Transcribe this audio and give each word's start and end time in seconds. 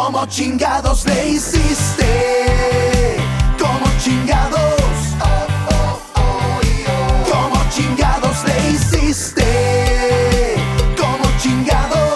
¿Cómo 0.00 0.24
chingados 0.26 1.04
le 1.06 1.30
hiciste? 1.30 2.06
¿Cómo 3.58 3.84
chingados? 4.00 4.80
Oh, 5.20 5.46
oh, 5.70 6.00
oh, 6.14 6.60
yo. 6.62 7.32
¿Cómo 7.32 7.68
chingados 7.68 8.44
le 8.46 8.70
hiciste? 8.70 9.42
¿Cómo 10.96 11.24
chingados? 11.42 12.14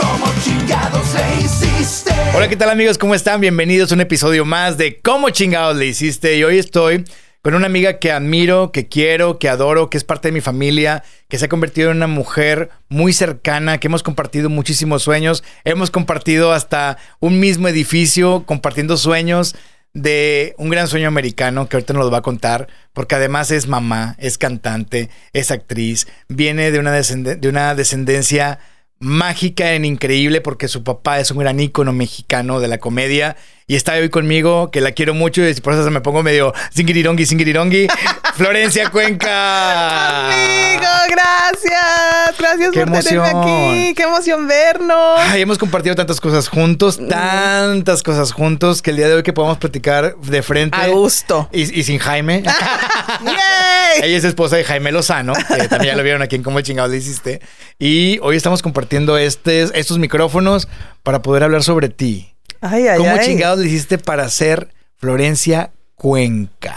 ¿Cómo 0.00 0.26
chingados 0.42 1.14
le 1.14 1.44
hiciste? 1.44 2.12
Hola, 2.34 2.48
¿qué 2.48 2.56
tal 2.56 2.70
amigos? 2.70 2.98
¿Cómo 2.98 3.14
están? 3.14 3.40
Bienvenidos 3.40 3.92
a 3.92 3.94
un 3.94 4.00
episodio 4.00 4.44
más 4.44 4.78
de 4.78 5.00
¿Cómo 5.00 5.30
chingados 5.30 5.76
le 5.76 5.86
hiciste? 5.86 6.38
Y 6.38 6.42
hoy 6.42 6.58
estoy 6.58 7.04
con 7.42 7.54
una 7.54 7.66
amiga 7.66 7.98
que 7.98 8.12
admiro, 8.12 8.70
que 8.70 8.88
quiero, 8.88 9.38
que 9.38 9.48
adoro, 9.48 9.88
que 9.88 9.96
es 9.96 10.04
parte 10.04 10.28
de 10.28 10.32
mi 10.32 10.40
familia, 10.40 11.02
que 11.28 11.38
se 11.38 11.46
ha 11.46 11.48
convertido 11.48 11.90
en 11.90 11.96
una 11.96 12.06
mujer 12.06 12.70
muy 12.88 13.12
cercana, 13.12 13.78
que 13.78 13.86
hemos 13.86 14.02
compartido 14.02 14.50
muchísimos 14.50 15.02
sueños, 15.02 15.42
hemos 15.64 15.90
compartido 15.90 16.52
hasta 16.52 16.98
un 17.18 17.40
mismo 17.40 17.68
edificio, 17.68 18.44
compartiendo 18.44 18.96
sueños 18.96 19.56
de 19.92 20.54
un 20.58 20.68
gran 20.68 20.86
sueño 20.86 21.08
americano 21.08 21.68
que 21.68 21.76
ahorita 21.76 21.94
nos 21.94 22.04
lo 22.04 22.10
va 22.10 22.18
a 22.18 22.22
contar, 22.22 22.68
porque 22.92 23.14
además 23.14 23.50
es 23.50 23.66
mamá, 23.66 24.16
es 24.18 24.38
cantante, 24.38 25.10
es 25.32 25.50
actriz, 25.50 26.06
viene 26.28 26.70
de 26.70 26.78
una, 26.78 26.92
de 26.92 27.48
una 27.48 27.74
descendencia 27.74 28.60
mágica 29.00 29.72
en 29.72 29.86
increíble 29.86 30.42
porque 30.42 30.68
su 30.68 30.84
papá 30.84 31.20
es 31.20 31.30
un 31.30 31.38
gran 31.38 31.58
ícono 31.58 31.92
mexicano 31.92 32.60
de 32.60 32.68
la 32.68 32.78
comedia 32.78 33.36
y 33.70 33.76
está 33.76 33.92
hoy 33.92 34.08
conmigo, 34.08 34.72
que 34.72 34.80
la 34.80 34.90
quiero 34.90 35.14
mucho 35.14 35.48
y 35.48 35.54
por 35.54 35.74
eso 35.74 35.84
se 35.84 35.90
me 35.90 36.00
pongo 36.00 36.24
medio 36.24 36.52
zingirirongi, 36.74 37.24
zingirirongi. 37.24 37.86
Florencia 38.34 38.90
Cuenca. 38.90 40.26
Amigo, 40.26 40.90
gracias. 41.08 42.36
Gracias 42.36 42.70
Qué 42.72 42.84
por 42.84 43.00
tenerme 43.00 43.28
emoción. 43.28 43.44
aquí. 43.44 43.94
Qué 43.94 44.02
emoción 44.02 44.48
vernos. 44.48 45.20
Ay, 45.20 45.42
hemos 45.42 45.56
compartido 45.56 45.94
tantas 45.94 46.20
cosas 46.20 46.48
juntos, 46.48 46.98
tantas 47.08 48.02
cosas 48.02 48.32
juntos, 48.32 48.82
que 48.82 48.90
el 48.90 48.96
día 48.96 49.06
de 49.06 49.14
hoy 49.14 49.22
que 49.22 49.32
podamos 49.32 49.58
platicar 49.58 50.16
de 50.16 50.42
frente. 50.42 50.76
A 50.76 50.88
gusto. 50.88 51.48
Y, 51.52 51.78
y 51.78 51.84
sin 51.84 52.00
Jaime. 52.00 52.42
¡Yay! 53.24 54.02
Ella 54.02 54.16
es 54.16 54.24
esposa 54.24 54.56
de 54.56 54.64
Jaime 54.64 54.90
Lozano, 54.90 55.32
que 55.32 55.68
también 55.68 55.92
ya 55.92 55.96
lo 55.96 56.02
vieron 56.02 56.22
aquí 56.22 56.34
en 56.34 56.42
Cómo 56.42 56.60
chingados 56.60 56.90
le 56.90 56.96
hiciste. 56.96 57.40
Y 57.78 58.18
hoy 58.22 58.34
estamos 58.34 58.62
compartiendo 58.62 59.16
este, 59.16 59.62
estos 59.78 59.98
micrófonos 59.98 60.66
para 61.04 61.22
poder 61.22 61.44
hablar 61.44 61.62
sobre 61.62 61.88
ti. 61.88 62.34
Ay, 62.60 62.88
ay, 62.88 62.98
¿Cómo 62.98 63.10
ay. 63.10 63.26
chingados 63.26 63.58
le 63.60 63.66
hiciste 63.66 63.98
para 63.98 64.28
ser 64.28 64.72
Florencia 64.96 65.72
Cuenca? 65.94 66.76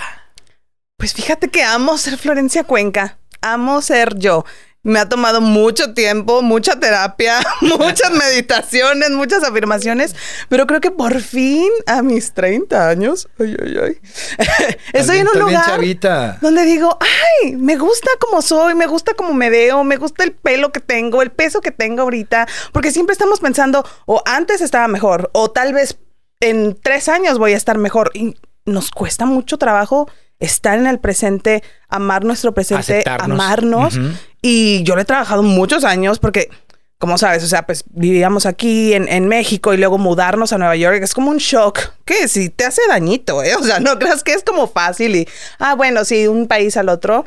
Pues 0.97 1.13
fíjate 1.13 1.49
que 1.49 1.63
amo 1.63 1.97
ser 1.97 2.17
Florencia 2.17 2.63
Cuenca. 2.63 3.17
Amo 3.41 3.81
ser 3.81 4.17
yo. 4.17 4.45
Me 4.85 4.99
ha 4.99 5.07
tomado 5.07 5.39
mucho 5.39 5.93
tiempo, 5.93 6.41
mucha 6.41 6.77
terapia, 6.77 7.39
muchas 7.61 8.11
meditaciones, 8.19 9.11
muchas 9.11 9.43
afirmaciones, 9.43 10.15
pero 10.49 10.67
creo 10.67 10.81
que 10.81 10.91
por 10.91 11.21
fin 11.21 11.69
a 11.87 12.01
mis 12.01 12.33
30 12.33 12.89
años, 12.89 13.29
ay, 13.39 13.55
ay, 13.63 13.77
ay, 13.81 13.97
estoy 14.93 15.19
en 15.19 15.27
un 15.33 15.39
lugar 15.39 15.65
chavita. 15.65 16.37
donde 16.41 16.65
digo, 16.65 16.97
ay, 16.99 17.55
me 17.55 17.77
gusta 17.77 18.09
como 18.19 18.41
soy, 18.41 18.75
me 18.75 18.87
gusta 18.87 19.13
como 19.13 19.33
me 19.33 19.49
veo, 19.49 19.85
me 19.85 19.95
gusta 19.95 20.23
el 20.25 20.33
pelo 20.33 20.73
que 20.73 20.81
tengo, 20.81 21.21
el 21.21 21.31
peso 21.31 21.61
que 21.61 21.71
tengo 21.71 22.01
ahorita, 22.01 22.45
porque 22.73 22.91
siempre 22.91 23.13
estamos 23.13 23.39
pensando, 23.39 23.85
o 24.05 24.21
antes 24.25 24.59
estaba 24.59 24.89
mejor, 24.89 25.29
o 25.33 25.49
tal 25.49 25.73
vez 25.73 25.97
en 26.41 26.77
tres 26.81 27.07
años 27.07 27.37
voy 27.37 27.53
a 27.53 27.57
estar 27.57 27.77
mejor. 27.77 28.11
Y 28.13 28.35
nos 28.65 28.91
cuesta 28.91 29.25
mucho 29.25 29.57
trabajo 29.57 30.09
estar 30.39 30.77
en 30.77 30.87
el 30.87 30.99
presente, 30.99 31.63
amar 31.87 32.25
nuestro 32.25 32.53
presente, 32.53 32.99
Aceptarnos. 32.99 33.39
amarnos. 33.39 33.99
Y 34.43 34.83
yo 34.83 34.95
lo 34.95 35.01
he 35.01 35.05
trabajado 35.05 35.41
muchos 35.41 35.83
años 35.83 36.19
porque... 36.19 36.49
Como 36.99 37.17
sabes, 37.17 37.43
o 37.43 37.47
sea, 37.47 37.65
pues 37.65 37.83
vivíamos 37.89 38.45
aquí 38.45 38.93
en, 38.93 39.09
en 39.09 39.27
México 39.27 39.73
y 39.73 39.77
luego 39.77 39.97
mudarnos 39.97 40.53
a 40.53 40.57
Nueva 40.57 40.77
York 40.77 40.99
es 41.01 41.13
como 41.13 41.31
un 41.31 41.37
shock 41.37 41.79
que 42.05 42.29
sí 42.29 42.47
te 42.47 42.63
hace 42.63 42.81
dañito, 42.87 43.43
¿eh? 43.43 43.55
O 43.59 43.63
sea, 43.63 43.81
no 43.81 43.99
creas 43.99 44.23
que 44.23 44.31
es 44.31 44.41
como 44.41 44.67
fácil 44.67 45.17
y, 45.17 45.27
ah, 45.59 45.75
bueno, 45.75 46.05
sí, 46.05 46.27
un 46.27 46.47
país 46.47 46.77
al 46.77 46.87
otro. 46.87 47.25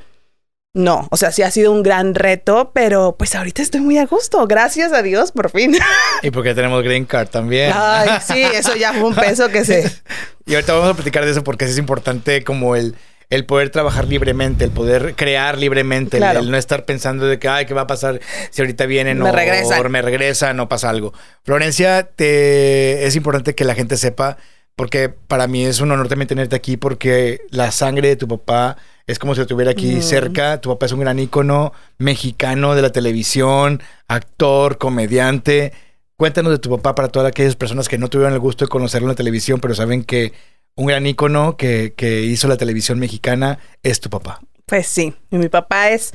No, 0.77 1.09
o 1.11 1.17
sea, 1.17 1.33
sí 1.33 1.43
ha 1.43 1.51
sido 1.51 1.73
un 1.73 1.83
gran 1.83 2.15
reto, 2.15 2.71
pero 2.75 3.17
pues 3.19 3.35
ahorita 3.35 3.61
estoy 3.61 3.81
muy 3.81 3.97
a 3.97 4.05
gusto. 4.05 4.47
Gracias 4.47 4.93
a 4.93 5.01
Dios, 5.03 5.33
por 5.33 5.51
fin. 5.51 5.75
Y 6.23 6.31
porque 6.31 6.55
tenemos 6.55 6.83
Green 6.83 7.07
Card 7.07 7.29
también. 7.29 7.73
Ay, 7.75 8.09
sí, 8.27 8.43
eso 8.43 8.77
ya 8.77 8.93
fue 8.93 9.05
un 9.05 9.15
peso 9.15 9.49
que 9.49 9.65
se... 9.65 9.91
Y 10.47 10.55
ahorita 10.55 10.75
vamos 10.75 10.91
a 10.91 10.95
platicar 10.95 11.25
de 11.25 11.31
eso 11.31 11.43
porque 11.45 11.65
es 11.65 11.77
importante 11.77 12.45
como 12.45 12.77
el, 12.77 12.95
el 13.31 13.45
poder 13.45 13.71
trabajar 13.71 14.07
libremente, 14.07 14.65
el 14.65 14.71
poder 14.71 15.15
crear 15.17 15.59
libremente, 15.59 16.19
el- 16.19 16.51
no 16.51 16.57
estar 16.57 16.85
pensando 16.85 17.27
de 17.27 17.39
que, 17.39 17.49
ay, 17.49 17.67
¿qué 17.67 17.75
va 17.75 17.83
a 17.83 17.87
pasar 17.87 18.21
si 18.51 18.63
ahorita 18.63 18.87
vienen 18.87 19.19
Me 19.19 19.31
o, 19.31 19.33
regresan. 19.33 19.85
o 19.85 19.89
me 19.89 20.03
regresan 20.03 20.61
o 20.61 20.69
pasa 20.69 20.91
algo? 20.91 21.13
Florencia, 21.43 22.05
te, 22.15 23.05
es 23.07 23.17
importante 23.17 23.55
que 23.55 23.65
la 23.65 23.75
gente 23.75 23.97
sepa 23.97 24.37
porque 24.77 25.09
para 25.09 25.47
mí 25.47 25.65
es 25.65 25.81
un 25.81 25.91
honor 25.91 26.07
también 26.09 26.29
tenerte 26.29 26.55
aquí 26.55 26.77
porque 26.77 27.41
la 27.51 27.71
sangre 27.71 28.09
de 28.09 28.17
tu 28.17 28.29
papá 28.29 28.77
es 29.07 29.19
como 29.19 29.35
si 29.35 29.41
lo 29.41 29.47
tuviera 29.47 29.71
aquí 29.71 29.97
Mm. 29.97 30.03
cerca. 30.03 30.61
Tu 30.61 30.69
papá 30.69 30.87
es 30.87 30.93
un 30.93 31.01
gran 31.01 31.19
ícono 31.19 31.73
mexicano 31.99 32.75
de 32.75 32.83
la 32.83 32.91
televisión, 32.91 33.83
actor, 34.09 34.79
comediante. 34.79 35.73
Cuéntanos 36.17 36.53
de 36.53 36.59
tu 36.59 36.71
papá 36.71 36.95
para 36.95 37.09
todas 37.09 37.29
aquellas 37.29 37.57
personas 37.57 37.89
que 37.89 37.99
no 37.99 38.09
tuvieron 38.09 38.35
el 38.35 38.41
gusto 38.41 38.65
de 38.65 38.69
conocerlo 38.69 39.07
en 39.07 39.11
la 39.13 39.15
televisión, 39.17 39.61
pero 39.61 39.75
saben 39.75 40.03
que 40.05 40.33
un 40.77 40.87
gran 40.87 41.07
ícono 41.07 41.57
que, 41.57 41.95
que 41.97 42.23
hizo 42.23 42.49
la 42.49 42.57
televisión 42.57 42.99
mexicana 42.99 43.59
es 43.83 44.01
tu 44.01 44.11
papá. 44.11 44.41
Pues 44.67 44.87
sí, 44.87 45.15
mi 45.31 45.49
papá 45.49 45.91
es 45.91 46.13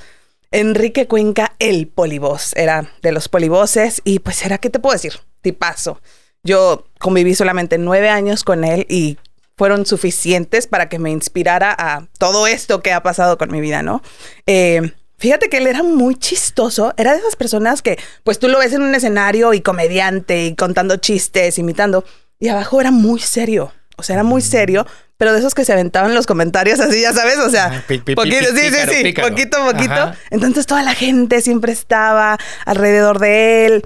Enrique 0.51 1.07
Cuenca, 1.07 1.55
el 1.59 1.87
polivoz. 1.87 2.53
Era 2.55 2.91
de 3.01 3.11
los 3.11 3.27
polivoces 3.27 4.01
y 4.03 4.19
pues 4.19 4.45
era, 4.45 4.59
¿qué 4.59 4.69
te 4.69 4.79
puedo 4.79 4.93
decir? 4.93 5.13
Tipazo. 5.41 6.01
Yo 6.43 6.85
conviví 6.99 7.35
solamente 7.35 7.77
nueve 7.77 8.09
años 8.09 8.43
con 8.43 8.63
él 8.63 8.85
y 8.89 9.17
fueron 9.57 9.85
suficientes 9.85 10.67
para 10.67 10.89
que 10.89 10.99
me 10.99 11.11
inspirara 11.11 11.75
a 11.77 12.07
todo 12.17 12.47
esto 12.47 12.81
que 12.81 12.93
ha 12.93 13.03
pasado 13.03 13.37
con 13.37 13.51
mi 13.51 13.61
vida, 13.61 13.83
¿no? 13.83 14.01
Eh, 14.47 14.91
fíjate 15.17 15.49
que 15.49 15.57
él 15.57 15.67
era 15.67 15.83
muy 15.83 16.15
chistoso. 16.15 16.93
Era 16.97 17.13
de 17.13 17.19
esas 17.19 17.35
personas 17.35 17.81
que, 17.81 17.97
pues 18.23 18.39
tú 18.39 18.47
lo 18.47 18.59
ves 18.59 18.73
en 18.73 18.81
un 18.81 18.95
escenario 18.95 19.53
y 19.53 19.61
comediante 19.61 20.45
y 20.45 20.55
contando 20.55 20.97
chistes, 20.97 21.57
imitando. 21.57 22.03
Y 22.39 22.47
abajo 22.47 22.81
era 22.81 22.91
muy 22.91 23.19
serio. 23.19 23.71
O 24.01 24.03
sea, 24.03 24.15
era 24.15 24.23
muy 24.23 24.41
serio, 24.41 24.85
pero 25.17 25.31
de 25.31 25.39
esos 25.39 25.53
que 25.53 25.63
se 25.63 25.71
aventaban 25.71 26.13
los 26.13 26.27
comentarios 26.27 26.79
así, 26.79 27.01
ya 27.01 27.13
sabes, 27.13 27.37
o 27.37 27.49
sea, 27.49 27.67
Ah, 27.67 27.83
poquito, 27.87 28.15
sí, 28.55 28.69
sí, 28.69 28.79
sí, 28.89 29.13
poquito, 29.13 29.57
poquito. 29.65 30.11
Entonces 30.31 30.65
toda 30.65 30.83
la 30.83 30.93
gente 30.93 31.41
siempre 31.41 31.71
estaba 31.71 32.37
alrededor 32.65 33.19
de 33.19 33.65
él. 33.67 33.85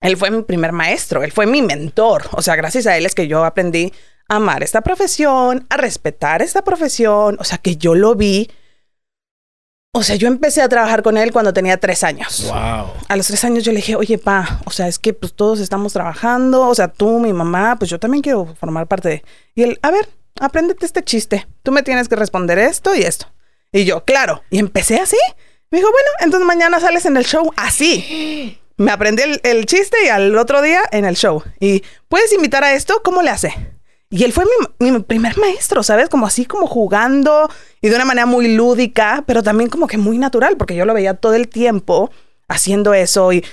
Él 0.00 0.16
fue 0.16 0.30
mi 0.30 0.42
primer 0.42 0.72
maestro, 0.72 1.22
él 1.22 1.32
fue 1.32 1.46
mi 1.46 1.62
mentor. 1.62 2.24
O 2.32 2.42
sea, 2.42 2.56
gracias 2.56 2.86
a 2.86 2.96
él 2.96 3.06
es 3.06 3.14
que 3.14 3.28
yo 3.28 3.44
aprendí 3.44 3.92
a 4.28 4.36
amar 4.36 4.62
esta 4.62 4.80
profesión, 4.80 5.66
a 5.68 5.76
respetar 5.76 6.42
esta 6.42 6.62
profesión. 6.62 7.36
O 7.38 7.44
sea, 7.44 7.58
que 7.58 7.76
yo 7.76 7.94
lo 7.94 8.14
vi. 8.14 8.50
O 9.96 10.02
sea, 10.02 10.16
yo 10.16 10.28
empecé 10.28 10.60
a 10.60 10.68
trabajar 10.68 11.02
con 11.02 11.16
él 11.16 11.32
cuando 11.32 11.54
tenía 11.54 11.78
tres 11.78 12.04
años. 12.04 12.44
Wow. 12.48 12.92
A 13.08 13.16
los 13.16 13.26
tres 13.28 13.42
años 13.46 13.64
yo 13.64 13.72
le 13.72 13.76
dije, 13.76 13.96
oye, 13.96 14.18
pa, 14.18 14.60
o 14.66 14.70
sea, 14.70 14.88
es 14.88 14.98
que 14.98 15.14
pues 15.14 15.32
todos 15.32 15.58
estamos 15.58 15.94
trabajando, 15.94 16.68
o 16.68 16.74
sea, 16.74 16.88
tú, 16.88 17.18
mi 17.18 17.32
mamá, 17.32 17.76
pues 17.78 17.90
yo 17.90 17.98
también 17.98 18.22
quiero 18.22 18.54
formar 18.60 18.86
parte 18.86 19.08
de... 19.08 19.24
Y 19.54 19.62
él, 19.62 19.78
a 19.80 19.90
ver, 19.90 20.06
apréndete 20.38 20.84
este 20.84 21.02
chiste, 21.02 21.48
tú 21.62 21.72
me 21.72 21.82
tienes 21.82 22.08
que 22.08 22.16
responder 22.16 22.58
esto 22.58 22.94
y 22.94 23.04
esto. 23.04 23.28
Y 23.72 23.86
yo, 23.86 24.04
claro, 24.04 24.42
y 24.50 24.58
empecé 24.58 25.00
así. 25.00 25.16
Me 25.70 25.78
dijo, 25.78 25.90
bueno, 25.90 26.10
entonces 26.20 26.46
mañana 26.46 26.78
sales 26.78 27.06
en 27.06 27.16
el 27.16 27.24
show 27.24 27.50
así. 27.56 28.60
Me 28.76 28.92
aprendí 28.92 29.22
el, 29.22 29.40
el 29.44 29.64
chiste 29.64 29.96
y 30.04 30.08
al 30.08 30.36
otro 30.36 30.60
día 30.60 30.82
en 30.92 31.06
el 31.06 31.16
show. 31.16 31.42
Y 31.58 31.82
puedes 32.08 32.34
invitar 32.34 32.62
a 32.64 32.74
esto, 32.74 33.00
¿cómo 33.02 33.22
le 33.22 33.30
hace? 33.30 33.54
Y 34.08 34.24
él 34.24 34.32
fue 34.32 34.44
mi, 34.78 34.90
mi 34.90 35.00
primer 35.00 35.36
maestro, 35.38 35.82
¿sabes? 35.82 36.08
Como 36.08 36.26
así, 36.26 36.46
como 36.46 36.66
jugando 36.66 37.50
y 37.80 37.88
de 37.88 37.96
una 37.96 38.04
manera 38.04 38.26
muy 38.26 38.54
lúdica, 38.54 39.24
pero 39.26 39.42
también 39.42 39.68
como 39.68 39.86
que 39.86 39.98
muy 39.98 40.18
natural, 40.18 40.56
porque 40.56 40.76
yo 40.76 40.84
lo 40.84 40.94
veía 40.94 41.14
todo 41.14 41.34
el 41.34 41.48
tiempo 41.48 42.10
haciendo 42.48 42.94
eso 42.94 43.32
y 43.32 43.44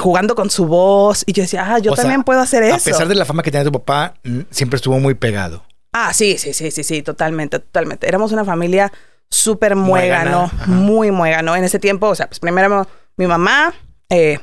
jugando 0.00 0.34
con 0.34 0.50
su 0.50 0.66
voz. 0.66 1.22
Y 1.26 1.32
yo 1.32 1.42
decía, 1.42 1.74
ah, 1.74 1.78
yo 1.78 1.92
O 1.92 1.94
sea, 1.94 2.02
también 2.02 2.24
puedo 2.24 2.40
hacer 2.40 2.62
eso. 2.64 2.74
A 2.76 2.78
pesar 2.78 3.08
de 3.08 3.14
la 3.14 3.24
fama 3.24 3.42
que 3.42 3.50
tenía 3.50 3.64
tu 3.64 3.72
papá, 3.72 4.14
siempre 4.50 4.76
estuvo 4.76 4.98
muy 4.98 5.14
pegado. 5.14 5.64
Ah, 5.92 6.12
sí, 6.12 6.36
sí, 6.36 6.52
sí, 6.52 6.70
sí, 6.70 6.84
sí, 6.84 7.02
totalmente, 7.02 7.58
totalmente. 7.58 8.08
Éramos 8.08 8.32
una 8.32 8.44
familia 8.44 8.92
súper 9.30 9.76
muégano, 9.76 10.50
ajá. 10.52 10.66
muy 10.66 11.10
muégano. 11.10 11.56
En 11.56 11.64
ese 11.64 11.78
tiempo, 11.78 12.08
o 12.08 12.14
sea, 12.14 12.26
pues 12.26 12.40
primero 12.40 12.86
mi 13.16 13.26
mamá 13.26 13.72
eh, 14.10 14.40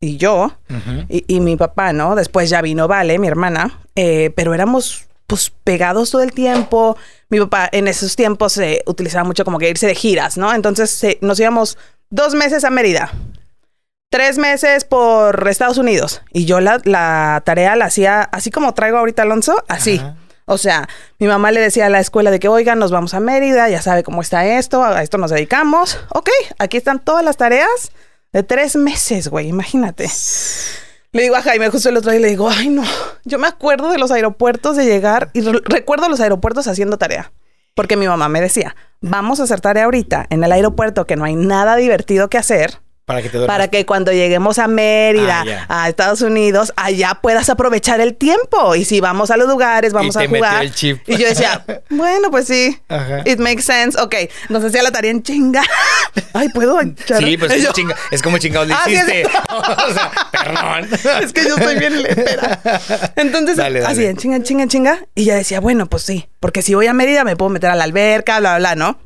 y 0.00 0.16
yo 0.16 0.52
Ujú. 0.70 1.04
y, 1.08 1.24
y 1.26 1.40
mi 1.40 1.56
papá, 1.56 1.92
¿no? 1.92 2.14
Después 2.14 2.50
ya 2.50 2.60
vino 2.62 2.88
Vale, 2.88 3.18
mi 3.18 3.28
hermana, 3.28 3.78
eh, 3.94 4.30
pero 4.36 4.54
éramos 4.54 5.06
pues 5.26 5.50
pegados 5.64 6.10
todo 6.10 6.22
el 6.22 6.32
tiempo. 6.32 6.96
Mi 7.28 7.40
papá 7.40 7.68
en 7.72 7.88
esos 7.88 8.14
tiempos 8.14 8.52
se 8.52 8.82
utilizaba 8.86 9.24
mucho 9.24 9.44
como 9.44 9.58
que 9.58 9.68
irse 9.68 9.86
de 9.86 9.94
giras, 9.94 10.36
¿no? 10.36 10.52
Entonces 10.54 11.02
eh, 11.04 11.18
nos 11.20 11.40
íbamos 11.40 11.78
dos 12.10 12.34
meses 12.34 12.62
a 12.64 12.70
Mérida, 12.70 13.10
tres 14.10 14.38
meses 14.38 14.84
por 14.84 15.48
Estados 15.48 15.78
Unidos 15.78 16.22
y 16.32 16.44
yo 16.44 16.60
la, 16.60 16.80
la 16.84 17.42
tarea 17.44 17.74
la 17.76 17.86
hacía 17.86 18.22
así 18.22 18.50
como 18.50 18.74
traigo 18.74 18.98
ahorita 18.98 19.22
Alonso, 19.22 19.64
así. 19.68 20.00
O 20.48 20.58
sea, 20.58 20.88
mi 21.18 21.26
mamá 21.26 21.50
le 21.50 21.60
decía 21.60 21.86
a 21.86 21.90
la 21.90 21.98
escuela 21.98 22.30
de 22.30 22.38
que, 22.38 22.46
oigan, 22.46 22.78
nos 22.78 22.92
vamos 22.92 23.14
a 23.14 23.18
Mérida, 23.20 23.68
ya 23.68 23.82
sabe 23.82 24.04
cómo 24.04 24.20
está 24.20 24.46
esto, 24.46 24.84
a 24.84 25.02
esto 25.02 25.18
nos 25.18 25.32
dedicamos. 25.32 25.98
Ok, 26.10 26.30
aquí 26.60 26.76
están 26.76 27.00
todas 27.00 27.24
las 27.24 27.36
tareas 27.36 27.90
de 28.36 28.42
tres 28.42 28.76
meses, 28.76 29.28
güey, 29.28 29.48
imagínate. 29.48 30.10
Le 31.12 31.22
digo 31.22 31.36
a 31.36 31.40
Jaime 31.42 31.70
justo 31.70 31.88
el 31.88 31.96
otro 31.96 32.10
día 32.10 32.20
le 32.20 32.28
digo, 32.28 32.50
ay 32.50 32.68
no, 32.68 32.82
yo 33.24 33.38
me 33.38 33.46
acuerdo 33.46 33.90
de 33.90 33.96
los 33.96 34.10
aeropuertos 34.10 34.76
de 34.76 34.84
llegar 34.84 35.30
y 35.32 35.40
re- 35.40 35.62
recuerdo 35.64 36.10
los 36.10 36.20
aeropuertos 36.20 36.68
haciendo 36.68 36.98
tarea. 36.98 37.32
Porque 37.74 37.96
mi 37.96 38.06
mamá 38.06 38.28
me 38.28 38.42
decía, 38.42 38.76
vamos 39.00 39.40
a 39.40 39.44
hacer 39.44 39.62
tarea 39.62 39.84
ahorita 39.84 40.26
en 40.28 40.44
el 40.44 40.52
aeropuerto 40.52 41.06
que 41.06 41.16
no 41.16 41.24
hay 41.24 41.34
nada 41.34 41.76
divertido 41.76 42.28
que 42.28 42.36
hacer 42.36 42.80
Para 43.06 43.22
que 43.22 43.28
te 43.28 43.38
duermas. 43.38 43.54
para 43.56 43.68
que 43.68 43.86
cuando 43.86 44.10
lleguemos 44.10 44.58
a 44.58 44.66
Mérida, 44.66 45.44
Ah, 45.68 45.84
a 45.84 45.88
Estados 45.88 46.22
Unidos, 46.22 46.72
allá 46.74 47.20
puedas 47.22 47.48
aprovechar 47.48 48.00
el 48.00 48.16
tiempo. 48.16 48.74
Y 48.74 48.84
si 48.84 49.00
vamos 49.00 49.30
a 49.30 49.36
los 49.36 49.46
lugares, 49.48 49.92
vamos 49.92 50.16
te 50.16 50.24
a 50.24 50.28
metió 50.28 50.38
jugar. 50.44 50.62
el 50.64 50.74
chip. 50.74 50.98
Y 51.08 51.16
yo 51.16 51.28
decía, 51.28 51.64
bueno, 51.90 52.32
pues 52.32 52.48
sí. 52.48 52.76
Ajá. 52.88 53.20
It 53.24 53.38
makes 53.38 53.62
sense. 53.62 53.96
Ok, 54.00 54.16
nos 54.48 54.64
hacía 54.64 54.82
la 54.82 54.90
tarea 54.90 55.12
en 55.12 55.22
chinga. 55.22 55.62
Ay, 56.32 56.48
¿puedo 56.48 56.80
echar? 56.80 57.22
Sí, 57.22 57.36
pues 57.36 57.52
es, 57.52 57.72
chinga, 57.72 57.94
es 58.10 58.22
como 58.22 58.38
chingados 58.38 58.66
le 58.68 58.74
Ah, 58.74 58.82
sí, 58.86 58.92
hiciste. 58.94 59.24
o 59.26 59.92
sea, 59.94 60.10
perdón. 60.32 60.88
es 61.22 61.32
que 61.32 61.44
yo 61.44 61.56
estoy 61.56 61.78
bien 61.78 62.02
lepera. 62.02 62.60
Entonces, 63.14 63.56
Dale, 63.56 63.80
dale. 63.80 63.92
así 63.92 64.04
en 64.04 64.16
chinga, 64.16 64.34
en 64.36 64.42
chinga, 64.42 64.62
en 64.64 64.68
chinga. 64.68 64.98
Y 65.14 65.24
ya 65.26 65.36
decía, 65.36 65.60
bueno, 65.60 65.86
pues 65.86 66.02
sí, 66.02 66.28
porque 66.40 66.60
si 66.60 66.74
voy 66.74 66.88
a 66.88 66.92
Mérida 66.92 67.22
me 67.22 67.36
puedo 67.36 67.50
meter 67.50 67.70
a 67.70 67.76
la 67.76 67.84
alberca, 67.84 68.40
bla, 68.40 68.56
bla, 68.58 68.74
bla, 68.74 68.74
¿no? 68.74 68.98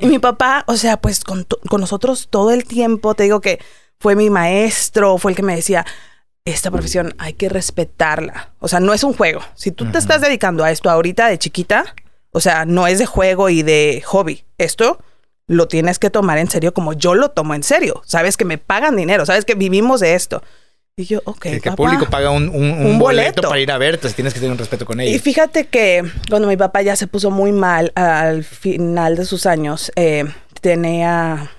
Y 0.00 0.06
mi 0.06 0.18
papá, 0.18 0.64
o 0.66 0.76
sea, 0.76 0.96
pues 0.96 1.22
con, 1.22 1.46
con 1.68 1.80
nosotros 1.80 2.28
todo 2.28 2.50
el 2.50 2.64
tiempo, 2.64 3.14
te 3.14 3.24
digo 3.24 3.40
que 3.40 3.60
fue 4.00 4.16
mi 4.16 4.28
maestro, 4.28 5.18
fue 5.18 5.32
el 5.32 5.36
que 5.36 5.42
me 5.42 5.54
decía, 5.54 5.86
esta 6.44 6.70
profesión 6.70 7.14
hay 7.18 7.34
que 7.34 7.48
respetarla. 7.48 8.52
O 8.58 8.68
sea, 8.68 8.80
no 8.80 8.92
es 8.92 9.04
un 9.04 9.14
juego. 9.14 9.40
Si 9.54 9.70
tú 9.70 9.90
te 9.90 9.98
estás 9.98 10.20
dedicando 10.20 10.64
a 10.64 10.70
esto 10.70 10.90
ahorita 10.90 11.28
de 11.28 11.38
chiquita, 11.38 11.94
o 12.32 12.40
sea, 12.40 12.66
no 12.66 12.86
es 12.86 12.98
de 12.98 13.06
juego 13.06 13.48
y 13.48 13.62
de 13.62 14.02
hobby. 14.04 14.44
Esto 14.58 14.98
lo 15.46 15.68
tienes 15.68 15.98
que 15.98 16.10
tomar 16.10 16.38
en 16.38 16.50
serio 16.50 16.74
como 16.74 16.92
yo 16.92 17.14
lo 17.14 17.30
tomo 17.30 17.54
en 17.54 17.62
serio. 17.62 18.02
Sabes 18.04 18.36
que 18.36 18.44
me 18.44 18.58
pagan 18.58 18.96
dinero, 18.96 19.24
sabes 19.24 19.44
que 19.44 19.54
vivimos 19.54 20.00
de 20.00 20.14
esto. 20.14 20.42
Y 20.96 21.06
yo, 21.06 21.20
ok. 21.24 21.40
Que, 21.40 21.60
que 21.60 21.68
el 21.70 21.74
público 21.74 22.06
paga 22.08 22.30
un, 22.30 22.48
un- 22.48 22.54
un 22.70 22.86
Un 22.86 22.98
boleto. 22.98 23.42
boleto. 23.42 23.42
para 23.48 23.60
ir 23.60 23.72
a 23.72 23.78
verte, 23.78 23.96
entonces 23.96 24.14
tienes 24.14 24.32
que 24.32 24.38
tener 24.40 24.52
un 24.52 24.58
respeto 24.58 24.86
con 24.86 25.00
Y 25.00 25.08
ellos. 25.08 25.22
fíjate 25.22 25.66
que 25.66 26.02
cuando 26.30 26.46
mi 26.46 26.56
papá 26.56 26.82
ya 26.82 26.94
se 26.94 27.06
puso 27.08 27.30
muy 27.32 27.50
mal 27.52 27.90
al 27.96 28.44
final 28.44 29.16
de 29.16 29.24
sus 29.24 29.46
años, 29.46 29.90
eh, 29.96 30.24
tenía 30.60 31.50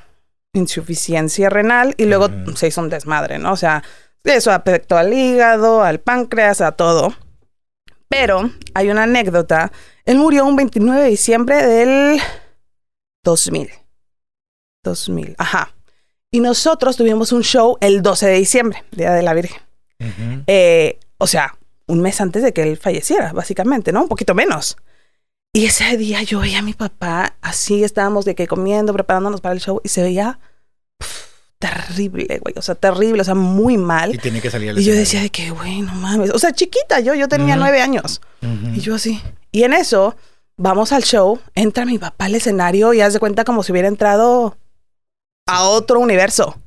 insuficiencia 0.53 1.49
renal 1.49 1.95
y 1.97 2.05
luego 2.05 2.29
se 2.55 2.67
hizo 2.67 2.79
un 2.79 2.89
desmadre, 2.89 3.37
¿no? 3.37 3.51
O 3.51 3.57
sea, 3.57 3.83
eso 4.23 4.51
afectó 4.53 4.97
al 4.97 5.11
hígado, 5.13 5.83
al 5.83 5.99
páncreas, 5.99 6.61
a 6.61 6.71
todo. 6.71 7.13
Pero 8.07 8.49
hay 8.73 8.89
una 8.89 9.03
anécdota. 9.03 9.73
Él 10.05 10.17
murió 10.17 10.45
un 10.45 10.55
29 10.55 11.01
de 11.03 11.09
diciembre 11.09 11.65
del 11.65 12.21
2000. 13.25 13.69
2000, 14.83 15.35
ajá. 15.37 15.74
Y 16.35 16.41
nosotros 16.41 16.97
tuvimos 16.97 17.31
un 17.31 17.43
show 17.43 17.77
el 17.79 18.01
12 18.01 18.25
de 18.27 18.33
diciembre, 18.33 18.83
Día 18.91 19.13
de 19.13 19.23
la 19.23 19.33
Virgen. 19.33 19.61
Eh, 20.47 20.99
o 21.17 21.27
sea, 21.27 21.57
un 21.87 22.01
mes 22.01 22.19
antes 22.19 22.43
de 22.43 22.51
que 22.51 22.61
él 22.63 22.75
falleciera, 22.75 23.31
básicamente, 23.31 23.93
¿no? 23.93 24.01
Un 24.01 24.09
poquito 24.09 24.35
menos. 24.35 24.75
Y 25.53 25.63
ese 25.65 25.95
día 25.95 26.21
yo 26.23 26.41
veía 26.41 26.59
a 26.59 26.61
mi 26.61 26.73
papá, 26.73 27.37
así 27.41 27.85
estábamos 27.85 28.25
de 28.25 28.35
que 28.35 28.47
comiendo, 28.47 28.91
preparándonos 28.91 29.39
para 29.39 29.53
el 29.55 29.61
show, 29.61 29.79
y 29.81 29.87
se 29.87 30.01
veía 30.03 30.39
terrible, 31.57 32.39
güey. 32.43 32.53
O 32.57 32.61
sea, 32.61 32.75
terrible, 32.75 33.21
o 33.21 33.23
sea, 33.23 33.35
muy 33.35 33.75
Y 33.75 33.77
mal. 33.77 34.19
tiene 34.19 34.41
que 34.41 34.51
salir 34.51 34.71
al 34.71 34.77
Y 34.79 34.83
yo 34.83 34.93
decía 34.93 35.21
de 35.21 35.29
que, 35.29 35.51
güey, 35.51 35.83
no 35.83 35.95
mames. 35.95 36.31
O 36.31 36.39
sea, 36.39 36.51
chiquita, 36.51 36.99
yo, 36.99 37.13
yo 37.13 37.29
tenía 37.29 37.55
nueve 37.55 37.81
años. 37.81 38.19
Y 38.73 38.81
yo 38.81 38.95
así. 38.95 39.21
Y 39.53 39.63
en 39.63 39.71
eso, 39.71 40.17
vamos 40.57 40.91
al 40.91 41.03
show, 41.03 41.39
entra 41.53 41.85
mi 41.85 41.97
papá 41.97 42.25
al 42.25 42.35
escenario 42.35 42.93
y 42.93 42.99
haz 42.99 43.13
de 43.13 43.19
cuenta 43.19 43.45
como 43.45 43.63
si 43.63 43.71
hubiera 43.71 43.87
entrado 43.87 44.57
a 45.45 45.63
otro 45.63 45.99
universo. 45.99 46.59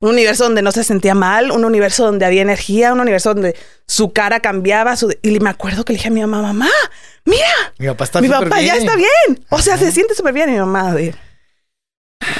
Un 0.00 0.10
universo 0.10 0.44
donde 0.44 0.62
no 0.62 0.72
se 0.72 0.82
sentía 0.82 1.14
mal, 1.14 1.50
un 1.50 1.64
universo 1.64 2.06
donde 2.06 2.24
había 2.24 2.40
energía, 2.40 2.92
un 2.92 3.00
universo 3.00 3.34
donde 3.34 3.54
su 3.86 4.12
cara 4.12 4.40
cambiaba. 4.40 4.96
Su... 4.96 5.14
Y 5.22 5.40
me 5.40 5.50
acuerdo 5.50 5.84
que 5.84 5.92
le 5.92 5.98
dije 5.98 6.08
a 6.08 6.12
mi 6.12 6.20
mamá, 6.20 6.40
mamá, 6.40 6.70
mira, 7.26 7.74
Mi 7.78 7.86
papá 7.86 8.04
está 8.04 8.20
mi 8.22 8.28
papá 8.28 8.62
ya 8.62 8.76
está 8.76 8.96
bien. 8.96 9.44
O 9.50 9.60
sea, 9.60 9.76
se 9.76 9.92
siente 9.92 10.14
súper 10.14 10.32
bien. 10.32 10.48
Y 10.48 10.52
mi 10.52 10.58
mamá, 10.58 10.94
de, 10.94 11.14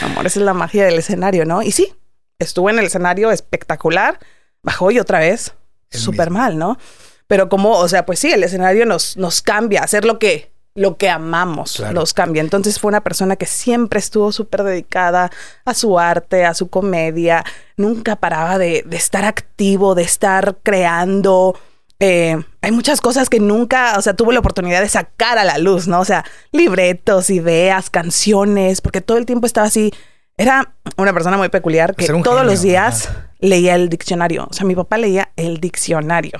amor, 0.00 0.26
esa 0.26 0.40
es 0.40 0.44
la 0.44 0.54
magia 0.54 0.86
del 0.86 0.98
escenario, 0.98 1.44
¿no? 1.44 1.60
Y 1.60 1.72
sí, 1.72 1.94
estuvo 2.38 2.70
en 2.70 2.78
el 2.78 2.86
escenario 2.86 3.30
espectacular, 3.30 4.18
bajó 4.62 4.90
y 4.90 4.98
otra 4.98 5.18
vez 5.18 5.54
súper 5.90 6.30
mal, 6.30 6.56
¿no? 6.56 6.78
Pero 7.26 7.48
como, 7.48 7.72
o 7.72 7.88
sea, 7.88 8.06
pues 8.06 8.18
sí, 8.20 8.32
el 8.32 8.42
escenario 8.42 8.86
nos, 8.86 9.16
nos 9.16 9.42
cambia, 9.42 9.82
hacer 9.82 10.04
lo 10.04 10.18
que, 10.18 10.50
lo 10.74 10.96
que 10.96 11.10
amamos, 11.10 11.74
Claro. 11.76 11.94
nos 11.94 12.14
cambia. 12.14 12.40
Entonces 12.40 12.78
fue 12.78 12.88
una 12.90 13.02
persona 13.02 13.36
que 13.36 13.46
siempre 13.46 13.98
estuvo 13.98 14.30
súper 14.32 14.62
dedicada 14.62 15.30
a 15.64 15.74
su 15.74 15.98
arte, 15.98 16.44
a 16.44 16.54
su 16.54 16.68
comedia, 16.70 17.44
nunca 17.76 18.16
paraba 18.16 18.56
de, 18.58 18.84
de 18.86 18.96
estar 18.96 19.24
activo, 19.24 19.94
de 19.94 20.02
estar 20.02 20.58
creando. 20.62 21.58
Eh, 21.98 22.42
hay 22.62 22.70
muchas 22.72 23.00
cosas 23.00 23.28
que 23.28 23.40
nunca, 23.40 23.94
o 23.98 24.02
sea, 24.02 24.14
tuvo 24.14 24.32
la 24.32 24.38
oportunidad 24.40 24.80
de 24.80 24.88
sacar 24.88 25.38
a 25.38 25.44
la 25.44 25.58
luz, 25.58 25.86
¿no? 25.88 26.00
O 26.00 26.04
sea, 26.04 26.24
libretos, 26.52 27.28
ideas, 27.30 27.90
canciones, 27.90 28.80
porque 28.80 29.00
todo 29.00 29.18
el 29.18 29.26
tiempo 29.26 29.46
estaba 29.46 29.66
así. 29.66 29.92
Era 30.36 30.72
una 30.96 31.12
persona 31.12 31.36
muy 31.36 31.50
peculiar 31.50 31.94
que 31.94 32.06
Pues 32.06 32.22
todos 32.22 32.46
los 32.46 32.62
días 32.62 33.10
leía 33.40 33.74
el 33.74 33.90
diccionario. 33.90 34.46
O 34.48 34.54
sea, 34.54 34.64
mi 34.64 34.74
papá 34.74 34.96
leía 34.96 35.32
el 35.36 35.58
diccionario. 35.60 36.38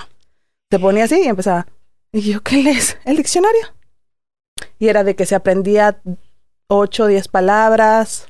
Se 0.71 0.79
ponía 0.79 1.05
así 1.05 1.21
y 1.23 1.27
empezaba. 1.29 1.67
Y 2.13 2.23
yo, 2.23 2.41
¿qué 2.43 2.63
lees? 2.63 2.97
El 3.05 3.17
diccionario. 3.19 3.61
Y 4.79 4.89
era 4.89 5.05
de 5.05 5.15
que 5.17 5.27
se 5.27 5.35
aprendía 5.35 6.01
8 6.69 7.05
o 7.05 7.07
10 7.07 7.29
palabras 7.29 8.27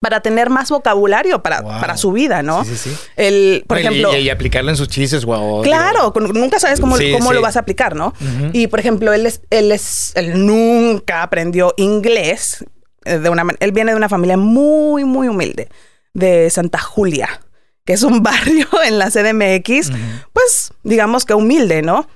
para 0.00 0.20
tener 0.20 0.50
más 0.50 0.68
vocabulario 0.70 1.42
para, 1.42 1.62
Wow. 1.62 1.80
para 1.80 1.96
su 1.96 2.12
vida, 2.12 2.42
¿no? 2.42 2.62
Sí, 2.64 2.76
sí, 2.76 2.90
sí. 2.90 2.96
El, 3.16 3.64
por 3.66 3.78
y- 3.78 3.80
ejemplo, 3.80 4.14
Y, 4.14 4.20
y 4.20 4.30
aplicarlo 4.30 4.70
en 4.70 4.76
sus 4.76 4.88
chistes, 4.88 5.24
guau. 5.24 5.62
claro, 5.62 6.12
con- 6.12 6.30
nunca 6.32 6.60
sabes 6.60 6.78
cómo, 6.78 6.98
Sí, 6.98 7.10
cómo 7.12 7.30
sí. 7.30 7.34
lo 7.34 7.40
vas 7.40 7.56
a 7.56 7.60
aplicar, 7.60 7.96
¿no? 7.96 8.12
Y 8.52 8.66
por 8.66 8.80
ejemplo, 8.80 9.14
él 9.14 9.24
es, 9.24 9.40
él 9.48 9.72
es, 9.72 10.12
él 10.14 10.44
nunca 10.46 11.22
aprendió 11.22 11.72
inglés. 11.78 12.64
eh, 13.06 13.18
De 13.18 13.30
una, 13.30 13.44
él 13.60 13.72
viene 13.72 13.92
de 13.92 13.96
una 13.96 14.08
familia 14.10 14.36
muy, 14.36 15.04
muy 15.04 15.28
humilde, 15.28 15.68
de 16.12 16.50
Santa 16.50 16.78
Julia, 16.78 17.40
que 17.86 17.94
es 17.94 18.02
un 18.02 18.22
barrio 18.22 18.68
en 18.84 18.98
la 18.98 19.10
CDMX, 19.10 19.90
pues 20.34 20.72
digamos 20.82 21.24
que 21.24 21.32
humilde, 21.32 21.80
¿no? 21.80 22.06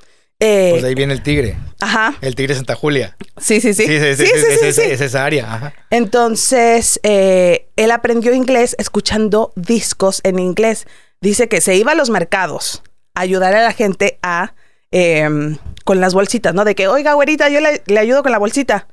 Eh, 0.41 0.69
Pues 0.71 0.83
de 0.83 0.89
ahí 0.89 0.95
viene 0.95 1.13
el 1.15 1.23
tigre. 1.23 1.57
Ajá, 1.81 2.15
El 2.21 2.35
tigre 2.37 2.55
Santa 2.55 2.75
Julia. 2.77 3.17
sí, 3.39 3.61
sí, 3.61 3.75
sí. 3.75 3.87
Sí, 3.87 3.99
sí, 3.99 4.15
sí. 4.17 4.27
sí, 4.27 4.41
sí, 4.61 4.73
sí, 4.73 4.81
es- 4.83 5.01
esa 5.01 5.25
área. 5.25 5.53
Ajá. 5.53 5.75
Entonces, 5.91 7.01
eh, 7.03 7.69
él 7.77 7.91
aprendió 7.91 8.33
inglés 8.35 8.77
escuchando 8.79 9.53
discos 9.57 10.21
en 10.25 10.39
inglés. 10.39 10.87
Dice 11.21 11.49
que 11.49 11.61
se 11.61 11.75
iba 11.77 11.93
a 11.93 11.95
los 11.95 12.11
mercados 12.11 12.83
a 13.15 13.23
ayudar 13.23 13.55
a 13.55 13.63
la 13.63 13.73
gente 13.73 14.19
a 14.23 14.55
em, 14.91 15.57
con 15.85 16.01
las 16.01 16.15
bolsitas, 16.15 16.55
¿no? 16.55 16.65
De 16.65 16.75
que, 16.75 16.89
oiga, 16.89 17.13
güerita, 17.15 17.49
yo 17.49 17.61
le, 17.61 17.83
le 17.87 17.99
ayudo 17.99 18.23
con 18.23 18.33
la 18.33 18.39
bolsita. 18.39 18.89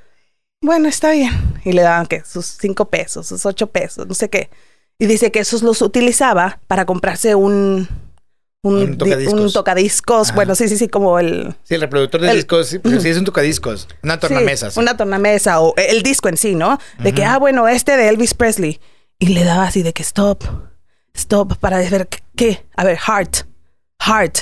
Bueno, 0.62 0.88
está 0.90 1.12
bien. 1.12 1.32
Y 1.64 1.74
le 1.74 1.82
daban, 1.84 2.06
¿qué? 2.08 2.22
Sus 2.26 2.46
cinco 2.46 2.90
pesos, 2.90 3.28
sus 3.28 3.46
ocho 3.46 3.68
pesos, 3.68 4.08
no 4.08 4.14
sé 4.14 4.30
qué. 4.30 4.50
Y 5.00 5.06
dice 5.06 5.32
que 5.32 5.40
esos 5.40 5.62
los 5.64 5.82
utilizaba 5.82 6.60
para 6.68 6.86
comprarse 6.86 7.36
un... 7.36 7.88
Un, 8.66 8.76
Un 8.78 8.92
di- 8.92 8.98
tocadiscos. 8.98 9.40
un 9.40 9.54
tocadiscos. 9.54 10.34
Bueno, 10.34 10.56
sí, 10.56 10.68
sí, 10.68 10.78
sí, 10.78 10.88
como 10.88 11.20
el... 11.20 11.56
Sí, 11.64 11.76
el 11.76 11.82
reproductor 11.82 12.20
de 12.22 12.30
El- 12.32 12.36
discos, 12.38 12.68
sí, 12.68 12.80
pero 12.80 13.00
sí 13.00 13.10
es 13.10 13.18
un 13.18 13.26
tocadiscos. 13.26 13.88
Una 14.02 14.20
tornamesa. 14.20 14.70
Sí, 14.70 14.74
sí. 14.76 14.80
Una 14.80 14.98
tornamesa 14.98 15.62
o 15.62 15.76
el 15.78 16.02
disco 16.02 16.30
en 16.30 16.38
sí, 16.38 16.56
¿no? 16.56 16.80
De 17.00 17.14
que, 17.14 17.24
ah, 17.24 17.38
bueno, 17.38 17.68
este 17.68 17.96
de 17.96 18.10
Elvis 18.10 18.34
Presley. 18.34 18.80
Y 19.20 19.28
le 19.28 19.44
daba 19.44 19.64
así 19.68 19.84
de 19.84 19.94
que 19.94 20.02
stop, 20.02 20.44
stop, 21.14 21.58
para 21.60 21.78
ver 21.78 22.08
qué- 22.08 22.24
qué. 22.36 22.66
A 22.76 22.84
ver, 22.84 22.98
heart, 22.98 23.46
heart, 24.00 24.38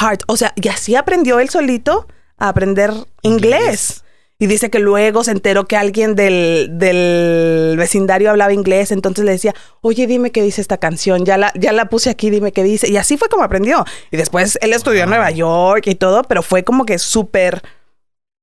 heart. 0.00 0.22
O 0.26 0.36
sea, 0.36 0.52
y 0.56 0.68
así 0.68 0.96
aprendió 0.96 1.38
él 1.38 1.50
solito 1.50 2.06
a 2.38 2.48
aprender 2.48 2.90
inglés. 3.22 3.60
Inglés. 3.60 4.04
Y 4.38 4.48
dice 4.48 4.68
que 4.68 4.78
luego 4.78 5.24
se 5.24 5.30
enteró 5.30 5.66
que 5.66 5.76
alguien 5.76 6.14
del, 6.14 6.68
del 6.72 7.74
vecindario 7.78 8.28
hablaba 8.30 8.52
inglés, 8.52 8.92
entonces 8.92 9.24
le 9.24 9.30
decía, 9.32 9.54
oye, 9.80 10.06
dime 10.06 10.30
qué 10.30 10.42
dice 10.42 10.60
esta 10.60 10.76
canción, 10.76 11.24
ya 11.24 11.38
la, 11.38 11.52
ya 11.54 11.72
la 11.72 11.88
puse 11.88 12.10
aquí, 12.10 12.28
dime 12.28 12.52
qué 12.52 12.62
dice. 12.62 12.88
Y 12.90 12.98
así 12.98 13.16
fue 13.16 13.30
como 13.30 13.44
aprendió. 13.44 13.84
Y 14.10 14.18
después 14.18 14.58
él 14.60 14.74
estudió 14.74 15.04
en. 15.04 15.10
Nueva 15.10 15.30
York 15.30 15.86
y 15.86 15.94
todo, 15.94 16.22
pero 16.24 16.42
fue 16.42 16.64
como 16.64 16.84
que 16.84 16.98
súper 16.98 17.62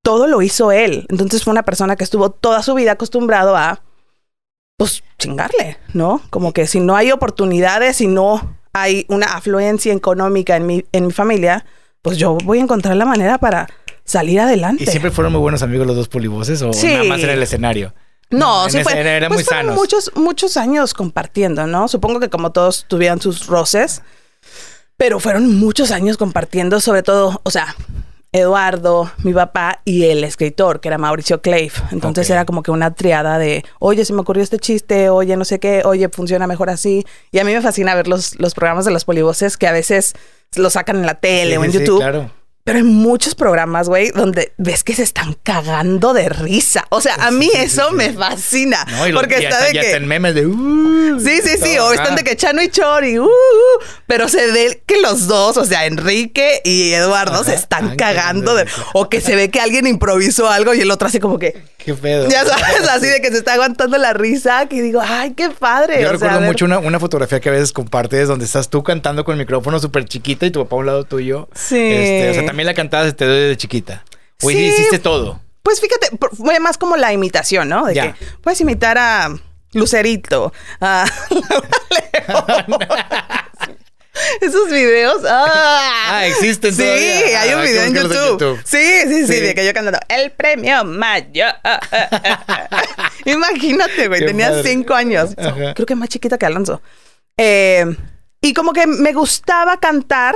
todo 0.03 0.27
lo 0.27 0.41
hizo 0.41 0.71
él. 0.71 1.05
Entonces 1.09 1.43
fue 1.43 1.51
una 1.51 1.63
persona 1.63 1.95
que 1.95 2.03
estuvo 2.03 2.31
toda 2.31 2.63
su 2.63 2.73
vida 2.73 2.93
acostumbrado 2.93 3.55
a, 3.55 3.81
pues, 4.77 5.03
chingarle, 5.19 5.77
¿no? 5.93 6.21
Como 6.29 6.53
que 6.53 6.67
si 6.67 6.79
no 6.79 6.95
hay 6.95 7.11
oportunidades, 7.11 7.97
si 7.97 8.07
no 8.07 8.57
hay 8.73 9.05
una 9.09 9.27
afluencia 9.27 9.93
económica 9.93 10.55
en 10.55 10.65
mi, 10.65 10.85
en 10.91 11.07
mi 11.07 11.13
familia, 11.13 11.65
pues 12.01 12.17
yo 12.17 12.37
voy 12.43 12.59
a 12.59 12.63
encontrar 12.63 12.95
la 12.97 13.05
manera 13.05 13.37
para 13.37 13.67
salir 14.05 14.39
adelante. 14.39 14.83
¿Y 14.83 14.87
siempre 14.87 15.11
fueron 15.11 15.31
muy 15.33 15.41
buenos 15.41 15.61
amigos 15.63 15.87
los 15.87 15.95
dos 15.95 16.07
polivoces 16.09 16.61
o 16.61 16.73
Sí. 16.73 16.87
nada 16.87 17.03
más 17.05 17.21
en 17.21 17.29
el 17.29 17.43
escenario? 17.43 17.93
No, 18.29 18.65
En 18.65 18.71
sí 18.71 18.83
fue. 18.83 18.93
pues 18.93 19.29
muy 19.29 19.43
fueron 19.43 19.65
sanos. 19.65 19.75
muchos, 19.75 20.11
muchos 20.15 20.57
años 20.57 20.93
compartiendo, 20.93 21.67
¿no? 21.67 21.87
Supongo 21.87 22.19
que 22.19 22.29
como 22.29 22.51
todos 22.51 22.85
tuvieron 22.87 23.21
sus 23.21 23.45
roces, 23.47 24.01
pero 24.97 25.19
fueron 25.19 25.55
muchos 25.59 25.91
años 25.91 26.17
compartiendo, 26.17 26.79
sobre 26.79 27.03
todo, 27.03 27.41
o 27.43 27.51
sea, 27.51 27.75
Eduardo, 28.31 29.11
mi 29.19 29.31
papá 29.31 29.81
y 29.85 30.05
el 30.05 30.23
escritor, 30.23 30.79
que 30.79 30.87
era 30.87 30.97
Mauricio 30.97 31.41
Clave. 31.41 31.71
Entonces 31.91 32.27
era 32.31 32.45
como 32.45 32.63
que 32.63 32.71
una 32.71 32.95
triada 32.95 33.37
de, 33.37 33.63
oye, 33.77 34.03
se 34.05 34.13
me 34.13 34.21
ocurrió 34.21 34.41
este 34.41 34.57
chiste, 34.57 35.09
oye, 35.09 35.37
no 35.37 35.45
sé 35.45 35.59
qué, 35.59 35.83
oye, 35.85 36.09
funciona 36.09 36.47
mejor 36.47 36.71
así. 36.71 37.05
Y 37.31 37.37
a 37.37 37.43
mí 37.43 37.53
me 37.53 37.61
fascina 37.61 37.93
ver 37.93 38.07
los, 38.07 38.39
los 38.39 38.55
programas 38.55 38.85
de 38.85 38.91
los 38.91 39.05
polivoces 39.05 39.55
que 39.55 39.67
a 39.67 39.71
veces 39.71 40.13
lo 40.55 40.71
sacan 40.71 40.95
en 40.97 41.05
la 41.05 41.15
tele 41.19 41.51
Sí, 41.51 41.57
o 41.57 41.63
en 41.65 41.71
sí, 41.71 41.77
YouTube. 41.79 41.99
claro. 41.99 42.31
Pero 42.65 42.77
hay 42.77 42.83
muchos 42.85 43.35
programas, 43.35 43.89
güey, 43.89 44.11
donde 44.11 44.53
ves 44.57 44.85
que 44.85 44.95
se 44.95 45.03
están 45.03 45.33
cagando 45.43 46.13
de 46.13 46.29
risa. 46.29 46.85
O 46.89 47.01
sea, 47.01 47.15
a 47.15 47.29
mí 47.29 47.49
Sí, 47.51 47.57
eso 47.57 47.89
sí. 47.89 47.95
me 47.95 48.13
fascina. 48.13 48.85
No, 48.89 49.05
y 49.05 49.11
lo- 49.11 49.19
porque 49.19 49.41
y 49.41 49.43
está 49.43 49.63
de 49.65 49.71
que... 49.73 49.99
memes 49.99 50.33
de. 50.33 50.45
uh, 50.47 51.19
Sí, 51.19 51.41
sí, 51.43 51.57
sí, 51.61 51.75
todo, 51.75 51.89
o 51.89 51.93
están 51.93 52.15
de 52.15 52.23
que 52.23 52.35
Chano 52.37 52.61
y 52.63 52.69
Chori, 52.69 53.19
uh, 53.19 53.25
uh, 53.25 53.29
pero 54.07 54.29
se 54.29 54.49
ve 54.51 54.81
que 54.85 54.99
los 55.01 55.27
dos, 55.27 55.57
o 55.57 55.65
sea, 55.65 55.85
Enrique 55.85 56.61
y 56.63 56.93
Eduardo 56.93 57.35
Ajá, 57.41 57.43
se 57.43 57.53
están 57.55 57.95
cagando 57.97 58.55
de, 58.55 58.65
o 58.93 59.09
que 59.09 59.19
se 59.21 59.35
ve 59.35 59.49
que 59.51 59.59
alguien 59.59 59.85
improvisó 59.85 60.49
algo 60.49 60.73
y 60.73 60.79
el 60.81 60.89
otro 60.89 61.09
así 61.09 61.19
como 61.19 61.37
que, 61.37 61.61
Qué 61.85 61.93
pedo. 61.93 62.29
ya 62.29 62.45
sabes, 62.45 62.87
así 62.89 63.07
de 63.07 63.21
que 63.21 63.29
se 63.31 63.37
está 63.37 63.53
aguantando 63.53 63.97
la 63.97 64.13
risa, 64.13 64.67
que 64.67 64.81
digo, 64.81 65.01
ay, 65.05 65.31
qué 65.33 65.49
padre. 65.49 66.01
Yo 66.01 66.09
o 66.09 66.11
recuerdo 66.13 66.41
mucho 66.41 66.65
una, 66.65 66.79
una 66.79 66.99
fotografía 66.99 67.39
que 67.39 67.49
a 67.49 67.51
veces 67.51 67.71
compartes 67.73 68.27
donde 68.27 68.45
estás 68.45 68.69
tú 68.69 68.83
cantando 68.83 69.23
con 69.25 69.33
el 69.33 69.39
micrófono 69.39 69.79
súper 69.79 70.05
chiquita 70.05 70.45
y 70.45 70.51
tu 70.51 70.61
papá 70.63 70.75
a 70.75 70.79
un 70.79 70.85
lado 70.85 71.03
tuyo. 71.03 71.49
Sí. 71.53 71.77
Este, 71.79 72.29
o 72.29 72.33
sea, 72.33 72.45
también 72.45 72.67
la 72.67 72.73
cantabas 72.73 73.15
desde 73.15 73.31
desde 73.31 73.57
chiquita. 73.57 74.03
O 74.41 74.49
Sí. 74.49 74.57
hiciste 74.57 74.99
todo. 74.99 75.41
Pues 75.61 75.79
fíjate, 75.79 76.09
fue 76.35 76.59
más 76.59 76.77
como 76.77 76.97
la 76.97 77.13
imitación, 77.13 77.69
¿no? 77.69 77.85
De 77.85 77.95
Ya. 77.95 78.13
que 78.13 78.25
puedes 78.41 78.59
imitar 78.61 78.97
a 78.97 79.29
Lucerito, 79.73 80.51
a 80.81 81.05
León. 81.29 82.79
Esos 84.41 84.69
videos. 84.69 85.23
Ah, 85.27 85.89
Ah, 86.09 86.25
existen 86.27 86.73
Sí, 86.73 86.81
todavía. 86.83 87.41
hay 87.41 87.49
un 87.53 87.59
Ah, 87.59 87.63
video 87.63 87.83
en 87.83 87.93
YouTube. 87.95 88.61
Sí, 88.65 88.77
sí, 89.07 89.25
sí, 89.27 89.33
Sí. 89.33 89.39
de 89.39 89.55
que 89.55 89.65
yo 89.65 89.73
cantando 89.73 89.99
el 90.09 90.31
premio 90.31 90.83
mayo. 90.83 91.45
Imagínate, 93.25 94.07
güey, 94.07 94.19
Qué 94.21 94.25
tenía 94.27 94.61
cinco 94.63 94.93
años. 94.93 95.31
Ajá. 95.37 95.73
Creo 95.73 95.85
que 95.85 95.95
más 95.95 96.09
chiquita 96.09 96.37
que 96.37 96.45
Alonso. 96.45 96.81
Eh, 97.37 97.85
y 98.41 98.53
como 98.53 98.73
que 98.73 98.85
me 98.87 99.13
gustaba 99.13 99.77
cantar. 99.79 100.35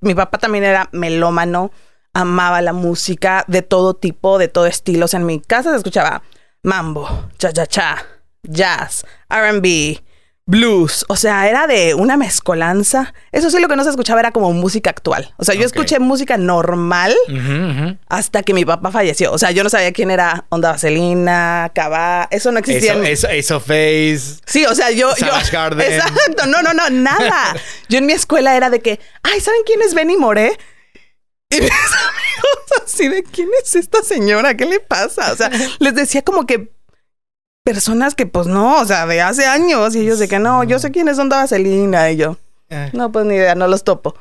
Mi 0.00 0.14
papá 0.14 0.38
también 0.38 0.64
era 0.64 0.88
melómano, 0.92 1.70
amaba 2.12 2.60
la 2.60 2.72
música 2.72 3.44
de 3.46 3.62
todo 3.62 3.94
tipo, 3.94 4.38
de 4.38 4.48
todo 4.48 4.66
estilo. 4.66 5.04
O 5.04 5.08
sea, 5.08 5.20
en 5.20 5.26
mi 5.26 5.40
casa 5.40 5.70
se 5.70 5.76
escuchaba 5.76 6.22
mambo, 6.64 7.28
cha 7.38 7.52
cha 7.52 7.66
cha, 7.66 8.04
jazz, 8.42 9.04
RB, 9.30 10.00
blues. 10.44 11.04
O 11.08 11.16
sea, 11.16 11.48
era 11.48 11.66
de 11.66 11.94
una 11.94 12.16
mezcolanza. 12.16 13.14
Eso 13.30 13.48
sí, 13.50 13.60
lo 13.60 13.68
que 13.68 13.76
no 13.76 13.84
se 13.84 13.90
escuchaba 13.90 14.20
era 14.20 14.32
como 14.32 14.52
música 14.52 14.90
actual. 14.90 15.32
O 15.36 15.44
sea, 15.44 15.54
yo 15.54 15.60
Ok. 15.62 15.66
escuché 15.66 15.98
música 16.00 16.36
normal 16.36 17.14
Ujú, 17.28 17.36
ujú. 17.38 17.96
hasta 18.08 18.42
que 18.42 18.52
mi 18.52 18.64
papá 18.64 18.90
falleció. 18.90 19.32
O 19.32 19.38
sea, 19.38 19.50
yo 19.52 19.62
no 19.62 19.70
sabía 19.70 19.92
quién 19.92 20.10
era 20.10 20.44
Onda 20.48 20.72
Vaselina, 20.72 21.70
Cabá. 21.74 22.28
Eso 22.30 22.50
no 22.52 22.58
existía. 22.58 22.94
en- 22.94 23.06
Eso, 23.06 23.28
eso, 23.28 23.56
of 23.58 23.62
Face. 23.66 24.40
Sí, 24.46 24.64
o 24.66 24.74
sea, 24.74 24.90
yo. 24.90 25.14
yo 25.16 25.26
Garden. 25.52 25.80
Exacto, 25.92 26.46
no, 26.46 26.60
no, 26.62 26.74
no, 26.74 26.90
nada. 26.90 27.54
Yo 27.88 27.98
en 27.98 28.06
mi 28.06 28.12
escuela 28.12 28.56
era 28.56 28.68
de 28.68 28.80
que, 28.80 28.98
ay, 29.22 29.40
¿saben 29.40 29.60
quién 29.64 29.80
es 29.82 29.94
Benny 29.94 30.16
Moré? 30.16 30.58
Y 31.50 31.60
mis 31.60 31.70
amigos 31.70 32.82
así 32.84 33.08
de, 33.08 33.22
¿quién 33.22 33.48
es 33.62 33.74
esta 33.76 34.02
señora? 34.02 34.56
¿Qué 34.56 34.64
le 34.64 34.80
pasa? 34.80 35.32
O 35.32 35.36
sea, 35.36 35.50
les 35.78 35.94
decía 35.94 36.22
como 36.22 36.46
que 36.46 36.72
personas 37.64 38.14
que, 38.14 38.26
pues 38.26 38.46
no, 38.46 38.80
o 38.80 38.84
sea, 38.84 39.06
de 39.06 39.20
hace 39.20 39.46
años. 39.46 39.94
Y 39.94 40.00
ellos 40.00 40.18
de 40.18 40.28
que 40.28 40.38
no, 40.38 40.64
yo 40.64 40.78
sé 40.78 40.90
quién 40.90 41.08
es 41.08 41.18
Onda 41.18 41.38
Vaselina. 41.38 42.10
Y 42.10 42.16
yo, 42.16 42.36
Eh, 42.68 42.90
no, 42.92 43.12
pues 43.12 43.26
ni 43.26 43.34
idea, 43.34 43.54
no 43.54 43.68
los 43.68 43.84
topo. 43.84 44.14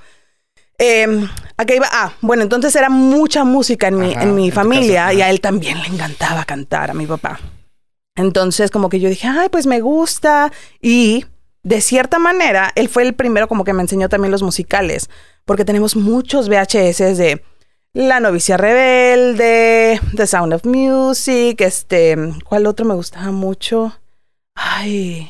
Eh, 0.77 1.27
acá 1.57 1.75
iba, 1.75 1.87
ah, 1.91 2.13
bueno, 2.21 2.41
entonces 2.41 2.75
era 2.75 2.89
mucha 2.89 3.43
música 3.43 3.87
en 3.87 3.99
mi, 3.99 4.13
Ajá, 4.13 4.23
en 4.23 4.35
mi 4.35 4.47
en 4.47 4.51
familia 4.51 5.13
y 5.13 5.21
a 5.21 5.29
él 5.29 5.39
también 5.39 5.79
le 5.79 5.87
encantaba 5.87 6.43
cantar, 6.43 6.89
a 6.89 6.93
mi 6.95 7.05
papá. 7.05 7.39
Entonces 8.15 8.71
como 8.71 8.89
que 8.89 8.99
yo 8.99 9.07
dije, 9.07 9.27
ay, 9.27 9.49
pues 9.49 9.67
me 9.67 9.79
gusta 9.79 10.51
y 10.81 11.25
de 11.63 11.81
cierta 11.81 12.17
manera 12.17 12.71
él 12.75 12.89
fue 12.89 13.03
el 13.03 13.13
primero 13.13 13.47
como 13.47 13.63
que 13.63 13.73
me 13.73 13.83
enseñó 13.83 14.09
también 14.09 14.31
los 14.31 14.41
musicales, 14.41 15.09
porque 15.45 15.65
tenemos 15.65 15.95
muchos 15.95 16.49
VHS 16.49 17.15
de 17.17 17.43
La 17.93 18.21
novicia 18.21 18.55
rebelde, 18.55 19.99
The 20.15 20.25
Sound 20.25 20.53
of 20.53 20.63
Music, 20.63 21.59
este, 21.59 22.15
¿cuál 22.45 22.65
otro 22.65 22.85
me 22.85 22.93
gustaba 22.93 23.31
mucho? 23.31 23.99
Ay, 24.55 25.29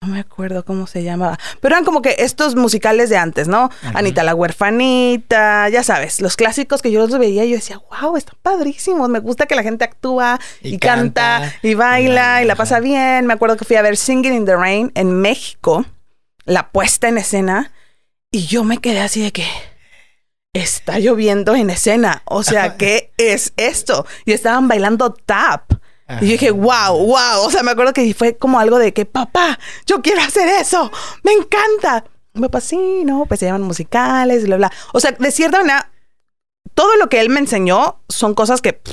no 0.00 0.08
me 0.08 0.20
acuerdo 0.20 0.64
cómo 0.64 0.86
se 0.86 1.02
llamaba. 1.02 1.38
Pero 1.60 1.74
eran 1.74 1.84
como 1.84 2.00
que 2.00 2.16
estos 2.18 2.56
musicales 2.56 3.10
de 3.10 3.18
antes, 3.18 3.46
¿no? 3.46 3.68
Anita 3.92 4.24
la 4.24 4.34
huerfanita, 4.34 5.68
ya 5.68 5.82
sabes, 5.82 6.22
los 6.22 6.36
clásicos 6.36 6.80
que 6.80 6.90
yo 6.90 7.00
los 7.06 7.18
veía 7.18 7.44
y 7.44 7.50
yo 7.50 7.56
decía, 7.56 7.78
wow, 7.90 8.16
están 8.16 8.38
padrísimos. 8.40 9.10
Me 9.10 9.18
gusta 9.18 9.44
que 9.44 9.54
la 9.54 9.62
gente 9.62 9.84
actúa 9.84 10.40
y, 10.62 10.76
Y 10.76 10.78
canta, 10.78 11.40
canta, 11.40 11.58
y 11.62 11.74
baila 11.74 12.40
y 12.40 12.44
y 12.44 12.48
la 12.48 12.56
pasa 12.56 12.80
bien. 12.80 13.26
Me 13.26 13.34
acuerdo 13.34 13.58
que 13.58 13.66
fui 13.66 13.76
a 13.76 13.82
ver 13.82 13.98
Singing 13.98 14.32
in 14.32 14.46
the 14.46 14.56
Rain 14.56 14.92
en 14.94 15.20
México, 15.20 15.84
la 16.46 16.70
puesta 16.70 17.08
en 17.08 17.18
escena, 17.18 17.70
y 18.30 18.46
yo 18.46 18.64
me 18.64 18.78
quedé 18.78 19.00
así 19.00 19.20
de 19.20 19.32
que 19.32 19.44
está 20.56 20.98
lloviendo 20.98 21.54
en 21.54 21.70
escena. 21.70 22.22
O 22.24 22.42
sea, 22.42 22.76
¿qué 22.76 23.12
es 23.16 23.52
esto? 23.56 24.06
Y 24.24 24.32
estaban 24.32 24.68
bailando 24.68 25.12
tap. 25.12 25.72
Y 26.20 26.26
yo 26.26 26.32
dije, 26.32 26.50
wow, 26.52 26.96
wow. 26.96 27.40
O 27.44 27.50
sea, 27.50 27.62
me 27.62 27.72
acuerdo 27.72 27.92
que 27.92 28.12
fue 28.14 28.36
como 28.36 28.60
algo 28.60 28.78
de 28.78 28.92
que, 28.92 29.06
papá, 29.06 29.58
yo 29.86 30.02
quiero 30.02 30.20
hacer 30.22 30.48
eso. 30.60 30.90
Me 31.24 31.32
encanta. 31.32 32.04
Mi 32.34 32.42
papá, 32.42 32.60
sí, 32.60 33.02
no, 33.04 33.24
pues 33.26 33.40
se 33.40 33.46
llaman 33.46 33.62
musicales, 33.62 34.44
bla, 34.44 34.56
bla. 34.56 34.72
O 34.92 35.00
sea, 35.00 35.12
de 35.12 35.30
cierta 35.30 35.58
manera, 35.58 35.90
todo 36.74 36.94
lo 36.96 37.08
que 37.08 37.20
él 37.20 37.28
me 37.30 37.40
enseñó 37.40 38.00
son 38.08 38.34
cosas 38.34 38.60
que 38.60 38.74
pff, 38.74 38.92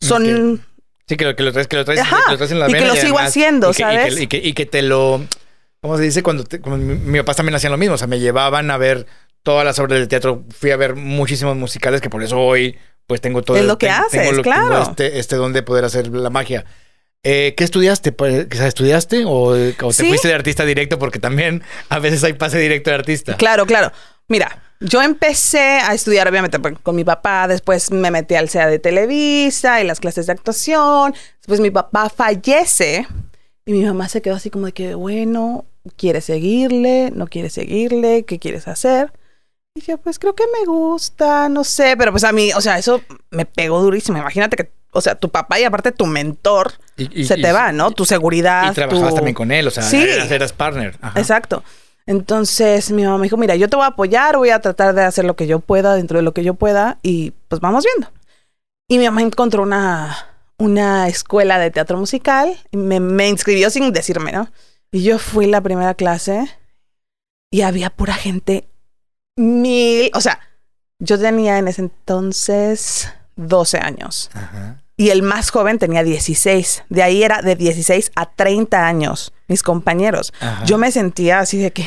son... 0.00 0.64
Sí, 1.06 1.16
que 1.16 1.24
lo, 1.24 1.36
que 1.36 1.42
lo 1.42 1.52
traes, 1.52 1.68
que 1.68 1.76
lo 1.76 1.84
traes, 1.84 2.00
Ajá, 2.00 2.18
que 2.26 2.32
lo 2.32 2.36
traes 2.36 2.52
en 2.52 2.58
la 2.58 2.68
y 2.68 2.72
que 2.74 2.80
lo 2.80 2.94
sigo 2.94 3.16
además- 3.16 3.28
haciendo, 3.28 3.70
y 3.70 3.74
que- 3.74 3.82
¿sabes? 3.82 4.20
Y 4.20 4.26
que, 4.26 4.36
y 4.38 4.52
que 4.52 4.66
te 4.66 4.82
lo. 4.82 5.22
¿Cómo 5.80 5.96
se 5.96 6.02
dice? 6.02 6.22
Cuando, 6.22 6.44
te- 6.44 6.58
mi, 6.58 6.94
mi 6.96 7.18
papás 7.20 7.36
también 7.36 7.54
hacían 7.54 7.72
lo 7.72 7.78
mismo. 7.78 7.94
O 7.94 7.98
sea, 7.98 8.06
me 8.08 8.18
llevaban 8.20 8.70
a 8.70 8.76
ver 8.76 9.06
todas 9.42 9.64
las 9.64 9.78
obras 9.78 9.98
del 9.98 10.08
teatro. 10.08 10.44
Fui 10.56 10.70
a 10.70 10.76
ver 10.76 10.94
muchísimos 10.94 11.56
musicales 11.56 12.00
que 12.00 12.10
por 12.10 12.22
eso 12.22 12.38
hoy, 12.40 12.76
pues 13.06 13.20
tengo 13.20 13.42
todo. 13.42 13.56
Es 13.56 13.64
lo 13.64 13.78
que 13.78 13.86
tengo- 13.86 13.98
haces, 14.06 14.20
tengo 14.20 14.32
lo- 14.32 14.42
tengo 14.42 14.56
claro. 14.68 14.82
este, 14.82 15.18
este 15.18 15.36
don 15.36 15.52
de 15.52 15.62
poder 15.62 15.84
hacer 15.84 16.08
la 16.08 16.30
magia. 16.30 16.64
Eh, 17.24 17.54
¿Qué 17.56 17.64
estudiaste? 17.64 18.12
Pues, 18.12 18.46
o 18.52 18.56
sea, 18.56 18.66
¿Estudiaste 18.68 19.24
o, 19.24 19.30
o 19.50 19.54
te 19.56 19.92
Sí. 19.92 20.08
fuiste 20.08 20.28
de 20.28 20.34
artista 20.34 20.64
directo? 20.64 20.98
Porque 20.98 21.18
también 21.18 21.62
a 21.88 21.98
veces 21.98 22.22
hay 22.24 22.34
pase 22.34 22.58
directo 22.58 22.90
de 22.90 22.96
artista. 22.96 23.36
Claro, 23.36 23.66
claro. 23.66 23.90
Mira, 24.28 24.62
yo 24.80 25.02
empecé 25.02 25.58
a 25.82 25.94
estudiar, 25.94 26.28
obviamente, 26.28 26.58
pues, 26.60 26.74
con 26.82 26.94
mi 26.94 27.02
papá. 27.02 27.48
Después 27.48 27.90
me 27.90 28.10
metí 28.12 28.36
al 28.36 28.48
CEA 28.48 28.68
de 28.68 28.78
Televisa 28.78 29.80
y 29.80 29.84
las 29.86 29.98
clases 30.00 30.26
de 30.26 30.32
actuación. 30.32 31.12
Después 31.40 31.60
mi 31.60 31.70
papá 31.70 32.08
fallece 32.08 33.06
y 33.66 33.72
mi 33.72 33.84
mamá 33.84 34.08
se 34.08 34.22
quedó 34.22 34.36
así 34.36 34.48
como 34.50 34.66
de 34.66 34.72
que, 34.72 34.94
bueno, 34.94 35.64
¿quieres 35.96 36.24
seguirle? 36.26 37.10
¿No 37.14 37.26
quieres 37.26 37.52
seguirle? 37.54 38.24
¿Qué 38.24 38.38
quieres 38.38 38.68
hacer? 38.68 39.12
Y 39.78 39.80
yo, 39.82 39.96
pues 39.98 40.18
creo 40.18 40.34
que 40.34 40.42
me 40.58 40.66
gusta, 40.66 41.48
no 41.48 41.62
sé, 41.62 41.94
pero 41.96 42.10
pues 42.10 42.24
a 42.24 42.32
mí, 42.32 42.50
o 42.52 42.60
sea, 42.60 42.78
eso 42.78 43.00
me 43.30 43.44
pegó 43.46 43.80
durísimo. 43.80 44.18
Imagínate 44.18 44.56
que, 44.56 44.72
o 44.90 45.00
sea, 45.00 45.14
tu 45.14 45.28
papá 45.28 45.60
y 45.60 45.64
aparte 45.64 45.92
tu 45.92 46.04
mentor 46.06 46.72
Y- 46.96 47.20
y- 47.22 47.24
se 47.26 47.34
te 47.36 47.48
y- 47.48 47.52
va, 47.52 47.70
¿no? 47.70 47.92
Tu 47.92 48.04
seguridad. 48.04 48.70
Y 48.72 48.74
trabajabas 48.74 49.10
tu- 49.10 49.14
también 49.16 49.34
con 49.36 49.52
él. 49.52 49.68
O 49.68 49.70
sea, 49.70 49.84
Sí. 49.84 49.98
eras, 50.02 50.30
eras 50.32 50.52
partner. 50.52 50.98
Ajá. 51.00 51.20
Exacto. 51.20 51.62
Entonces 52.06 52.90
mi 52.90 53.04
mamá 53.04 53.18
me 53.18 53.24
dijo, 53.24 53.36
mira, 53.36 53.54
yo 53.54 53.68
te 53.68 53.76
voy 53.76 53.84
a 53.84 53.88
apoyar, 53.88 54.36
voy 54.36 54.50
a 54.50 54.60
tratar 54.60 54.94
de 54.94 55.02
hacer 55.04 55.24
lo 55.24 55.36
que 55.36 55.46
yo 55.46 55.60
pueda 55.60 55.94
dentro 55.94 56.16
de 56.18 56.22
lo 56.22 56.32
que 56.32 56.42
yo 56.42 56.54
pueda 56.54 56.98
y 57.02 57.32
pues 57.48 57.60
vamos 57.60 57.84
viendo. 57.84 58.10
Y 58.88 58.98
mi 58.98 59.04
mamá 59.04 59.20
encontró 59.22 59.62
una, 59.62 60.16
una 60.56 61.06
escuela 61.06 61.58
de 61.58 61.70
teatro 61.70 61.98
musical 61.98 62.56
y 62.72 62.78
me, 62.78 62.98
me 62.98 63.28
inscribió 63.28 63.68
sin 63.70 63.92
decirme, 63.92 64.32
¿no? 64.32 64.48
Y 64.90 65.02
yo 65.04 65.18
fui 65.18 65.46
la 65.46 65.60
primera 65.60 65.92
clase 65.94 66.48
y 67.52 67.60
había 67.60 67.90
pura 67.90 68.14
gente 68.14 68.66
mil, 69.38 70.10
o 70.14 70.20
sea, 70.20 70.40
yo 70.98 71.18
tenía 71.18 71.58
en 71.58 71.68
ese 71.68 71.82
entonces 71.82 73.08
12 73.36 73.78
años 73.78 74.30
Ajá. 74.34 74.82
y 74.96 75.10
el 75.10 75.22
más 75.22 75.50
joven 75.50 75.78
tenía 75.78 76.02
16. 76.02 76.84
De 76.88 77.02
ahí 77.02 77.22
era 77.22 77.40
de 77.40 77.54
16 77.54 78.10
a 78.16 78.26
30 78.26 78.86
años, 78.86 79.32
mis 79.46 79.62
compañeros. 79.62 80.32
Ajá. 80.40 80.64
Yo 80.64 80.76
me 80.76 80.90
sentía 80.90 81.38
así 81.38 81.58
de 81.58 81.72
que, 81.72 81.86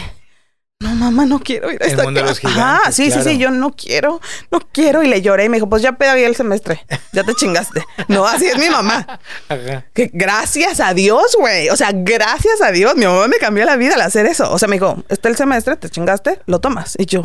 no, 0.82 0.96
mamá, 0.96 1.26
no 1.26 1.40
quiero 1.40 1.72
ir 1.72 1.82
a 1.82 1.86
esta 1.86 2.04
clase". 2.06 2.48
Ajá, 2.48 2.92
sí, 2.92 3.08
claro. 3.08 3.24
sí, 3.24 3.30
sí, 3.30 3.38
yo 3.38 3.52
no 3.52 3.72
quiero, 3.72 4.20
no 4.52 4.60
quiero. 4.72 5.04
Y 5.04 5.08
le 5.08 5.22
lloré 5.22 5.46
y 5.46 5.50
me 5.50 5.58
dijo, 5.58 5.70
pues 5.70 5.82
ya 5.82 5.94
pedí 5.94 6.24
el 6.24 6.36
semestre, 6.36 6.86
ya 7.14 7.24
te 7.24 7.34
chingaste. 7.36 7.86
No, 8.08 8.26
así 8.26 8.48
es 8.48 8.58
mi 8.58 8.70
mamá. 8.70 9.06
Ajá. 9.50 9.86
Que 9.94 10.10
gracias 10.12 10.80
a 10.80 10.94
Dios, 10.94 11.38
güey. 11.40 11.70
O 11.70 11.76
sea, 11.76 11.92
gracias 11.94 12.62
a 12.62 12.72
Dios. 12.72 12.96
Mi 12.96 13.06
mamá 13.06 13.28
me 13.28 13.38
cambió 13.38 13.64
la 13.64 13.76
vida 13.78 13.94
al 13.94 14.02
hacer 14.02 14.26
eso. 14.26 14.52
O 14.52 14.60
sea, 14.60 14.68
me 14.68 14.76
dijo, 14.76 15.04
está 15.08 15.30
el 15.30 15.38
semestre, 15.38 15.78
te 15.78 15.90
chingaste, 15.90 16.42
lo 16.46 16.60
tomas. 16.60 16.96
Y 16.98 17.06
yo, 17.06 17.24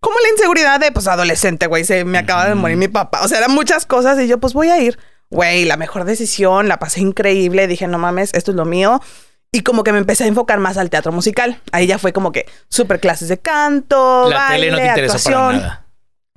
como 0.00 0.16
la 0.20 0.28
inseguridad 0.30 0.80
de, 0.80 0.92
pues, 0.92 1.06
adolescente, 1.08 1.66
güey, 1.66 1.84
se 1.84 2.04
me 2.04 2.18
acaba 2.18 2.46
de 2.48 2.54
morir 2.54 2.76
mi 2.76 2.88
papá. 2.88 3.22
O 3.22 3.28
sea, 3.28 3.38
eran 3.38 3.52
muchas 3.52 3.86
cosas 3.86 4.18
y 4.20 4.28
yo, 4.28 4.38
pues, 4.38 4.52
voy 4.52 4.68
a 4.68 4.80
ir. 4.80 4.98
Güey, 5.30 5.64
la 5.64 5.76
mejor 5.76 6.04
decisión, 6.04 6.68
la 6.68 6.78
pasé 6.78 7.00
increíble. 7.00 7.66
Dije, 7.66 7.88
no 7.88 7.98
mames, 7.98 8.32
esto 8.34 8.52
es 8.52 8.56
lo 8.56 8.64
mío. 8.64 9.00
Y 9.52 9.62
como 9.62 9.84
que 9.84 9.92
me 9.92 9.98
empecé 9.98 10.24
a 10.24 10.26
enfocar 10.26 10.58
más 10.58 10.76
al 10.76 10.90
teatro 10.90 11.12
musical. 11.12 11.60
Ahí 11.72 11.86
ya 11.86 11.98
fue 11.98 12.12
como 12.12 12.32
que 12.32 12.46
súper 12.68 13.00
clases 13.00 13.28
de 13.28 13.38
canto, 13.38 14.28
La 14.28 14.36
baile, 14.48 14.66
tele 14.66 14.70
no 14.72 14.76
te 14.78 14.86
interesó 14.88 15.30
para 15.30 15.52
nada. 15.52 15.86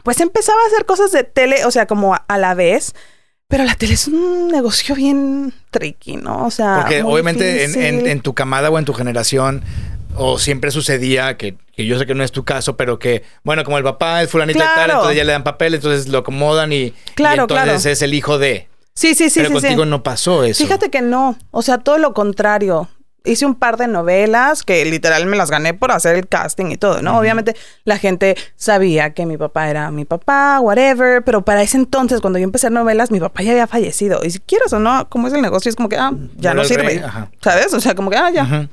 pues 0.03 0.19
empezaba 0.21 0.59
a 0.63 0.67
hacer 0.67 0.85
cosas 0.85 1.11
de 1.11 1.23
tele, 1.23 1.65
o 1.65 1.71
sea, 1.71 1.85
como 1.85 2.13
a, 2.13 2.23
a 2.27 2.37
la 2.37 2.53
vez. 2.53 2.93
Pero 3.47 3.63
la 3.63 3.73
tele 3.75 3.95
es 3.95 4.07
un 4.07 4.47
negocio 4.49 4.93
bien 4.95 5.53
tricky, 5.71 6.17
¿no? 6.17 6.45
O 6.45 6.51
sea. 6.51 6.77
Porque 6.81 7.03
muy 7.03 7.13
obviamente 7.13 7.63
en, 7.65 7.71
en- 7.75 7.81
difícil. 7.95 8.07
en 8.11 8.21
tu 8.21 8.33
camada 8.35 8.69
o 8.69 8.77
en 8.77 8.85
tu 8.85 8.93
generación, 8.93 9.63
o 10.15 10.37
siempre 10.37 10.69
sucedía 10.69 11.35
que, 11.35 11.57
que 11.75 11.85
yo 11.87 11.97
sé 11.97 12.05
que 12.05 12.13
no 12.13 12.23
es 12.23 12.31
tu 12.31 12.45
caso, 12.45 12.77
pero 12.77 12.99
que, 12.99 13.23
bueno, 13.43 13.63
como 13.63 13.79
el 13.79 13.83
papá 13.83 14.21
es 14.21 14.29
fulanito 14.29 14.59
de 14.59 14.65
tal, 14.65 14.91
entonces 14.91 15.17
ya 15.17 15.23
le 15.23 15.31
dan 15.31 15.43
papel, 15.43 15.73
entonces 15.73 16.07
lo 16.09 16.19
acomodan 16.19 16.71
y, 16.71 16.91
Claro, 17.15 17.37
y 17.37 17.39
entonces 17.41 17.63
claro. 17.81 17.89
es 17.91 18.01
el 18.03 18.13
hijo 18.13 18.37
de. 18.37 18.69
Sí, 18.93 19.15
sí, 19.15 19.29
sí, 19.31 19.39
pero 19.39 19.49
sí, 19.49 19.55
sí. 19.55 19.61
contigo 19.61 19.85
no 19.85 20.03
pasó 20.03 20.43
eso. 20.43 20.63
Fíjate 20.63 20.89
que 20.91 21.01
no, 21.01 21.35
o 21.51 21.61
sea, 21.63 21.79
todo 21.79 21.97
lo 21.97 22.13
contrario. 22.13 22.87
Hice 23.29 23.45
un 23.45 23.55
par 23.55 23.77
de 23.77 23.88
novelas 23.88 24.63
que 24.63 24.83
literal 24.86 25.25
me 25.27 25.38
las 25.38 25.51
gané 25.51 25.74
por 25.74 25.91
hacer 25.91 26.15
el 26.15 26.27
casting 26.27 26.71
y 26.71 26.77
todo, 26.77 27.01
¿no? 27.01 27.19
Obviamente 27.19 27.55
la 27.83 27.98
gente 27.98 28.36
sabía 28.55 29.13
que 29.13 29.25
mi 29.25 29.38
papá 29.38 29.69
era 29.69 29.91
mi 29.91 30.03
papá, 30.05 30.59
whatever, 30.59 31.24
pero 31.24 31.43
para 31.43 31.62
ese 31.62 31.77
entonces, 31.77 32.21
cuando 32.21 32.39
yo 32.39 32.43
empecé 32.43 32.69
novelas, 32.69 33.12
mi 33.12 33.19
papá 33.19 33.43
ya 33.43 33.51
había 33.51 33.67
fallecido. 33.67 34.21
Y 34.24 34.31
si 34.31 34.39
quieres 34.39 34.74
o 34.74 34.79
no, 34.79 35.07
como 35.09 35.27
es 35.27 35.33
el 35.33 35.41
negocio, 35.41 35.69
es 35.69 35.75
como 35.75 35.89
que, 35.89 35.98
ah, 35.98 36.12
ya 36.38 36.53
no 36.53 36.62
rey, 36.62 36.69
sirve. 36.69 37.03
¿Sabes? 37.41 37.74
O 37.74 37.79
sea, 37.79 37.93
como 37.93 38.09
que, 38.09 38.17
ah, 38.17 38.31
ya. 38.31 38.67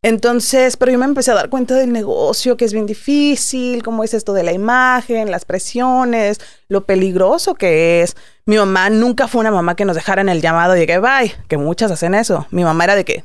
Entonces, 0.00 0.76
pero 0.76 0.92
yo 0.92 0.98
me 0.98 1.06
empecé 1.06 1.32
a 1.32 1.34
dar 1.34 1.50
cuenta 1.50 1.74
del 1.74 1.92
negocio, 1.92 2.56
que 2.56 2.64
es 2.64 2.72
bien 2.72 2.86
difícil, 2.86 3.82
cómo 3.82 4.04
es 4.04 4.14
esto 4.14 4.32
de 4.32 4.44
la 4.44 4.52
imagen, 4.52 5.30
las 5.30 5.44
presiones, 5.44 6.40
lo 6.68 6.84
peligroso 6.84 7.54
que 7.54 8.02
es. 8.02 8.16
Mi 8.46 8.56
mamá 8.56 8.90
nunca 8.90 9.26
fue 9.26 9.40
una 9.40 9.50
mamá 9.50 9.74
que 9.74 9.84
nos 9.84 9.96
dejara 9.96 10.20
en 10.22 10.28
el 10.28 10.40
llamado 10.40 10.76
y 10.76 10.80
de 10.80 10.86
que 10.86 10.98
bye, 10.98 11.34
que 11.48 11.58
muchas 11.58 11.90
hacen 11.90 12.14
eso. 12.14 12.46
Mi 12.50 12.62
mamá 12.62 12.84
era 12.84 12.94
de 12.94 13.04
que 13.04 13.24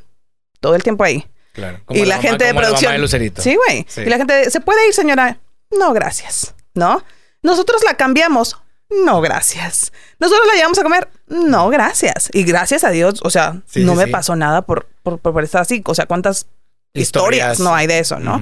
todo 0.64 0.74
el 0.74 0.82
tiempo 0.82 1.04
ahí. 1.04 1.26
Claro. 1.52 1.78
y 1.90 2.04
la, 2.06 2.16
mamá- 2.16 2.22
gente 2.22 2.44
de 2.46 2.50
como 2.50 2.60
la 2.62 2.66
mamá 2.68 2.78
producción. 2.78 2.92
de 2.92 2.98
Lucerito. 2.98 3.42
Sí, 3.42 3.54
güey. 3.54 3.84
Sí. 3.86 4.00
Y 4.00 4.06
la 4.06 4.16
gente, 4.16 4.32
de, 4.34 4.50
¿se 4.50 4.60
puede 4.60 4.86
ir, 4.88 4.94
señora? 4.94 5.38
No, 5.78 5.92
gracias. 5.92 6.54
¿No? 6.72 7.04
Nosotros 7.42 7.82
la 7.84 7.94
cambiamos. 7.98 8.56
No, 9.04 9.20
gracias. 9.20 9.92
Nosotros 10.18 10.46
la 10.48 10.54
llevamos 10.54 10.78
a 10.78 10.82
comer. 10.82 11.08
No, 11.28 11.68
gracias. 11.68 12.30
Y 12.32 12.44
gracias 12.44 12.82
a 12.82 12.90
Dios, 12.90 13.20
o 13.22 13.28
sea, 13.30 13.60
Sí, 13.68 13.84
no 13.84 13.92
sí, 13.92 13.98
me 13.98 14.06
pasó 14.08 14.34
nada 14.36 14.62
por, 14.62 14.86
por, 15.02 15.18
por 15.18 15.44
estar 15.44 15.60
así. 15.62 15.82
O 15.84 15.94
sea, 15.94 16.06
¿cuántas 16.06 16.46
historias, 16.94 17.52
Historias. 17.52 17.60
no 17.60 17.74
hay 17.74 17.86
de 17.86 17.98
eso, 17.98 18.18
no? 18.18 18.40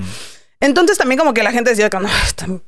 Entonces 0.62 0.96
también 0.96 1.18
como 1.18 1.34
que 1.34 1.42
la 1.42 1.52
gente 1.52 1.70
decía 1.70 1.90
que 1.90 1.98
no, 1.98 2.08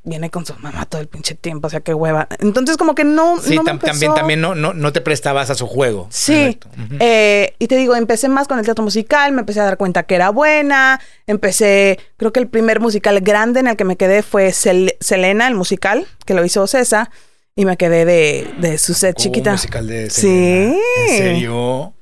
viene 0.03 0.29
con 0.29 0.45
su 0.45 0.53
mamá 0.57 0.85
todo 0.85 1.01
el 1.01 1.07
pinche 1.09 1.35
tiempo, 1.35 1.69
o 1.69 1.71
sea, 1.71 1.81
qué 1.81 1.95
hueva. 1.95 2.29
Entonces 2.41 2.77
como 2.77 2.95
que 2.95 3.05
no, 3.05 3.41
Sí, 3.41 3.55
no 3.57 3.63
me 3.63 3.73
tam- 3.73 3.79
también, 3.81 3.95
empezó- 4.11 4.15
también 4.15 4.41
no, 4.41 4.55
no, 4.55 4.75
no 4.75 4.93
te 4.93 5.01
prestabas 5.01 5.49
a 5.49 5.55
su 5.55 5.67
juego. 5.67 6.09
Sí. 6.11 6.59
Eh, 7.01 7.55
y 7.59 7.67
te 7.69 7.77
digo, 7.77 7.97
empecé 7.97 8.29
más 8.29 8.47
con 8.49 8.59
el 8.59 8.65
teatro 8.65 8.85
musical, 8.85 9.33
me 9.33 9.41
empecé 9.41 9.61
a 9.61 9.65
dar 9.65 9.77
cuenta 9.79 10.03
que 10.03 10.17
era 10.17 10.31
buena, 10.31 11.01
empecé, 11.27 11.99
creo 12.17 12.33
que 12.33 12.41
el 12.41 12.49
primer 12.49 12.81
musical 12.81 13.21
grande 13.21 13.61
en 13.61 13.69
el 13.69 13.77
que 13.77 13.85
me 13.85 13.97
quedé 13.97 14.23
fue 14.23 14.49
Sel- 14.51 14.97
Selena, 15.01 15.49
el 15.49 15.55
musical, 15.55 16.07
que 16.27 16.35
lo 16.35 16.45
hizo 16.45 16.67
César, 16.67 17.11
y 17.57 17.65
me 17.65 17.77
quedé 17.77 18.05
de, 18.05 18.51
de 18.59 18.79
su 18.79 18.95
set 18.95 19.15
Hubo 19.17 19.21
un 19.21 19.23
chiquita. 19.23 19.53
musical 19.53 19.87
de 19.87 20.11
Sí. 20.11 20.21
Selena. 20.23 20.77
¿En 21.07 21.17
serio? 21.17 21.94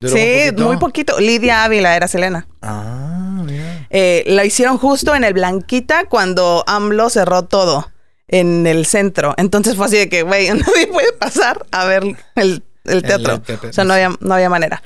¿Duró 0.00 0.14
Sí, 0.16 0.50
muy 0.58 0.76
poquito. 0.76 1.18
Lidia 1.18 1.64
Ávila 1.64 1.96
era 1.96 2.06
Selena. 2.08 2.46
Ah, 2.62 3.42
mira. 3.44 3.86
Eh, 3.90 4.24
la 4.26 4.44
hicieron 4.44 4.76
justo 4.78 5.14
en 5.14 5.24
el 5.24 5.32
Blanquita 5.32 6.04
cuando 6.06 6.64
AMLO 6.66 7.08
cerró 7.08 7.44
todo 7.44 7.90
en 8.28 8.66
el 8.66 8.84
centro. 8.86 9.34
Entonces 9.38 9.74
fue 9.76 9.86
así 9.86 9.96
de 9.96 10.08
que, 10.08 10.22
güey, 10.22 10.48
nadie 10.50 10.86
puede 10.88 11.12
pasar 11.14 11.64
a 11.70 11.86
ver 11.86 12.04
el, 12.34 12.62
el 12.84 13.02
teatro. 13.02 13.40
o 13.68 13.72
sea, 13.72 13.84
no 13.84 13.94
había, 13.94 14.10
no 14.20 14.34
había 14.34 14.50
manera. 14.50 14.82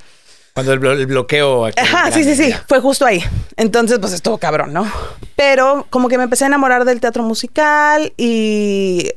Cuando 0.54 0.72
el, 0.72 0.80
blo- 0.80 0.92
el 0.98 1.06
bloqueo 1.06 1.66
aquí. 1.66 1.80
Ajá, 1.80 2.10
sí, 2.12 2.22
sí, 2.22 2.36
sí. 2.36 2.54
Fue 2.68 2.80
justo 2.80 3.04
ahí. 3.06 3.22
Entonces, 3.56 3.98
pues 3.98 4.12
estuvo 4.12 4.38
cabrón, 4.38 4.72
¿no? 4.72 4.90
Pero 5.36 5.86
como 5.90 6.08
que 6.08 6.18
me 6.18 6.24
empecé 6.24 6.44
a 6.44 6.48
enamorar 6.48 6.84
del 6.84 7.00
teatro 7.00 7.22
musical 7.22 8.12
y 8.16 9.10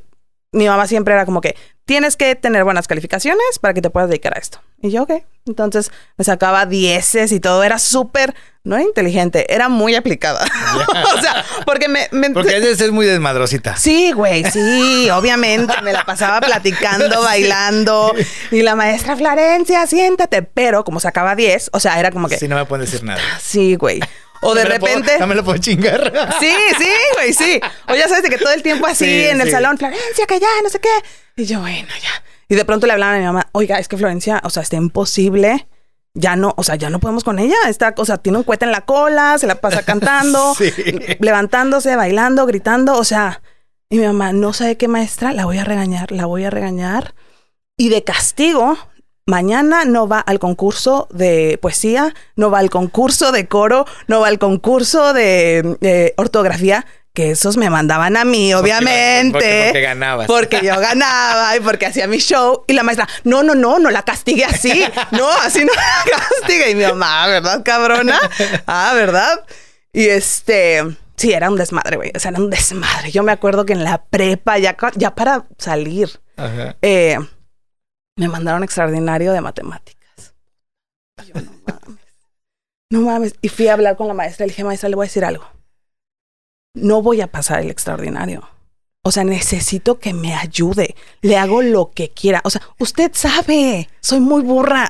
mi 0.54 0.68
mamá 0.68 0.88
siempre 0.88 1.14
era 1.14 1.26
como 1.26 1.42
que 1.42 1.56
tienes 1.86 2.16
que 2.16 2.36
tener 2.36 2.64
buenas 2.64 2.88
calificaciones 2.88 3.60
para 3.60 3.74
que 3.74 3.82
te 3.82 3.90
puedas 3.90 4.10
dedicar 4.10 4.36
a 4.38 4.40
esto. 4.40 4.62
Y 4.82 4.92
yo, 4.92 5.04
ok. 5.04 5.12
Entonces 5.46 5.92
me 6.18 6.24
sacaba 6.24 6.66
dieces 6.66 7.32
y 7.34 7.40
todo. 7.42 7.64
Era 7.64 7.78
súper, 7.80 8.34
no 8.64 8.76
era 8.78 8.86
inteligente, 8.86 9.54
era 9.54 9.68
muy 9.68 9.94
aplicada. 9.96 10.46
o 11.18 11.22
sea, 11.22 11.44
porque 11.66 11.90
me... 11.90 12.08
me- 12.12 12.30
Porque 12.30 12.56
es 12.58 12.80
es 12.80 12.92
muy 12.92 13.06
desmadrosita. 13.06 13.76
Sí, 13.76 14.14
güey, 14.14 14.46
sí, 14.46 15.10
obviamente. 15.10 15.74
Me 15.84 15.92
la 15.92 16.06
pasaba 16.06 16.40
platicando, 16.40 17.22
bailando. 17.24 18.14
Y 18.52 18.62
la 18.62 18.76
maestra 18.76 19.18
Florencia, 19.18 19.86
siéntate. 19.88 20.44
Pero 20.44 20.86
como 20.86 21.02
sacaba 21.02 21.36
10, 21.36 21.72
o 21.74 21.80
sea, 21.82 22.00
era 22.00 22.12
como 22.12 22.30
que... 22.30 22.38
Sí, 22.38 22.48
no 22.48 22.56
me 22.56 22.66
pueden 22.66 22.86
decir 22.86 23.04
nada. 23.04 23.20
Sí, 23.42 23.76
güey. 23.76 24.00
O 24.44 24.54
de 24.56 24.64
No 24.64 24.70
puedo- 24.80 24.96
repente. 24.96 25.20
no 25.20 25.28
me 25.28 25.36
lo 25.36 25.44
puedo 25.44 25.58
chingar. 25.58 26.12
Sí, 26.40 26.54
sí, 26.78 26.90
güey, 27.16 27.34
sí. 27.34 27.60
O 27.88 27.96
ya 27.96 28.08
sabes 28.08 28.24
de 28.24 28.30
que 28.30 28.38
todo 28.38 28.52
el 28.54 28.62
tiempo 28.64 28.86
así 28.88 29.06
Sí, 29.06 29.26
en 29.26 29.42
el 29.42 29.50
salón, 29.52 29.78
Florencia, 29.78 30.26
que 30.28 30.40
ya, 30.40 30.48
no 30.64 30.70
sé 30.70 30.80
qué. 30.80 30.90
Y 31.36 31.46
yo, 31.46 31.60
bueno, 31.60 31.88
ya. 32.02 32.24
Y 32.50 32.56
de 32.56 32.66
pronto 32.66 32.86
le 32.88 32.94
hablaban 32.94 33.16
a 33.16 33.20
mi 33.20 33.26
mamá, 33.26 33.48
oiga, 33.54 33.80
es 33.80 33.88
que 33.88 33.98
Florencia, 33.98 34.42
o 34.44 34.50
sea, 34.50 34.62
está 34.64 34.76
imposible. 34.76 35.68
Ya 36.16 36.36
no, 36.36 36.54
o 36.58 36.64
sea, 36.64 36.76
ya 36.76 36.92
no 36.92 37.00
podemos 37.00 37.24
con 37.24 37.40
ella. 37.40 37.56
Está, 37.68 37.94
o 37.98 38.06
sea, 38.06 38.18
tiene 38.20 38.38
un 38.38 38.44
cohete 38.44 38.66
en 38.66 38.72
la 38.72 38.82
cola, 38.82 39.36
se 39.40 39.48
la 39.48 39.56
pasa 39.56 39.82
cantando, 39.84 40.54
Sí. 40.58 40.72
levantándose, 41.20 41.96
bailando, 41.96 42.46
gritando. 42.46 42.96
O 42.98 43.04
sea, 43.04 43.42
y 43.90 43.98
mi 43.98 44.06
mamá, 44.06 44.34
no 44.34 44.54
sabe 44.54 44.78
qué 44.78 44.88
maestra, 44.88 45.34
la 45.34 45.46
voy 45.46 45.58
a 45.58 45.64
regañar, 45.64 46.12
la 46.12 46.26
voy 46.26 46.44
a 46.44 46.50
regañar. 46.50 47.16
Y 47.78 47.90
de 47.90 48.04
castigo, 48.04 48.78
mañana 49.26 49.86
no 49.86 50.08
va 50.08 50.20
al 50.20 50.40
concurso 50.40 51.08
de 51.12 51.58
poesía, 51.62 52.14
no 52.36 52.52
va 52.52 52.60
al 52.60 52.70
concurso 52.70 53.32
de 53.32 53.48
coro, 53.48 53.86
no 54.08 54.20
va 54.22 54.28
al 54.28 54.40
concurso 54.40 55.14
de 55.14 56.14
ortografía, 56.18 56.86
que 57.14 57.30
esos 57.32 57.58
me 57.58 57.70
mandaban 57.70 58.18
a 58.18 58.26
mí, 58.26 58.54
obviamente. 58.56 59.32
porque- 59.34 59.62
porque 59.68 59.82
ganabas. 59.82 60.26
Porque 60.28 60.62
yo 60.64 60.80
ganaba 60.80 61.56
y 61.56 61.60
porque 61.60 61.86
hacía 61.86 62.08
mi 62.08 62.18
show. 62.18 62.64
Y 62.68 62.74
la 62.74 62.82
maestra, 62.82 63.08
no, 63.24 63.44
no, 63.44 63.54
no, 63.54 63.78
no 63.78 63.92
la 63.92 64.02
castigue 64.02 64.46
así. 64.46 64.84
No, 65.12 65.30
así 65.30 65.64
no 65.64 65.72
la 65.74 66.18
castigue. 66.42 66.72
Y 66.72 66.76
mi 66.76 66.84
mamá, 66.86 67.28
¿verdad, 67.28 67.62
cabrona? 67.64 68.20
Ah, 68.66 68.94
¿verdad? 68.96 69.46
Y 69.94 70.08
este, 70.08 70.82
sí, 71.16 71.34
era 71.34 71.52
un 71.52 71.56
desmadre, 71.56 71.98
güey. 71.98 72.12
O 72.16 72.20
sea, 72.20 72.32
era 72.32 72.40
un 72.40 72.50
desmadre. 72.50 73.12
Yo 73.12 73.22
me 73.22 73.32
acuerdo 73.32 73.64
que 73.64 73.74
en 73.74 73.84
la 73.84 74.04
prepa, 74.06 74.58
ya, 74.58 74.76
ya 74.96 75.14
para 75.14 75.46
salir, 75.60 76.20
Ajá. 76.36 76.76
eh, 76.82 77.20
me 78.16 78.28
mandaron 78.28 78.64
extraordinario 78.64 79.34
de 79.34 79.42
matemáticas. 79.42 80.36
Y 81.22 81.28
yo, 81.28 81.42
no 81.42 81.52
mames. 81.68 82.04
No 82.90 83.02
mames. 83.02 83.36
Y 83.42 83.50
fui 83.50 83.68
a 83.68 83.74
hablar 83.74 83.96
con 83.96 84.08
la 84.08 84.14
maestra. 84.14 84.46
Le 84.46 84.52
dije, 84.52 84.64
maestra, 84.64 84.90
le 84.90 84.96
voy 84.96 85.06
a 85.06 85.10
decir 85.10 85.26
algo. 85.26 85.46
No 86.76 87.02
voy 87.02 87.22
a 87.22 87.28
pasar 87.28 87.62
el 87.62 87.70
extraordinario. 87.70 88.48
O 89.06 89.12
sea, 89.12 89.26
necesito 89.26 90.00
que 90.00 90.14
me 90.14 90.34
ayude. 90.34 90.96
Le 91.22 91.38
hago 91.38 91.62
lo 91.62 91.92
que 91.92 92.10
quiera. 92.10 92.42
O 92.46 92.50
sea, 92.50 92.62
usted 92.80 93.12
sabe, 93.14 93.90
soy 94.00 94.22
muy 94.22 94.42
burra. 94.42 94.90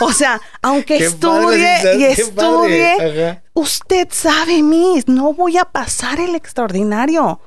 O 0.00 0.12
sea, 0.12 0.40
aunque 0.62 0.96
estudie 1.06 1.78
padre, 1.82 1.96
y 1.96 2.04
estudie, 2.04 3.42
usted 3.52 4.08
sabe, 4.10 4.62
Miss, 4.62 5.06
no 5.06 5.32
voy 5.32 5.58
a 5.58 5.64
pasar 5.64 6.18
el 6.18 6.34
extraordinario. 6.34 7.40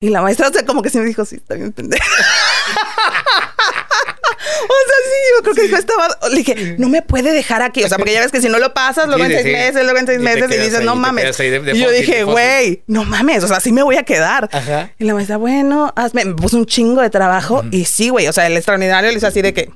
Y 0.00 0.10
la 0.10 0.22
maestra, 0.22 0.48
o 0.48 0.52
sea, 0.52 0.66
como 0.66 0.82
que 0.82 0.90
sí 0.90 0.98
me 0.98 1.06
dijo, 1.06 1.24
sí, 1.24 1.36
está 1.36 1.54
bien 1.54 1.72
pendeja. 1.72 2.04
o 4.62 4.88
sea, 4.88 4.98
sí, 5.04 5.18
yo 5.36 5.42
creo 5.42 5.54
que 5.54 5.62
dijo, 5.62 5.76
estaba, 5.76 6.08
le 6.30 6.36
dije, 6.36 6.76
no 6.78 6.88
me 6.88 7.02
puede 7.02 7.32
dejar 7.32 7.62
aquí. 7.62 7.84
O 7.84 7.88
sea, 7.88 7.98
porque 7.98 8.12
ya 8.12 8.20
ves 8.20 8.32
que 8.32 8.40
si 8.40 8.48
no 8.48 8.58
lo 8.58 8.74
pasas, 8.74 9.06
luego 9.06 9.24
Sí, 9.24 9.32
en 9.32 9.42
seis 9.42 9.52
meses, 9.56 9.82
luego 9.84 9.98
en 9.98 10.06
seis 10.06 10.18
Y 10.20 10.22
meses, 10.22 10.44
y 10.50 10.56
dices, 10.58 10.80
ahí, 10.80 10.84
no 10.86 10.94
mames. 10.96 11.36
de- 11.36 11.60
de 11.60 11.72
y 11.76 11.80
yo 11.80 11.90
dije, 11.90 12.24
güey, 12.24 12.82
no 12.86 13.04
mames, 13.04 13.44
o 13.44 13.48
sea, 13.48 13.60
sí 13.60 13.72
me 13.72 13.82
voy 13.82 13.96
a 13.96 14.02
quedar. 14.02 14.48
Ajá. 14.52 14.90
Y 14.98 15.04
la 15.04 15.14
maestra, 15.14 15.36
bueno, 15.36 15.92
hazme, 15.96 16.24
me 16.24 16.34
puso 16.34 16.56
un 16.56 16.66
chingo 16.66 17.00
de 17.02 17.10
trabajo. 17.10 17.62
Y 17.70 17.84
sí, 17.84 18.08
güey, 18.08 18.26
o 18.28 18.32
sea, 18.32 18.46
el 18.46 18.56
extraordinario 18.56 19.10
le 19.10 19.16
hizo 19.16 19.26
así 19.26 19.42
de 19.42 19.52
que, 19.54 19.70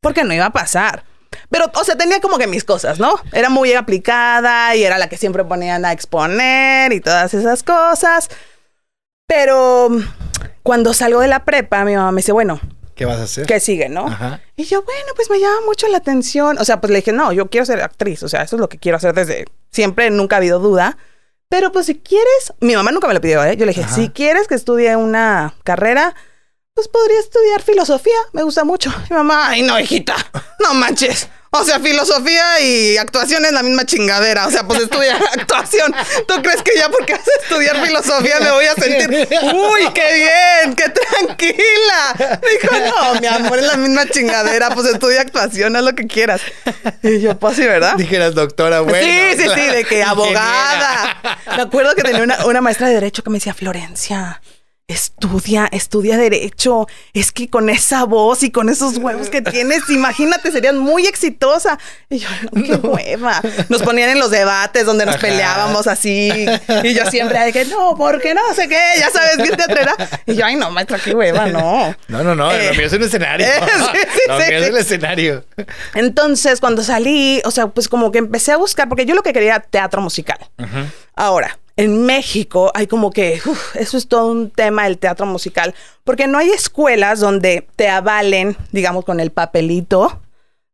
porque 0.00 0.24
no 0.24 0.32
iba 0.34 0.46
a 0.46 0.52
pasar. 0.52 1.04
Pero, 1.50 1.70
o 1.74 1.84
sea, 1.84 1.96
tenía 1.96 2.20
como 2.20 2.36
que 2.38 2.46
mis 2.46 2.64
cosas, 2.64 2.98
¿no? 2.98 3.14
Era 3.32 3.48
muy 3.48 3.72
aplicada 3.72 4.74
y 4.76 4.84
era 4.84 4.98
la 4.98 5.08
que 5.08 5.16
siempre 5.16 5.44
ponían 5.44 5.84
a 5.84 5.92
exponer 5.92 6.92
y 6.92 7.00
todas 7.00 7.32
esas 7.34 7.62
cosas. 7.62 8.28
Pero 9.26 9.88
cuando 10.62 10.92
salgo 10.94 11.20
de 11.20 11.28
la 11.28 11.44
prepa, 11.44 11.84
mi 11.84 11.94
mamá 11.96 12.12
me 12.12 12.18
dice, 12.18 12.32
bueno, 12.32 12.60
¿Qué 13.02 13.06
vas 13.06 13.18
a 13.18 13.24
hacer? 13.24 13.46
¿qué 13.46 13.58
sigue, 13.58 13.88
no? 13.88 14.06
Ajá. 14.06 14.40
Y 14.54 14.62
yo, 14.64 14.82
bueno, 14.82 15.12
pues 15.16 15.28
me 15.28 15.40
llama 15.40 15.60
mucho 15.66 15.88
la 15.88 15.96
atención. 15.98 16.56
O 16.58 16.64
sea, 16.64 16.80
pues 16.80 16.92
le 16.92 16.98
dije, 16.98 17.12
no, 17.12 17.32
yo 17.32 17.50
quiero 17.50 17.66
ser 17.66 17.82
actriz. 17.82 18.22
O 18.22 18.28
sea, 18.28 18.42
eso 18.42 18.54
es 18.54 18.60
lo 18.60 18.68
que 18.68 18.78
quiero 18.78 18.96
hacer 18.96 19.12
desde 19.12 19.46
siempre, 19.70 20.08
nunca 20.10 20.36
ha 20.36 20.38
habido 20.38 20.60
duda. 20.60 20.96
Pero 21.48 21.72
pues 21.72 21.86
si 21.86 21.96
quieres, 21.96 22.52
mi 22.60 22.76
mamá 22.76 22.92
nunca 22.92 23.08
me 23.08 23.14
lo 23.14 23.20
pidió, 23.20 23.42
¿eh? 23.44 23.56
Yo 23.56 23.66
le 23.66 23.72
dije, 23.72 23.82
Ajá. 23.82 23.94
si 23.94 24.08
quieres 24.10 24.46
que 24.46 24.54
estudie 24.54 24.94
una 24.94 25.52
carrera, 25.64 26.14
pues 26.74 26.86
podría 26.86 27.18
estudiar 27.18 27.60
filosofía. 27.60 28.16
Me 28.32 28.44
gusta 28.44 28.62
mucho. 28.62 28.90
Mi 29.10 29.16
mamá, 29.16 29.48
ay, 29.48 29.62
no, 29.62 29.78
hijita, 29.80 30.14
no 30.60 30.74
manches. 30.74 31.28
O 31.54 31.64
sea, 31.64 31.78
filosofía 31.80 32.60
y 32.60 32.96
actuación 32.96 33.44
es 33.44 33.52
la 33.52 33.62
misma 33.62 33.84
chingadera. 33.84 34.46
O 34.46 34.50
sea, 34.50 34.66
pues 34.66 34.80
estudia 34.80 35.16
actuación. 35.38 35.94
¿Tú 36.26 36.40
crees 36.42 36.62
que 36.62 36.72
ya 36.76 36.88
porque 36.88 37.12
vas 37.12 37.28
a 37.28 37.42
estudiar 37.42 37.84
filosofía 37.84 38.40
me 38.40 38.50
voy 38.52 38.64
a 38.64 38.74
sentir, 38.74 39.28
uy, 39.52 39.88
qué 39.92 40.14
bien, 40.14 40.74
qué 40.74 40.84
tranquila? 40.88 42.40
Dijo, 42.40 42.74
no, 42.78 43.20
mi 43.20 43.26
amor, 43.26 43.58
es 43.58 43.66
la 43.66 43.76
misma 43.76 44.06
chingadera. 44.06 44.70
Pues 44.70 44.86
estudia 44.86 45.20
actuación, 45.20 45.76
haz 45.76 45.82
lo 45.82 45.94
que 45.94 46.06
quieras. 46.06 46.40
Y 47.02 47.20
yo, 47.20 47.38
pues 47.38 47.56
sí, 47.56 47.62
¿verdad? 47.66 47.96
Dijeras 47.96 48.34
doctora, 48.34 48.80
bueno. 48.80 49.06
sí, 49.06 49.42
sí, 49.42 49.48
sí, 49.54 49.66
de 49.66 49.84
que 49.84 50.02
abogada. 50.02 51.20
Me 51.54 51.62
acuerdo 51.62 51.94
que 51.94 52.02
tenía 52.02 52.22
una, 52.22 52.46
una 52.46 52.62
maestra 52.62 52.88
de 52.88 52.94
derecho 52.94 53.22
que 53.22 53.28
me 53.28 53.36
decía, 53.36 53.52
Florencia, 53.52 54.40
estudia, 54.88 55.68
estudia 55.72 56.16
derecho. 56.16 56.86
Es 57.12 57.32
que 57.32 57.48
con 57.48 57.68
esa 57.70 58.04
voz 58.04 58.42
y 58.42 58.50
con 58.50 58.68
esos 58.68 58.98
huevos 58.98 59.28
que 59.30 59.42
tienes, 59.42 59.88
imagínate, 59.90 60.50
serías 60.50 60.74
muy 60.74 61.06
exitosa. 61.06 61.78
Y 62.10 62.18
yo, 62.18 62.28
no, 62.52 62.62
qué 62.62 62.74
hueva. 62.74 63.40
Nos 63.68 63.82
ponían 63.82 64.10
en 64.10 64.18
los 64.18 64.30
debates 64.30 64.84
donde 64.86 65.06
nos 65.06 65.16
Ajá. 65.16 65.26
peleábamos 65.26 65.86
así. 65.86 66.30
Y 66.82 66.94
yo 66.94 67.06
siempre 67.06 67.38
de 67.40 67.52
que 67.52 67.64
no, 67.66 67.94
porque 67.96 68.34
no 68.34 68.42
sé 68.54 68.68
qué, 68.68 68.80
ya 68.98 69.10
sabes, 69.10 69.36
bien 69.38 69.56
teatrera. 69.56 69.94
Y 70.26 70.34
yo, 70.34 70.44
ay, 70.44 70.56
no, 70.56 70.70
maestra, 70.70 70.98
qué 70.98 71.14
hueva, 71.14 71.46
no. 71.46 71.94
No, 72.08 72.22
no, 72.22 72.34
no, 72.34 72.52
Eh, 72.52 72.68
lo 72.68 72.74
mío 72.74 72.86
es 72.86 72.92
un 72.92 73.02
escenario. 73.02 73.46
eh, 73.46 73.60
sí, 73.66 73.98
sí, 74.12 74.20
lo 74.28 74.40
sí, 74.40 74.48
mío 74.48 74.58
es 74.58 74.68
el 74.68 74.76
escenario. 74.76 75.44
Entonces, 75.94 76.60
cuando 76.60 76.82
salí, 76.82 77.40
o 77.44 77.50
sea, 77.50 77.68
pues 77.68 77.88
como 77.88 78.12
que 78.12 78.18
empecé 78.18 78.52
a 78.52 78.56
buscar, 78.56 78.88
porque 78.88 79.06
yo 79.06 79.14
lo 79.14 79.22
que 79.22 79.32
quería 79.32 79.56
era 79.56 79.60
teatro 79.60 80.00
musical. 80.02 80.38
Ahora, 81.14 81.58
en 81.76 82.04
México 82.04 82.70
hay 82.74 82.86
como 82.86 83.10
que, 83.10 83.40
uf, 83.46 83.76
eso 83.76 83.96
es 83.96 84.06
todo 84.08 84.26
un 84.30 84.50
tema 84.50 84.84
del 84.84 84.98
teatro 84.98 85.24
musical, 85.26 85.74
porque 86.04 86.26
no 86.26 86.38
hay 86.38 86.50
escuelas 86.50 87.20
donde 87.20 87.66
te 87.76 87.88
avalen, 87.88 88.56
digamos, 88.72 89.04
con 89.04 89.20
el 89.20 89.30
papelito 89.30 90.20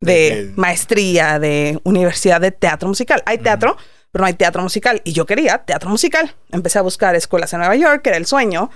de 0.01 0.53
maestría, 0.57 1.39
de 1.39 1.81
universidad 1.85 2.41
de 2.41 2.53
teatro 2.53 2.89
musical. 2.89 3.23
Hay 3.27 3.39
teatro, 3.39 3.77
pero 4.13 4.23
no 4.23 4.27
hay 4.27 4.35
teatro 4.35 4.63
musical. 4.63 5.01
Y 5.05 5.13
yo 5.13 5.27
quería 5.27 5.59
teatro 5.59 5.91
musical. 5.91 6.35
Empecé 6.53 6.79
a 6.79 6.83
buscar 6.83 7.15
escuelas 7.17 7.53
en 7.53 7.59
Nueva 7.61 7.75
York, 7.77 8.03
que 8.03 8.11
era 8.11 8.19
el 8.19 8.27
sueño. 8.27 8.71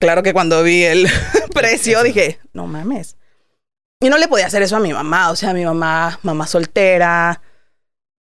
Claro 0.00 0.22
que 0.22 0.32
cuando 0.32 0.62
vi 0.62 0.84
el 0.84 1.08
precio 1.54 2.02
dije, 2.04 2.38
no 2.52 2.66
mames. 2.68 3.16
Y 4.00 4.08
no 4.10 4.16
le 4.18 4.28
podía 4.28 4.46
hacer 4.46 4.62
eso 4.62 4.76
a 4.76 4.80
mi 4.80 4.92
mamá, 4.92 5.30
o 5.32 5.36
sea, 5.36 5.52
mi 5.52 5.64
mamá, 5.64 6.20
mamá 6.22 6.46
soltera, 6.46 7.40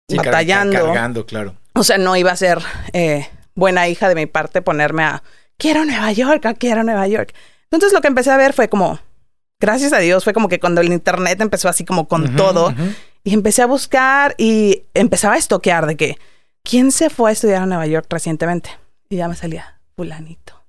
Sí, 0.07 0.15
batallando. 0.17 0.73
car- 0.77 0.85
cargando, 0.85 1.25
claro. 1.25 1.55
O 1.75 1.83
sea, 1.83 1.97
no 1.97 2.15
iba 2.15 2.31
a 2.31 2.35
ser 2.35 2.59
eh, 2.93 3.27
buena 3.53 3.87
hija 3.87 4.09
de 4.09 4.15
mi 4.15 4.25
parte 4.25 4.61
ponerme 4.61 5.03
a, 5.03 5.23
quiero 5.57 5.85
Nueva 5.85 6.11
York, 6.11 6.45
ah, 6.45 6.53
quiero 6.53 6.83
Nueva 6.83 7.07
York. 7.07 7.33
Entonces 7.65 7.93
lo 7.93 8.01
que 8.01 8.07
empecé 8.07 8.31
a 8.31 8.37
ver 8.37 8.53
fue 8.53 8.69
como, 8.69 8.99
gracias 9.59 9.93
a 9.93 9.99
Dios, 9.99 10.23
fue 10.23 10.33
como 10.33 10.47
que 10.47 10.59
cuando 10.59 10.81
el 10.81 10.91
internet 10.91 11.41
empezó 11.41 11.67
así 11.67 11.83
como 11.83 12.07
con 12.07 12.35
todo, 12.35 12.73
y 13.23 13.33
empecé 13.33 13.61
a 13.61 13.65
buscar 13.65 14.35
y 14.37 14.83
empezaba 14.93 15.35
a 15.35 15.37
estoquear 15.37 15.85
de 15.85 15.97
que, 15.97 16.17
¿quién 16.63 16.91
se 16.91 17.09
fue 17.09 17.31
a 17.31 17.33
estudiar 17.33 17.63
a 17.63 17.65
Nueva 17.65 17.87
York 17.87 18.05
recientemente? 18.09 18.69
Y 19.09 19.17
ya 19.17 19.27
me 19.27 19.35
salía, 19.35 19.79
fulanito. 19.95 20.63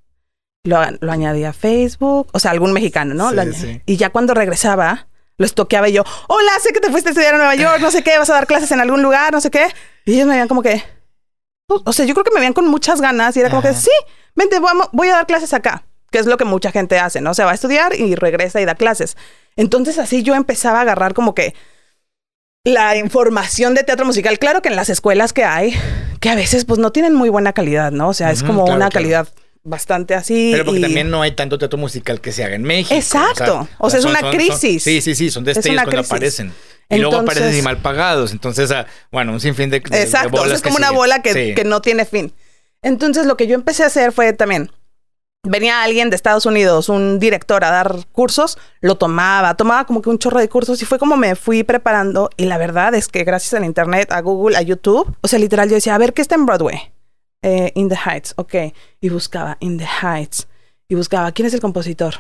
Lo, 0.64 0.80
lo 1.00 1.12
añadí 1.12 1.44
a 1.44 1.52
Facebook, 1.52 2.28
o 2.32 2.38
sea, 2.40 2.50
algún 2.50 2.72
mexicano, 2.72 3.14
¿no? 3.14 3.30
Sí, 3.30 3.36
Lo 3.36 3.52
sí. 3.52 3.82
Y 3.86 3.96
ya 3.96 4.10
cuando 4.10 4.34
regresaba, 4.34 5.06
lo 5.38 5.46
estoqueaba 5.46 5.88
y 5.88 5.92
yo, 5.92 6.02
hola, 6.28 6.52
sé 6.60 6.72
que 6.72 6.80
te 6.80 6.90
fuiste 6.90 7.10
a 7.10 7.12
estudiar 7.12 7.34
a 7.34 7.38
Nueva 7.38 7.54
York, 7.56 7.78
no 7.80 7.90
sé 7.90 8.02
qué, 8.02 8.18
vas 8.18 8.30
a 8.30 8.34
dar 8.34 8.46
clases 8.46 8.72
en 8.72 8.80
algún 8.80 9.02
lugar, 9.02 9.32
no 9.32 9.40
sé 9.40 9.50
qué. 9.50 9.66
Y 10.04 10.14
ellos 10.14 10.26
me 10.26 10.32
veían 10.32 10.48
como 10.48 10.62
que, 10.62 10.82
o 11.68 11.92
sea, 11.92 12.04
yo 12.04 12.14
creo 12.14 12.24
que 12.24 12.30
me 12.32 12.40
veían 12.40 12.52
con 12.52 12.68
muchas 12.68 13.00
ganas 13.00 13.36
y 13.36 13.40
era 13.40 13.50
como 13.50 13.62
que, 13.62 13.74
sí, 13.74 13.90
vente, 14.34 14.58
voy 14.92 15.08
a 15.08 15.16
dar 15.16 15.26
clases 15.26 15.52
acá, 15.52 15.84
que 16.10 16.18
es 16.18 16.26
lo 16.26 16.36
que 16.36 16.44
mucha 16.44 16.70
gente 16.70 16.98
hace, 16.98 17.20
¿no? 17.20 17.34
Se 17.34 17.44
va 17.44 17.50
a 17.50 17.54
estudiar 17.54 17.94
y 17.98 18.14
regresa 18.14 18.60
y 18.60 18.64
da 18.64 18.74
clases. 18.74 19.16
Entonces 19.56 19.98
así 19.98 20.22
yo 20.22 20.34
empezaba 20.34 20.78
a 20.78 20.82
agarrar 20.82 21.14
como 21.14 21.34
que 21.34 21.54
la 22.64 22.96
información 22.96 23.74
de 23.74 23.84
teatro 23.84 24.04
musical. 24.04 24.38
Claro 24.38 24.62
que 24.62 24.68
en 24.68 24.76
las 24.76 24.90
escuelas 24.90 25.32
que 25.32 25.44
hay, 25.44 25.74
que 26.20 26.30
a 26.30 26.34
veces 26.34 26.64
pues 26.64 26.78
no 26.78 26.92
tienen 26.92 27.14
muy 27.14 27.28
buena 27.28 27.52
calidad, 27.52 27.92
¿no? 27.92 28.08
O 28.08 28.14
sea, 28.14 28.30
es 28.30 28.42
como 28.42 28.64
claro, 28.64 28.76
una 28.76 28.88
claro. 28.88 28.92
calidad 28.92 29.28
bastante 29.66 30.14
así. 30.14 30.50
Pero 30.52 30.64
porque 30.64 30.78
y- 30.80 30.82
también 30.82 31.10
no 31.10 31.22
hay 31.22 31.32
tanto 31.32 31.58
teatro 31.58 31.78
musical 31.78 32.20
que 32.20 32.32
se 32.32 32.44
haga 32.44 32.54
en 32.54 32.62
México. 32.62 32.94
Exacto. 32.94 33.68
O 33.78 33.90
sea, 33.90 33.98
es 33.98 34.04
una 34.04 34.30
crisis. 34.30 34.82
sí, 34.82 35.00
sí, 35.00 35.14
sí, 35.14 35.30
son 35.30 35.44
destellos 35.44 35.76
cuando 35.82 35.90
crisis. 35.92 36.10
aparecen. 36.12 36.52
Y 36.88 36.98
luego 36.98 37.16
aparecen 37.16 37.56
y 37.58 37.62
mal 37.62 37.78
pagados. 37.78 38.30
Entonces, 38.32 38.70
ah, 38.70 38.86
bueno, 39.10 39.32
un 39.32 39.40
sinfín 39.40 39.70
de, 39.70 39.80
de- 39.80 39.90
de 39.90 40.02
Exacto, 40.02 40.28
o 40.28 40.30
sea, 40.32 40.40
bolas 40.42 40.56
es 40.56 40.62
como 40.62 40.76
una 40.76 40.86
siguen. 40.88 40.96
bola 40.98 41.22
que, 41.22 41.32
Sí. 41.32 41.54
que 41.54 41.64
no 41.64 41.82
tiene 41.82 42.04
fin. 42.04 42.32
Entonces 42.82 43.26
lo 43.26 43.36
que 43.36 43.46
yo 43.48 43.54
empecé 43.56 43.82
a 43.82 43.86
hacer 43.86 44.12
fue 44.12 44.32
también, 44.32 44.70
venía 45.42 45.82
alguien 45.82 46.10
de 46.10 46.16
Estados 46.16 46.46
Unidos, 46.46 46.88
un 46.88 47.18
director 47.18 47.64
a 47.64 47.70
dar 47.70 47.96
cursos, 48.12 48.58
lo 48.80 48.96
tomaba, 48.96 49.54
tomaba 49.56 49.84
como 49.86 50.02
que 50.02 50.10
un 50.10 50.18
chorro 50.18 50.38
de 50.38 50.48
cursos 50.48 50.80
y 50.82 50.84
fue 50.84 50.98
como 50.98 51.16
me 51.16 51.34
fui 51.34 51.64
preparando 51.64 52.30
y 52.36 52.44
la 52.44 52.58
verdad 52.58 52.94
es 52.94 53.08
que 53.08 53.24
gracias 53.24 53.54
al 53.54 53.64
internet, 53.64 54.12
a 54.12 54.20
Google, 54.20 54.56
a 54.56 54.62
YouTube, 54.62 55.16
o 55.20 55.28
sea, 55.28 55.38
literal 55.40 55.68
yo 55.68 55.74
decía, 55.76 55.94
a 55.94 55.98
ver, 55.98 56.12
¿qué 56.14 56.22
está 56.22 56.34
en 56.36 56.46
Broadway? 56.46 56.92
Eh, 57.48 57.70
in 57.76 57.88
the 57.88 57.94
Heights, 57.94 58.34
ok. 58.36 58.54
Y 59.00 59.08
buscaba 59.08 59.56
In 59.60 59.78
the 59.78 59.86
Heights 59.86 60.48
y 60.88 60.96
buscaba, 60.96 61.30
¿quién 61.30 61.46
es 61.46 61.54
el 61.54 61.60
compositor? 61.60 62.14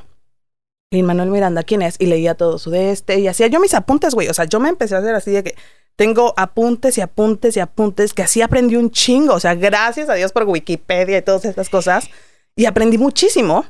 Lin 0.92 1.04
Manuel 1.04 1.30
Miranda, 1.30 1.64
¿quién 1.64 1.82
es? 1.82 1.96
Y 1.98 2.06
leía 2.06 2.36
todo 2.36 2.60
su 2.60 2.70
de 2.70 2.92
este 2.92 3.18
y 3.18 3.26
hacía 3.26 3.48
yo 3.48 3.58
mis 3.58 3.74
apuntes, 3.74 4.14
güey. 4.14 4.28
O 4.28 4.34
sea, 4.34 4.44
yo 4.44 4.60
me 4.60 4.68
empecé 4.68 4.94
a 4.94 4.98
hacer 4.98 5.16
así 5.16 5.32
de 5.32 5.42
que 5.42 5.56
tengo 5.96 6.32
apuntes 6.36 6.96
y 6.98 7.00
apuntes 7.00 7.56
y 7.56 7.60
apuntes 7.60 8.14
que 8.14 8.22
así 8.22 8.40
aprendí 8.40 8.76
un 8.76 8.92
chingo. 8.92 9.34
O 9.34 9.40
sea, 9.40 9.56
gracias 9.56 10.08
a 10.08 10.14
Dios 10.14 10.30
por 10.30 10.44
Wikipedia 10.44 11.18
y 11.18 11.22
todas 11.22 11.44
estas 11.44 11.70
cosas. 11.70 12.08
Y 12.54 12.66
aprendí 12.66 12.96
muchísimo. 12.96 13.66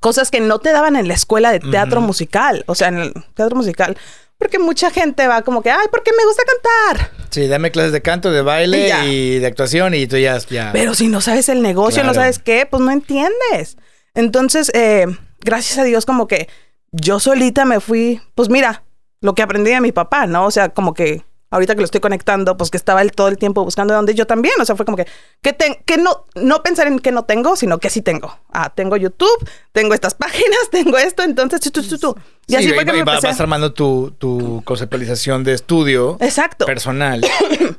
Cosas 0.00 0.30
que 0.30 0.40
no 0.40 0.58
te 0.58 0.72
daban 0.72 0.96
en 0.96 1.08
la 1.08 1.14
escuela 1.14 1.50
de 1.50 1.60
teatro 1.60 2.02
musical. 2.02 2.64
O 2.66 2.74
sea, 2.74 2.88
en 2.88 2.98
el 2.98 3.14
teatro 3.32 3.56
musical. 3.56 3.96
Porque 4.38 4.58
mucha 4.58 4.90
gente 4.90 5.26
va 5.26 5.42
como 5.42 5.62
que, 5.62 5.70
ay, 5.70 5.86
porque 5.90 6.12
me 6.16 6.24
gusta 6.24 6.42
cantar. 6.44 7.10
Sí, 7.30 7.48
dame 7.48 7.70
clases 7.70 7.92
de 7.92 8.02
canto, 8.02 8.30
de 8.30 8.42
baile 8.42 8.88
Y 9.06 9.38
de 9.38 9.46
actuación 9.46 9.94
y 9.94 10.06
tú 10.06 10.16
ya... 10.16 10.38
ya. 10.38 10.70
Pero 10.72 10.94
si 10.94 11.08
no 11.08 11.20
sabes 11.20 11.48
el 11.48 11.60
negocio, 11.60 12.04
no 12.04 12.14
sabes 12.14 12.38
qué, 12.38 12.64
pues 12.64 12.80
no 12.80 12.90
entiendes. 12.90 13.76
Entonces, 14.14 14.70
eh, 14.74 15.06
gracias 15.40 15.78
a 15.78 15.84
Dios, 15.84 16.06
como 16.06 16.28
que 16.28 16.48
yo 16.92 17.20
solita 17.20 17.64
me 17.64 17.80
fui, 17.80 18.20
pues 18.34 18.48
mira, 18.48 18.84
lo 19.20 19.34
que 19.34 19.42
aprendí 19.42 19.70
de 19.72 19.80
mi 19.80 19.92
papá, 19.92 20.26
¿no? 20.26 20.46
O 20.46 20.50
sea, 20.50 20.70
como 20.70 20.94
que 20.94 21.24
ahorita 21.50 21.74
que 21.74 21.80
lo 21.80 21.84
estoy 21.86 22.00
conectando, 22.00 22.56
pues 22.56 22.70
que 22.70 22.76
estaba 22.76 23.00
él 23.02 23.12
todo 23.12 23.28
el 23.28 23.38
tiempo 23.38 23.64
buscando 23.64 23.92
de 23.92 23.96
dónde 23.96 24.14
yo 24.14 24.26
también. 24.26 24.54
O 24.60 24.64
sea, 24.64 24.76
fue 24.76 24.84
como 24.84 24.96
que, 24.96 25.06
que, 25.42 25.56
que 25.84 25.96
no, 25.96 26.26
no 26.34 26.62
pensar 26.62 26.86
en 26.86 26.98
que 26.98 27.10
no 27.12 27.24
tengo, 27.24 27.56
sino 27.56 27.78
que 27.78 27.90
sí 27.90 28.02
tengo. 28.02 28.38
Ah, 28.52 28.72
tengo 28.74 28.96
YouTube, 28.96 29.48
tengo 29.72 29.94
estas 29.94 30.14
páginas, 30.14 30.58
tengo 30.70 30.98
esto, 30.98 31.22
entonces 31.22 31.60
tú, 31.60 31.70
tú, 31.82 31.98
tú. 31.98 32.16
Y 32.46 32.52
Sí, 32.52 32.56
así 32.56 32.68
fue 32.72 32.82
y 32.82 32.86
que 32.86 32.92
me 32.92 33.04
va- 33.04 33.20
vas 33.20 33.40
armando 33.40 33.72
tu, 33.72 34.12
tu 34.18 34.62
conceptualización 34.64 35.44
de 35.44 35.54
estudio 35.54 36.16
Exacto. 36.20 36.66
personal. 36.66 37.22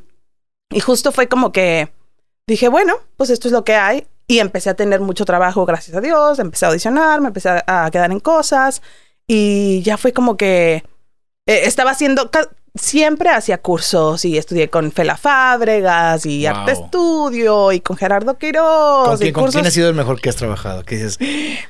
Y 0.72 0.80
justo 0.82 1.12
fue 1.12 1.28
como 1.28 1.52
que 1.52 1.92
dije, 2.48 2.68
bueno, 2.68 2.96
pues 3.18 3.30
esto 3.32 3.48
es 3.48 3.52
lo 3.52 3.64
que 3.64 3.74
hay. 3.76 4.06
Y 4.28 4.38
empecé 4.40 4.70
a 4.70 4.76
tener 4.76 5.00
mucho 5.00 5.26
trabajo, 5.26 5.66
gracias 5.66 5.98
a 5.98 6.02
Dios. 6.02 6.38
Empecé 6.38 6.66
a 6.66 6.70
audicionar, 6.70 7.22
me 7.22 7.28
empecé 7.30 7.50
a, 7.50 7.64
a 7.86 7.90
quedar 7.90 8.12
en 8.12 8.20
cosas. 8.20 8.84
Y 9.28 9.82
ya 9.82 9.98
fue 9.98 10.14
como 10.14 10.38
que 10.38 10.84
eh, 11.48 11.62
estaba 11.64 11.90
haciendo, 11.92 12.30
ca- 12.30 12.50
siempre 12.76 13.30
hacía 13.30 13.58
cursos 13.60 14.24
y 14.26 14.38
estudié 14.38 14.70
con 14.70 14.92
Fela 14.92 15.18
Fábregas 15.18 16.26
y 16.26 16.44
Wow. 16.46 16.56
Arte 16.56 16.72
Estudio 16.74 17.72
y 17.72 17.80
con 17.82 17.98
Gerardo 17.98 18.38
Quiroz. 18.38 19.08
¿Con 19.08 19.16
y 19.18 19.20
quién, 19.20 19.34
con 19.34 19.44
cursos- 19.46 19.56
quién 19.56 19.66
ha 19.68 19.72
sido 19.72 19.90
el 19.90 19.96
mejor 19.96 20.22
que 20.22 20.30
has 20.30 20.36
trabajado? 20.36 20.84
¿Qué 20.84 20.96
dices? 20.96 21.18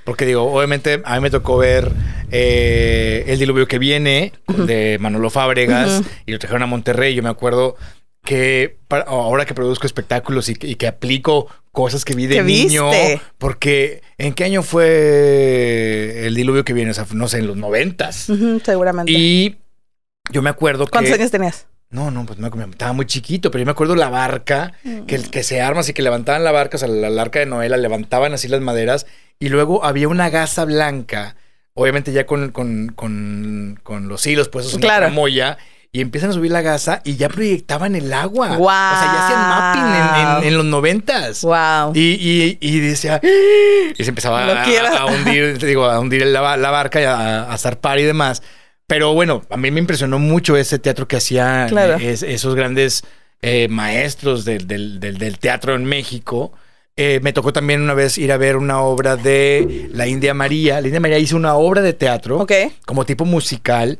Porque 0.03 0.25
digo, 0.25 0.43
obviamente 0.43 1.01
a 1.05 1.15
mí 1.15 1.21
me 1.21 1.29
tocó 1.29 1.57
ver 1.57 1.91
eh, 2.31 3.23
El 3.27 3.39
Diluvio 3.39 3.67
que 3.67 3.79
viene 3.79 4.33
de 4.47 4.97
Manolo 4.99 5.29
Fábregas 5.29 6.01
y 6.25 6.31
lo 6.31 6.39
trajeron 6.39 6.63
a 6.63 6.65
Monterrey. 6.67 7.15
Yo 7.15 7.23
me 7.23 7.29
acuerdo 7.29 7.75
que 8.23 8.77
para- 8.87 9.03
ahora 9.05 9.45
que 9.45 9.53
produzco 9.53 9.87
espectáculos 9.87 10.49
y, 10.49 10.55
que- 10.55 10.67
y 10.67 10.75
que 10.75 10.87
aplico 10.87 11.47
cosas 11.71 12.03
que 12.03 12.13
vi 12.15 12.27
de 12.27 12.35
¿Qué 12.37 12.43
niño, 12.43 12.89
viste? 12.89 13.21
porque 13.37 14.01
¿en 14.17 14.33
qué 14.33 14.43
año 14.43 14.61
fue 14.63 16.25
El 16.25 16.35
Diluvio 16.35 16.65
que 16.65 16.73
viene? 16.73 16.91
O 16.91 16.93
sea, 16.93 17.05
no 17.13 17.27
sé, 17.27 17.39
en 17.39 17.47
los 17.47 17.57
noventas. 17.57 18.29
Ujú, 18.29 18.59
seguramente. 18.63 19.11
Y 19.11 19.57
yo 20.29 20.41
me 20.41 20.49
acuerdo 20.49 20.85
que... 20.85 20.91
¿Cuántos 20.91 21.13
años 21.13 21.31
tenías? 21.31 21.65
No, 21.91 22.11
no, 22.11 22.25
pues 22.25 22.37
me, 22.37 22.47
estaba 22.69 22.93
muy 22.93 23.05
chiquito, 23.07 23.49
pero 23.49 23.61
yo 23.61 23.65
me 23.65 23.71
acuerdo 23.71 23.95
la 23.95 24.09
barca, 24.09 24.73
que, 25.07 25.17
Mm. 25.17 25.23
que 25.23 25.43
se 25.43 25.61
arma 25.61 25.79
así, 25.81 25.91
que 25.93 26.03
levantaban 26.03 26.43
la 26.43 26.51
barca, 26.51 26.77
o 26.77 26.79
sea, 26.79 26.87
la, 26.87 27.09
la 27.09 27.21
arca 27.21 27.39
de 27.39 27.47
Noé, 27.47 27.67
la 27.67 27.77
levantaban 27.77 28.33
así 28.33 28.47
las 28.47 28.61
maderas, 28.61 29.07
y 29.39 29.49
luego 29.49 29.83
había 29.83 30.07
una 30.07 30.29
gasa 30.29 30.65
blanca, 30.65 31.35
obviamente 31.73 32.11
ya 32.11 32.25
con, 32.27 32.51
con, 32.51 32.89
con, 32.95 33.79
con 33.81 34.07
los 34.07 34.25
hilos 34.27 34.49
puestos 34.49 34.75
en 34.75 34.81
Claro. 34.81 35.01
la 35.01 35.07
tramoya, 35.07 35.57
y 35.91 36.01
empiezan 36.01 36.29
a 36.29 36.33
subir 36.33 36.51
la 36.51 36.61
gasa 36.61 37.01
y 37.03 37.15
ya 37.15 37.27
proyectaban 37.29 37.95
el 37.95 38.13
agua. 38.13 38.55
Guau. 38.57 38.93
O 38.93 38.99
sea, 38.99 39.11
ya 39.11 39.25
hacían 39.25 39.39
mapping 39.49 39.83
en, 39.95 40.37
en- 40.43 40.47
en 40.49 40.57
los 40.57 40.65
noventas. 40.65 41.41
Wow. 41.41 41.93
Y, 41.95 41.99
y, 41.99 42.57
y 42.61 42.79
decía, 42.81 43.19
y 43.23 44.03
se 44.03 44.09
empezaba 44.09 44.43
a, 44.45 45.05
hundir, 45.07 45.57
digo, 45.57 45.85
a 45.85 45.99
hundir 45.99 46.27
la, 46.27 46.57
la 46.57 46.69
barca 46.69 47.01
y 47.01 47.05
a, 47.05 47.51
a 47.51 47.57
zarpar 47.57 47.97
y 47.97 48.03
demás. 48.03 48.43
Pero 48.89 49.13
bueno, 49.13 49.43
a 49.51 49.55
mí 49.55 49.69
me 49.71 49.79
impresionó 49.79 50.17
mucho 50.19 50.57
ese 50.57 50.79
teatro 50.79 51.07
que 51.07 51.15
hacían 51.17 51.69
Claro. 51.69 51.95
es- 51.95 52.23
esos 52.23 52.55
grandes 52.55 53.03
eh, 53.41 53.67
maestros 53.69 54.43
del, 54.43 54.67
del- 54.67 54.99
del- 54.99 55.17
del 55.17 55.39
teatro 55.39 55.75
en 55.75 55.85
México. 55.85 56.51
Eh, 56.97 57.19
me 57.23 57.31
tocó 57.31 57.53
también 57.53 57.81
una 57.81 57.93
vez 57.93 58.17
ir 58.17 58.31
a 58.33 58.37
ver 58.37 58.57
una 58.57 58.81
obra 58.81 59.15
de 59.15 59.87
la 59.93 60.07
India 60.07 60.33
María. 60.33 60.81
La 60.81 60.87
India 60.87 60.99
María 60.99 61.19
hizo 61.19 61.37
una 61.37 61.53
obra 61.55 61.81
de 61.81 61.93
teatro 61.93 62.39
Ok. 62.39 62.51
como 62.85 63.05
tipo 63.05 63.23
musical, 63.23 63.99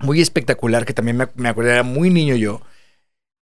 muy 0.00 0.20
espectacular, 0.20 0.84
que 0.84 0.92
también 0.92 1.16
me, 1.16 1.28
me 1.36 1.48
acuerdo, 1.48 1.70
era 1.70 1.82
muy 1.84 2.10
niño 2.10 2.34
yo. 2.34 2.60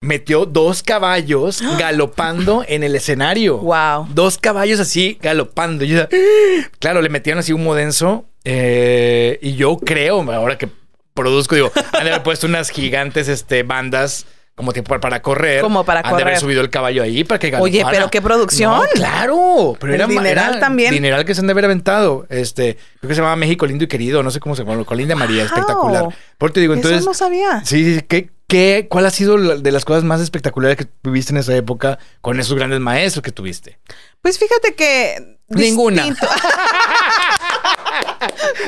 Metió 0.01 0.45
dos 0.45 0.83
caballos 0.83 1.61
galopando 1.79 2.63
en 2.67 2.83
el 2.83 2.95
escenario. 2.95 3.57
Wow. 3.57 4.07
Dos 4.13 4.37
caballos 4.37 4.79
así 4.79 5.17
galopando. 5.21 5.83
Claro, 6.79 7.01
le 7.01 7.09
metieron 7.09 7.39
así 7.39 7.51
humo 7.51 7.73
denso. 7.75 8.25
Eh, 8.45 9.39
y 9.41 9.55
yo 9.55 9.77
creo, 9.77 10.21
ahora 10.31 10.57
que 10.57 10.69
produzco, 11.13 11.55
digo, 11.55 11.71
han 11.93 12.03
de 12.03 12.11
haber 12.11 12.23
puesto 12.23 12.47
unas 12.47 12.69
gigantes 12.69 13.27
este, 13.27 13.63
bandas 13.63 14.25
como 14.55 14.71
tiempo 14.71 14.97
para 15.01 15.21
correr. 15.21 15.59
Como 15.61 15.83
para 15.83 15.99
han 15.99 16.15
de 16.15 16.21
haber 16.23 16.39
subido 16.39 16.61
el 16.61 16.69
caballo 16.69 17.03
ahí 17.03 17.25
para 17.25 17.39
que 17.39 17.53
Oye, 17.57 17.83
pero 17.91 18.09
qué 18.09 18.21
producción. 18.21 18.71
No, 18.71 18.83
claro. 18.93 19.75
Pero 19.79 19.93
El 19.93 19.99
era 19.99 20.07
dineral 20.07 20.51
era 20.51 20.59
también. 20.61 20.93
Dineral 20.93 21.25
que 21.25 21.35
se 21.35 21.41
han 21.41 21.47
de 21.47 21.51
haber 21.51 21.65
aventado. 21.65 22.25
Este, 22.29 22.77
creo 22.99 23.09
que 23.09 23.15
se 23.15 23.19
llamaba 23.19 23.35
México 23.35 23.65
lindo 23.65 23.83
y 23.83 23.87
querido, 23.87 24.23
no 24.23 24.31
sé 24.31 24.39
cómo 24.39 24.55
se 24.55 24.63
llama, 24.63 24.81
Colinda 24.85 25.15
María, 25.15 25.39
Wow. 25.43 25.45
espectacular. 25.45 26.05
Por 26.37 26.51
te 26.51 26.61
digo, 26.61 26.73
entonces. 26.73 27.01
Eso 27.01 27.09
no 27.09 27.13
sabía. 27.13 27.65
Sí, 27.65 27.95
sí, 27.95 28.01
¿qué, 28.07 28.29
qué, 28.47 28.87
¿cuál 28.89 29.05
ha 29.07 29.09
sido 29.09 29.37
la- 29.37 29.55
de 29.57 29.71
las 29.73 29.83
cosas 29.83 30.05
más 30.05 30.21
espectaculares 30.21 30.77
que 30.77 30.85
tuviste 30.85 31.33
en 31.33 31.37
esa 31.37 31.53
época 31.55 31.99
con 32.21 32.39
esos 32.39 32.55
grandes 32.55 32.79
maestros 32.79 33.23
que 33.23 33.31
tuviste? 33.33 33.77
Pues 34.21 34.39
fíjate 34.39 34.73
que. 34.75 35.35
Ninguna. 35.49 36.05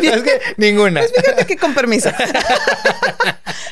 Es 0.01 0.23
que 0.23 0.41
ninguna. 0.57 1.01
Pues 1.01 1.13
fíjate 1.15 1.45
que 1.45 1.57
con 1.57 1.73
permiso. 1.73 2.09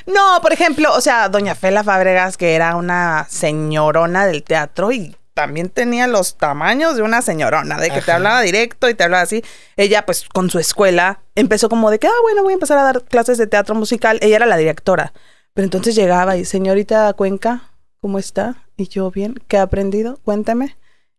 no, 0.06 0.40
por 0.42 0.54
ejemplo, 0.54 0.94
o 0.94 1.02
sea, 1.02 1.30
doña 1.30 1.56
Fela 1.56 1.84
Fábregas, 1.84 2.38
que 2.38 2.56
era 2.56 2.76
una 2.76 3.26
señorona 3.30 4.26
del 4.26 4.44
teatro 4.44 4.92
y 4.92 5.16
también 5.36 5.70
tenía 5.70 6.08
los 6.08 6.38
tamaños 6.38 6.96
de 6.96 7.04
una 7.04 7.22
señorona, 7.22 7.78
de 7.78 7.92
que 7.92 8.02
te 8.02 8.12
hablaba 8.12 8.42
directo 8.42 8.90
y 8.90 8.96
te 8.96 9.04
hablaba 9.04 9.24
así. 9.24 9.44
Ella, 9.76 10.06
pues, 10.06 10.26
con 10.34 10.50
su 10.50 10.60
escuela, 10.60 11.20
empezó 11.36 11.68
como 11.68 11.92
de 11.92 12.00
que, 12.00 12.08
ah, 12.08 12.22
bueno, 12.24 12.42
voy 12.42 12.54
a 12.54 12.56
empezar 12.56 12.78
a 12.78 12.84
dar 12.84 13.04
clases 13.04 13.38
de 13.38 13.46
teatro 13.46 13.76
musical. 13.76 14.18
Ella 14.22 14.38
era 14.38 14.46
la 14.46 14.56
directora. 14.56 15.12
Pero 15.54 15.66
entonces 15.66 15.94
llegaba 15.94 16.38
y, 16.38 16.46
señorita 16.46 17.12
Cuenca, 17.14 17.72
¿cómo 18.00 18.18
está? 18.18 18.64
Y 18.78 18.88
yo, 18.88 19.12
bien, 19.12 19.36
¿qué 19.50 19.58
ha 19.58 19.64
aprendido? 19.64 20.20
Cuéntame. 20.24 20.78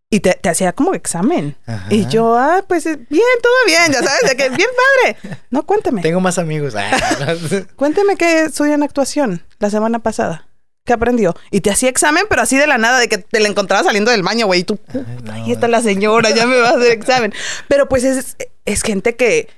Y 0.09 0.21
te, 0.21 0.35
te 0.35 0.47
hacía 0.49 0.71
como 0.73 0.93
examen. 0.93 1.57
Ajá. 1.65 1.87
Y 1.89 2.05
yo, 2.07 2.37
ah, 2.37 2.63
pues 2.65 2.85
eh, 2.85 2.95
bien, 3.09 3.25
todo 3.41 3.53
bien, 3.65 3.91
ya 3.91 4.01
sabes, 4.01 4.21
de 4.29 4.37
que 4.37 4.49
bien 4.49 4.69
padre. 5.03 5.37
No, 5.49 5.65
cuéntame. 5.65 6.01
Tengo 6.01 6.21
más 6.21 6.37
amigos. 6.37 6.75
Ah, 6.75 7.35
Cuénteme 7.75 8.15
qué 8.15 8.45
estudió 8.45 8.73
en 8.73 8.83
actuación 8.83 9.43
la 9.59 9.69
semana 9.69 9.99
pasada. 9.99 10.47
¿Qué 10.85 10.93
aprendió? 10.93 11.35
Y 11.51 11.59
te 11.59 11.69
hacía 11.69 11.89
examen, 11.89 12.23
pero 12.29 12.41
así 12.41 12.55
de 12.55 12.65
la 12.65 12.77
nada, 12.77 12.99
de 12.99 13.09
que 13.09 13.17
te 13.17 13.41
la 13.41 13.49
encontrabas 13.49 13.85
saliendo 13.85 14.09
del 14.11 14.23
baño, 14.23 14.45
güey. 14.45 14.61
Y 14.61 14.63
tú, 14.63 14.77
puta, 14.77 15.05
no. 15.23 15.33
ahí 15.33 15.51
está 15.51 15.67
la 15.67 15.81
señora, 15.81 16.29
ya 16.29 16.47
me 16.47 16.55
va 16.55 16.69
a 16.69 16.77
hacer 16.77 16.91
examen. 16.91 17.33
Pero 17.67 17.89
pues 17.89 18.05
es, 18.05 18.37
es 18.63 18.83
gente 18.83 19.17
que, 19.17 19.49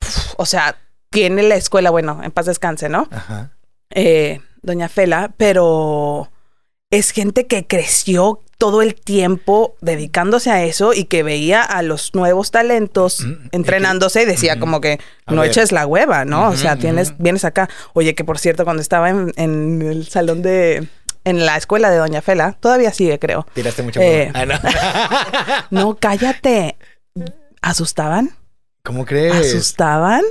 uf, 0.00 0.34
o 0.38 0.46
sea, 0.46 0.76
tiene 1.10 1.44
la 1.44 1.54
escuela, 1.54 1.90
bueno, 1.90 2.20
en 2.24 2.32
paz 2.32 2.46
descanse, 2.46 2.88
¿no? 2.88 3.06
Ajá. 3.12 3.52
Eh, 3.90 4.40
Doña 4.62 4.88
Fela, 4.88 5.32
pero 5.36 6.32
es 6.90 7.10
gente 7.10 7.46
que 7.46 7.66
creció 7.66 8.42
todo 8.62 8.80
el 8.80 8.94
tiempo 8.94 9.74
dedicándose 9.80 10.48
a 10.52 10.62
eso 10.62 10.92
y 10.94 11.06
que 11.06 11.24
veía 11.24 11.62
a 11.64 11.82
los 11.82 12.14
nuevos 12.14 12.52
talentos 12.52 13.22
Mm, 13.26 13.48
entrenándose 13.50 14.22
y 14.22 14.24
decía 14.24 14.52
Ujú. 14.52 14.60
como 14.60 14.80
que 14.80 15.00
no 15.26 15.42
eches 15.42 15.72
la 15.72 15.84
hueva, 15.84 16.24
¿no? 16.24 16.48
o 16.50 16.56
sea, 16.56 16.76
tienes, 16.76 17.18
vienes 17.18 17.44
acá. 17.44 17.68
Oye, 17.92 18.14
que 18.14 18.22
por 18.24 18.38
cierto, 18.38 18.62
cuando 18.62 18.80
estaba 18.80 19.10
en, 19.10 19.32
en 19.34 19.82
el 19.82 20.06
salón 20.06 20.42
de, 20.42 20.86
en 21.24 21.44
la 21.44 21.56
escuela 21.56 21.90
de 21.90 21.96
Doña 21.96 22.22
Fela, 22.22 22.52
todavía 22.60 22.92
sigue, 22.92 23.18
creo. 23.18 23.48
Tiraste 23.52 23.82
mucho. 23.82 23.98
Eh. 24.00 24.30
Ah, 24.32 24.46
no. 24.46 24.54
No, 25.70 25.96
cállate. 25.98 26.76
¿Asustaban? 27.62 28.30
¿Cómo 28.84 29.04
crees? 29.04 29.34
¿Asustaban? 29.34 30.22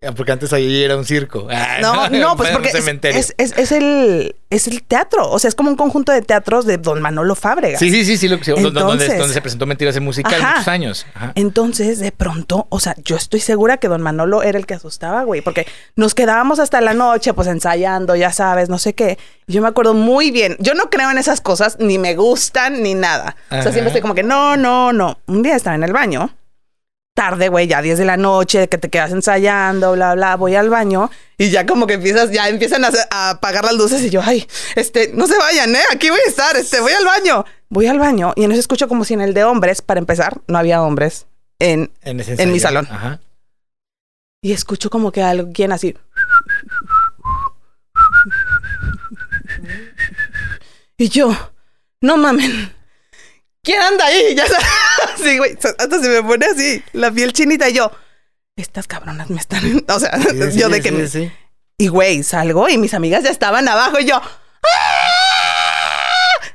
Ah, 0.00 0.12
Porque 0.12 0.30
antes 0.30 0.52
ahí 0.52 0.84
era 0.84 0.96
un 0.96 1.04
circo. 1.04 1.48
Ah, 1.50 1.78
No, 1.82 2.08
no, 2.08 2.36
pues 2.36 2.50
porque 2.50 2.68
es, 2.68 3.72
el, 3.72 4.36
es 4.48 4.68
el 4.68 4.82
teatro. 4.84 5.28
O 5.28 5.40
sea, 5.40 5.48
es 5.48 5.56
como 5.56 5.70
un 5.70 5.76
conjunto 5.76 6.12
de 6.12 6.22
teatros 6.22 6.66
de 6.66 6.78
Don 6.78 7.02
Manolo 7.02 7.34
Fábregas. 7.34 7.80
Sí, 7.80 7.90
sí, 7.90 8.04
sí, 8.04 8.16
sí, 8.16 8.28
lo 8.28 8.38
que 8.38 8.44
sí, 8.44 8.50
donde- 8.52 8.70
donde, 8.70 8.80
Entonces- 9.04 9.18
donde 9.18 9.34
se 9.34 9.40
presentó 9.40 9.66
Mentiras 9.66 9.96
en 9.96 10.04
Musical 10.04 10.40
Ajá. 10.40 10.50
muchos 10.52 10.68
años. 10.68 11.06
Ajá. 11.14 11.32
Entonces, 11.34 11.98
de 11.98 12.12
pronto, 12.12 12.68
o 12.70 12.78
sea, 12.78 12.94
yo 13.04 13.16
estoy 13.16 13.40
segura 13.40 13.78
que 13.78 13.88
don 13.88 14.00
Manolo 14.00 14.44
era 14.44 14.56
el 14.56 14.66
que 14.66 14.74
asustaba, 14.74 15.24
güey, 15.24 15.40
porque 15.40 15.66
nos 15.96 16.14
quedábamos 16.14 16.60
hasta 16.60 16.80
la 16.80 16.94
noche, 16.94 17.34
pues 17.34 17.48
ensayando, 17.48 18.14
ya 18.14 18.32
sabes, 18.32 18.68
no 18.68 18.78
sé 18.78 18.94
qué. 18.94 19.18
Yo 19.48 19.62
me 19.62 19.68
acuerdo 19.68 19.94
muy 19.94 20.30
bien. 20.30 20.56
Yo 20.60 20.74
no 20.74 20.90
creo 20.90 21.10
en 21.10 21.18
esas 21.18 21.40
cosas, 21.40 21.76
ni 21.80 21.98
me 21.98 22.14
gustan, 22.14 22.84
ni 22.84 22.94
nada. 22.94 23.34
O 23.50 23.54
sea, 23.62 23.72
siempre 23.72 23.86
estoy 23.88 24.02
como 24.02 24.14
que, 24.14 24.22
no, 24.22 24.56
no, 24.56 24.92
no. 24.92 25.18
Un 25.26 25.42
día 25.42 25.56
estaba 25.56 25.74
en 25.74 25.82
el 25.82 25.92
baño, 25.92 26.30
tarde, 27.18 27.48
güey, 27.48 27.66
ya 27.66 27.82
10 27.82 27.98
de 27.98 28.04
la 28.04 28.16
noche, 28.16 28.68
que 28.68 28.78
te 28.78 28.90
quedas 28.90 29.10
ensayando, 29.10 29.94
bla, 29.94 30.14
bla, 30.14 30.36
voy 30.36 30.54
al 30.54 30.70
baño 30.70 31.10
y 31.36 31.50
ya 31.50 31.66
como 31.66 31.88
que 31.88 31.94
empiezas, 31.94 32.30
ya 32.30 32.48
empiezan 32.48 32.84
a, 32.84 33.30
apagar 33.30 33.64
las 33.64 33.74
luces 33.74 34.02
y 34.02 34.10
yo, 34.10 34.22
ay, 34.24 34.46
este, 34.76 35.10
no 35.14 35.26
se 35.26 35.36
vayan, 35.36 35.74
¿eh? 35.74 35.82
Aquí 35.90 36.10
voy 36.10 36.20
a 36.24 36.28
estar, 36.28 36.56
este, 36.56 36.78
voy 36.78 36.92
al 36.92 37.04
baño. 37.04 37.44
Voy 37.70 37.88
al 37.88 37.98
baño 37.98 38.34
y 38.36 38.44
en 38.44 38.52
eso 38.52 38.60
escucho 38.60 38.86
como 38.86 39.04
si 39.04 39.14
en 39.14 39.20
el 39.20 39.34
de 39.34 39.42
hombres, 39.42 39.82
para 39.82 39.98
empezar, 39.98 40.40
no 40.46 40.58
había 40.58 40.80
hombres 40.80 41.26
en 41.58 41.90
En, 42.04 42.52
mi 42.52 42.60
salón. 42.60 42.86
Ajá. 42.88 43.18
y 44.40 44.52
escucho 44.52 44.88
como 44.88 45.10
que 45.10 45.20
alguien 45.20 45.72
así. 45.72 45.96
Y 50.96 51.08
yo, 51.08 51.36
no 52.00 52.16
mamen. 52.16 52.72
¿Quién 53.64 53.82
anda 53.82 54.06
ahí? 54.06 54.36
Ya 54.36 54.46
sabes. 54.46 54.66
Sí, 55.22 55.38
güey. 55.38 55.56
Hasta 55.56 56.00
se 56.00 56.08
me 56.08 56.22
pone 56.22 56.46
así 56.46 56.82
la 56.92 57.10
piel 57.10 57.32
chinita 57.32 57.68
y 57.68 57.74
yo. 57.74 57.90
Estas 58.56 58.86
cabronas 58.86 59.30
me 59.30 59.40
están. 59.40 59.84
O 59.88 60.00
sea, 60.00 60.16
Sí, 60.18 60.52
sí, 60.52 60.58
yo 60.58 60.68
de 60.68 60.82
sí, 60.82 60.90
que. 60.90 61.08
sí, 61.08 61.18
me-. 61.20 61.32
Y 61.78 61.88
güey, 61.88 62.22
salgo 62.24 62.68
y 62.68 62.76
mis 62.78 62.94
amigas 62.94 63.22
ya 63.22 63.30
estaban 63.30 63.68
abajo 63.68 64.00
y 64.00 64.06
yo. 64.06 64.16
¡Ah! 64.20 65.14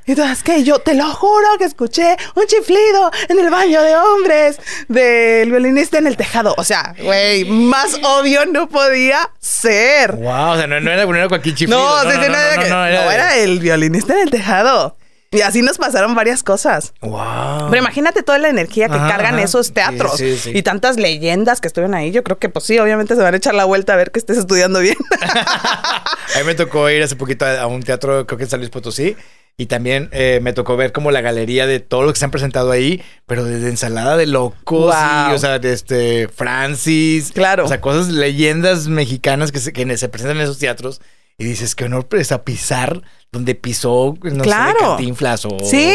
Y 0.06 0.14
todas 0.14 0.42
que 0.42 0.62
yo 0.64 0.80
te 0.80 0.94
lo 0.94 1.06
juro 1.14 1.46
que 1.58 1.64
escuché 1.64 2.18
un 2.34 2.46
chiflido 2.46 3.10
en 3.30 3.38
el 3.38 3.48
baño 3.48 3.80
de 3.80 3.96
hombres 3.96 4.58
del 4.86 5.50
violinista 5.50 5.96
en 5.96 6.06
el 6.06 6.18
tejado. 6.18 6.54
O 6.58 6.64
sea, 6.64 6.94
güey, 7.02 7.46
más 7.46 7.98
obvio 8.02 8.44
no 8.44 8.68
podía 8.68 9.30
ser. 9.40 10.12
Wow, 10.12 10.50
o 10.52 10.56
sea, 10.58 10.66
no, 10.66 10.78
no 10.80 10.90
era, 10.90 11.06
no 11.06 11.16
era 11.16 11.28
cualquier 11.28 11.54
chiflido. 11.54 11.78
No, 11.80 12.02
sí, 12.02 12.08
sí, 12.12 12.18
no, 12.18 12.24
era, 12.36 12.62
que- 12.62 12.68
no, 12.68 12.82
de- 12.82 13.14
era 13.14 13.36
el 13.38 13.60
violinista 13.60 14.12
en 14.12 14.18
el 14.20 14.30
tejado. 14.30 14.98
Y 15.34 15.40
así 15.42 15.62
nos 15.62 15.78
pasaron 15.78 16.14
varias 16.14 16.42
cosas. 16.42 16.94
Wow. 17.00 17.68
Pero 17.70 17.76
imagínate 17.82 18.22
toda 18.22 18.38
la 18.38 18.48
energía 18.48 18.88
que 18.88 18.94
Ajá, 18.94 19.08
cargan 19.08 19.38
esos 19.38 19.72
teatros 19.72 20.16
sí, 20.16 20.36
sí. 20.36 20.52
y 20.54 20.62
tantas 20.62 20.96
leyendas 20.96 21.60
que 21.60 21.68
estuvieron 21.68 21.94
ahí. 21.94 22.10
Yo 22.12 22.22
creo 22.24 22.38
que, 22.38 22.48
pues 22.48 22.64
sí, 22.64 22.78
obviamente 22.78 23.14
se 23.16 23.22
van 23.22 23.34
a 23.34 23.36
echar 23.36 23.54
la 23.54 23.64
vuelta 23.64 23.92
a 23.94 23.96
ver 23.96 24.10
que 24.10 24.18
estés 24.18 24.38
estudiando 24.38 24.80
bien. 24.80 24.96
A 25.20 26.38
mí 26.38 26.44
me 26.46 26.54
tocó 26.54 26.88
ir 26.90 27.02
hace 27.02 27.16
poquito 27.16 27.44
a, 27.44 27.60
a 27.62 27.66
un 27.66 27.82
teatro, 27.82 28.26
creo 28.26 28.38
que 28.38 28.44
en 28.44 28.50
San 28.50 28.60
Luis 28.60 28.70
Potosí, 28.70 29.16
y 29.56 29.66
también 29.66 30.08
eh, 30.12 30.40
me 30.42 30.52
tocó 30.52 30.76
ver 30.76 30.90
como 30.92 31.10
la 31.12 31.20
galería 31.20 31.66
de 31.66 31.78
todo 31.80 32.02
lo 32.02 32.12
que 32.12 32.18
se 32.18 32.24
han 32.24 32.30
presentado 32.32 32.70
ahí, 32.72 33.02
pero 33.26 33.44
desde 33.44 33.68
ensalada 33.68 34.16
de 34.16 34.26
locos, 34.26 34.94
Wow. 34.94 35.30
y, 35.30 35.34
o 35.34 35.38
sea, 35.38 35.58
de 35.58 35.72
este 35.72 36.28
Francis, 36.28 37.30
Claro. 37.32 37.64
o 37.64 37.68
sea, 37.68 37.80
cosas, 37.80 38.08
leyendas 38.08 38.88
mexicanas 38.88 39.52
que 39.52 39.60
se, 39.60 39.72
que 39.72 39.96
se 39.96 40.08
presentan 40.08 40.38
en 40.38 40.42
esos 40.44 40.58
teatros. 40.58 41.00
Y 41.38 41.44
dices, 41.44 41.74
qué 41.74 41.84
honor 41.84 42.06
pues, 42.06 42.30
a 42.32 42.44
pisar 42.44 43.02
donde 43.32 43.54
pisó, 43.54 44.16
no 44.22 44.44
Claro. 44.44 44.78
sé, 44.78 44.84
Cantinflas 44.86 45.44
o 45.46 45.58
sí. 45.64 45.92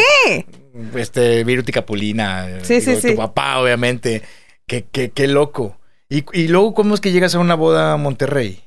este 0.94 1.44
Viruti 1.44 1.72
Capulina. 1.72 2.58
Sí, 2.62 2.80
digo, 2.80 2.92
sí, 2.92 3.00
sí. 3.00 3.08
Tu 3.12 3.16
papá, 3.16 3.58
obviamente. 3.58 4.22
Qué, 4.66 4.84
qué, 4.90 5.10
qué 5.10 5.26
loco. 5.28 5.78
Y, 6.08 6.24
y 6.32 6.48
luego, 6.48 6.74
¿cómo 6.74 6.94
es 6.94 7.00
que 7.00 7.12
llegas 7.12 7.34
a 7.34 7.38
una 7.38 7.54
boda 7.54 7.92
a 7.92 7.96
Monterrey? 7.96 8.60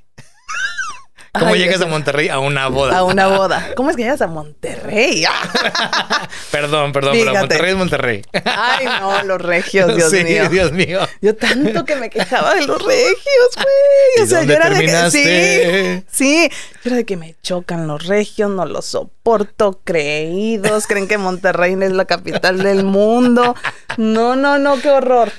¿Cómo 1.40 1.54
Ay, 1.54 1.62
llegas 1.62 1.80
Dios 1.80 1.90
a 1.90 1.92
Monterrey 1.92 2.30
a 2.30 2.38
una 2.38 2.68
boda? 2.68 2.96
A 2.96 3.04
una 3.04 3.28
boda. 3.28 3.72
¿Cómo 3.76 3.90
es 3.90 3.96
que 3.96 4.04
llegas 4.04 4.22
a 4.22 4.28
Monterrey? 4.28 5.26
Perdón, 6.52 6.92
perdón, 6.92 7.18
pero. 7.18 7.34
Monterrey 7.34 7.72
es 7.72 7.78
Monterrey. 7.78 8.22
Ay, 8.46 8.86
no, 9.00 9.24
los 9.24 9.42
regios, 9.42 9.96
Dios 9.96 10.12
sí, 10.12 10.24
mío. 10.24 10.48
Dios 10.50 10.72
mío. 10.72 11.00
Yo 11.22 11.36
tanto 11.36 11.86
que 11.86 11.96
me 11.96 12.12
quejaba 12.12 12.54
de 12.54 12.68
los 12.68 12.80
regios, 12.80 13.50
güey. 13.56 14.22
O 14.22 14.24
¿Y 14.24 14.28
sea, 14.28 14.44
yo 14.44 14.54
era 14.54 14.70
de 14.70 14.86
que 14.86 15.10
sí, 15.10 16.06
sí. 16.12 16.50
Yo 16.84 16.90
era 16.90 16.98
de 16.98 17.06
que 17.06 17.18
me 17.18 17.36
chocan 17.42 17.88
los 17.88 18.06
regios, 18.06 18.52
no 18.52 18.66
los 18.66 18.86
soporto, 18.86 19.82
creídos, 19.84 20.86
creen 20.86 21.08
que 21.08 21.18
Monterrey 21.18 21.76
es 21.82 21.94
la 21.94 22.06
capital 22.06 22.62
del 22.62 22.84
mundo. 22.84 23.56
No, 23.98 24.36
no, 24.36 24.60
no, 24.60 24.80
qué 24.80 24.92
horror. 24.92 25.32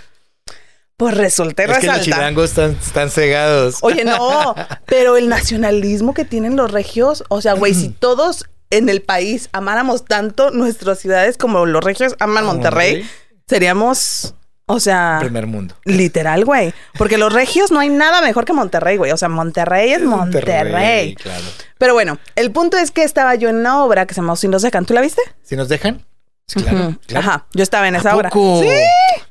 Pues 1.04 1.16
resulta 1.18 1.64
y 1.66 1.70
Es 1.70 1.78
que 1.78 1.86
los 1.86 2.00
chilangos 2.00 2.44
están, 2.50 2.70
están 2.72 3.10
cegados. 3.10 3.76
Oye, 3.82 4.04
no, 4.04 4.54
pero 4.86 5.16
el 5.16 5.28
nacionalismo 5.28 6.14
que 6.14 6.24
tienen 6.24 6.56
los 6.56 6.70
regios, 6.70 7.24
o 7.28 7.40
sea, 7.42 7.52
güey, 7.52 7.74
si 7.74 7.90
todos 7.90 8.46
en 8.70 8.88
el 8.88 9.02
país 9.02 9.50
amáramos 9.52 10.04
tanto 10.06 10.50
nuestras 10.50 10.98
ciudades 10.98 11.36
como 11.36 11.66
los 11.66 11.84
regios 11.84 12.16
aman 12.18 12.44
Monterrey, 12.46 12.94
Monterrey. 13.02 13.10
seríamos, 13.46 14.34
o 14.66 14.80
sea, 14.80 15.18
Primer 15.20 15.46
mundo. 15.46 15.76
literal, 15.84 16.44
güey. 16.46 16.72
Porque 16.96 17.18
los 17.18 17.32
regios 17.32 17.70
no 17.70 17.80
hay 17.80 17.90
nada 17.90 18.22
mejor 18.22 18.46
que 18.46 18.52
Monterrey, 18.54 18.96
güey. 18.96 19.12
O 19.12 19.16
sea, 19.18 19.28
Monterrey 19.28 19.92
es 19.92 20.02
Monterrey. 20.02 21.14
Claro. 21.16 21.44
Pero 21.78 21.92
bueno, 21.94 22.18
el 22.34 22.50
punto 22.50 22.78
es 22.78 22.90
que 22.90 23.02
estaba 23.04 23.34
yo 23.34 23.50
en 23.50 23.56
una 23.56 23.84
obra 23.84 24.06
que 24.06 24.14
se 24.14 24.22
llama 24.22 24.36
Sin 24.36 24.50
los 24.50 24.62
dejan. 24.62 24.86
¿Tú 24.86 24.94
la 24.94 25.02
viste? 25.02 25.20
¿Si 25.42 25.54
nos 25.54 25.68
dejan? 25.68 26.04
Sí, 26.46 26.60
claro. 26.62 26.98
Ajá, 27.14 27.46
yo 27.54 27.62
estaba 27.62 27.88
en 27.88 27.94
¿A 27.94 27.98
esa 27.98 28.16
obra. 28.16 28.30
Sí. 28.32 28.68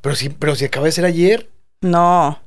Pero 0.02 0.16
si, 0.16 0.30
pero 0.30 0.56
si 0.56 0.66
acaba 0.66 0.86
de 0.86 0.92
ser 0.92 1.06
ayer. 1.06 1.50
No. 1.84 2.40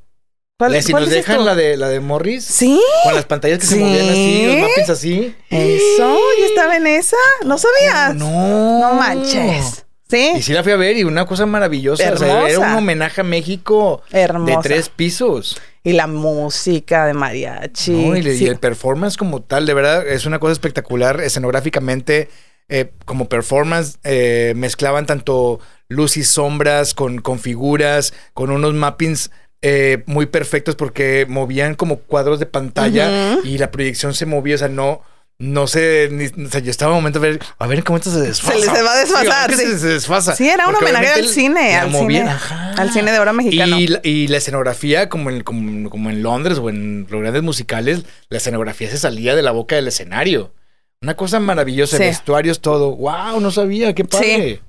¿Cuál, 0.59 0.81
si 0.81 0.91
cuál 0.91 1.03
nos 1.03 1.11
dices 1.11 1.27
dejan 1.27 1.45
la 1.45 1.53
de 1.53 1.77
la 1.77 1.87
de 1.87 1.99
Morris. 1.99 2.43
Sí. 2.43 2.81
Con 3.03 3.13
las 3.13 3.25
pantallas 3.25 3.59
que 3.59 3.65
se 3.67 3.75
movían 3.75 4.09
así, 4.09 4.45
los 4.47 4.57
mappings 4.69 4.89
así. 4.89 5.35
Eso, 5.51 6.17
yo 6.39 6.45
estaba 6.45 6.75
en 6.77 6.87
esa. 6.87 7.15
No 7.45 7.57
sabías. 7.59 8.15
No. 8.15 8.79
No 8.79 8.93
manches. 8.95 9.85
Sí. 10.09 10.31
Y 10.37 10.41
sí 10.41 10.53
la 10.53 10.63
fui 10.63 10.71
a 10.71 10.77
ver 10.77 10.97
y 10.97 11.03
una 11.03 11.25
cosa 11.27 11.45
maravillosa. 11.45 12.11
O 12.11 12.17
sea, 12.17 12.25
era 12.39 12.49
Hermosa. 12.49 12.71
un 12.71 12.77
homenaje 12.77 13.21
a 13.21 13.23
México 13.23 14.01
Hermosa. 14.09 14.55
de 14.55 14.63
tres 14.63 14.89
pisos. 14.89 15.61
Y 15.83 15.93
la 15.93 16.07
música 16.07 17.05
de 17.05 17.13
mariachi. 17.13 17.91
¿no? 17.91 18.17
Y, 18.17 18.27
y 18.27 18.45
el 18.47 18.57
performance 18.57 19.15
como 19.15 19.41
tal, 19.43 19.65
de 19.67 19.73
verdad, 19.75 20.07
es 20.07 20.25
una 20.25 20.39
cosa 20.39 20.53
espectacular. 20.53 21.21
Escenográficamente, 21.21 22.29
eh, 22.67 22.91
como 23.05 23.29
performance, 23.29 23.99
eh, 24.03 24.53
mezclaban 24.55 25.05
tanto 25.05 25.59
luz 25.89 26.17
y 26.17 26.23
sombras 26.23 26.93
con, 26.93 27.19
con 27.21 27.39
figuras, 27.39 28.13
con 28.33 28.51
unos 28.51 28.73
mappings 28.73 29.31
eh, 29.61 30.03
muy 30.05 30.25
perfectos 30.27 30.75
porque 30.75 31.25
movían 31.27 31.75
como 31.75 31.97
cuadros 31.99 32.39
de 32.39 32.45
pantalla 32.45 33.37
y 33.43 33.57
la 33.57 33.71
proyección 33.71 34.13
se 34.13 34.25
movía, 34.25 34.55
o 34.55 34.59
sea, 34.59 34.67
no... 34.69 35.01
No 35.39 35.67
sé, 35.67 36.09
ni- 36.11 36.45
o 36.47 36.49
sea, 36.49 36.61
yo 36.61 36.71
estaba 36.71 36.93
un 36.93 36.97
momento 36.97 37.19
a 37.19 37.21
ver, 37.21 37.39
a 37.59 37.67
ver 37.67 37.83
cómo 37.83 37.97
esto 37.97 38.09
se 38.09 38.21
desfasa. 38.21 38.57
Se 38.57 38.65
le- 38.65 38.75
se 38.75 38.81
va 38.81 38.91
a 38.93 38.97
desfasar, 38.97 39.53
Sí, 39.53 39.61
se, 39.67 39.77
se 39.77 39.87
desfasa. 39.89 40.35
Sí, 40.35 40.49
era 40.49 40.67
un 40.67 40.73
homenaje 40.73 41.09
al 41.09 41.27
cine, 41.27 41.75
al 41.75 41.91
cine, 41.93 42.27
al 42.75 42.91
cine 42.91 43.11
de 43.11 43.19
oro 43.19 43.33
mexicano. 43.33 43.79
Y 43.79 43.85
la, 43.85 43.99
y 44.01 44.27
la 44.29 44.37
escenografía, 44.37 45.09
como 45.09 45.29
en, 45.29 45.43
como, 45.43 45.91
como 45.91 46.09
en 46.09 46.23
Londres 46.23 46.57
o 46.57 46.71
en 46.71 47.05
los 47.07 47.21
grandes 47.21 47.43
musicales, 47.43 48.01
la 48.29 48.37
escenografía 48.39 48.89
se 48.89 48.97
salía 48.97 49.35
de 49.35 49.43
la 49.43 49.51
boca 49.51 49.75
del 49.75 49.87
escenario. 49.87 50.55
Una 51.03 51.15
cosa 51.15 51.39
maravillosa, 51.39 51.97
Sí. 51.97 52.03
vestuarios, 52.05 52.59
todo. 52.59 52.95
¡Wow! 52.95 53.39
No 53.39 53.51
sabía, 53.51 53.93
qué 53.93 54.05
padre. 54.05 54.61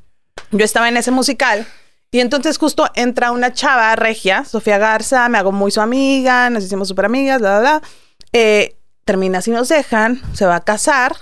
Yo 0.51 0.65
estaba 0.65 0.89
en 0.89 0.97
ese 0.97 1.11
musical 1.11 1.67
y 2.11 2.21
entonces 2.21 2.57
justo 2.57 2.87
entra 2.95 3.33
una 3.33 3.53
chava 3.53 3.95
regia, 3.95 4.45
Sofía 4.45 4.79
Garza, 4.79 5.29
me 5.29 5.39
hago 5.39 5.53
muy 5.53 5.71
su 5.71 5.81
amiga, 5.81 6.49
nos 6.49 6.65
hicimos 6.65 6.89
súper 6.89 7.05
amigas, 7.05 7.41
bla, 7.41 7.61
bla, 7.61 7.79
bla. 7.79 7.89
Eh, 8.33 8.77
termina 9.05 9.43
si 9.43 9.51
nos 9.51 9.69
dejan, 9.69 10.23
se 10.35 10.47
va 10.47 10.57
a 10.57 10.65
casar, 10.65 11.17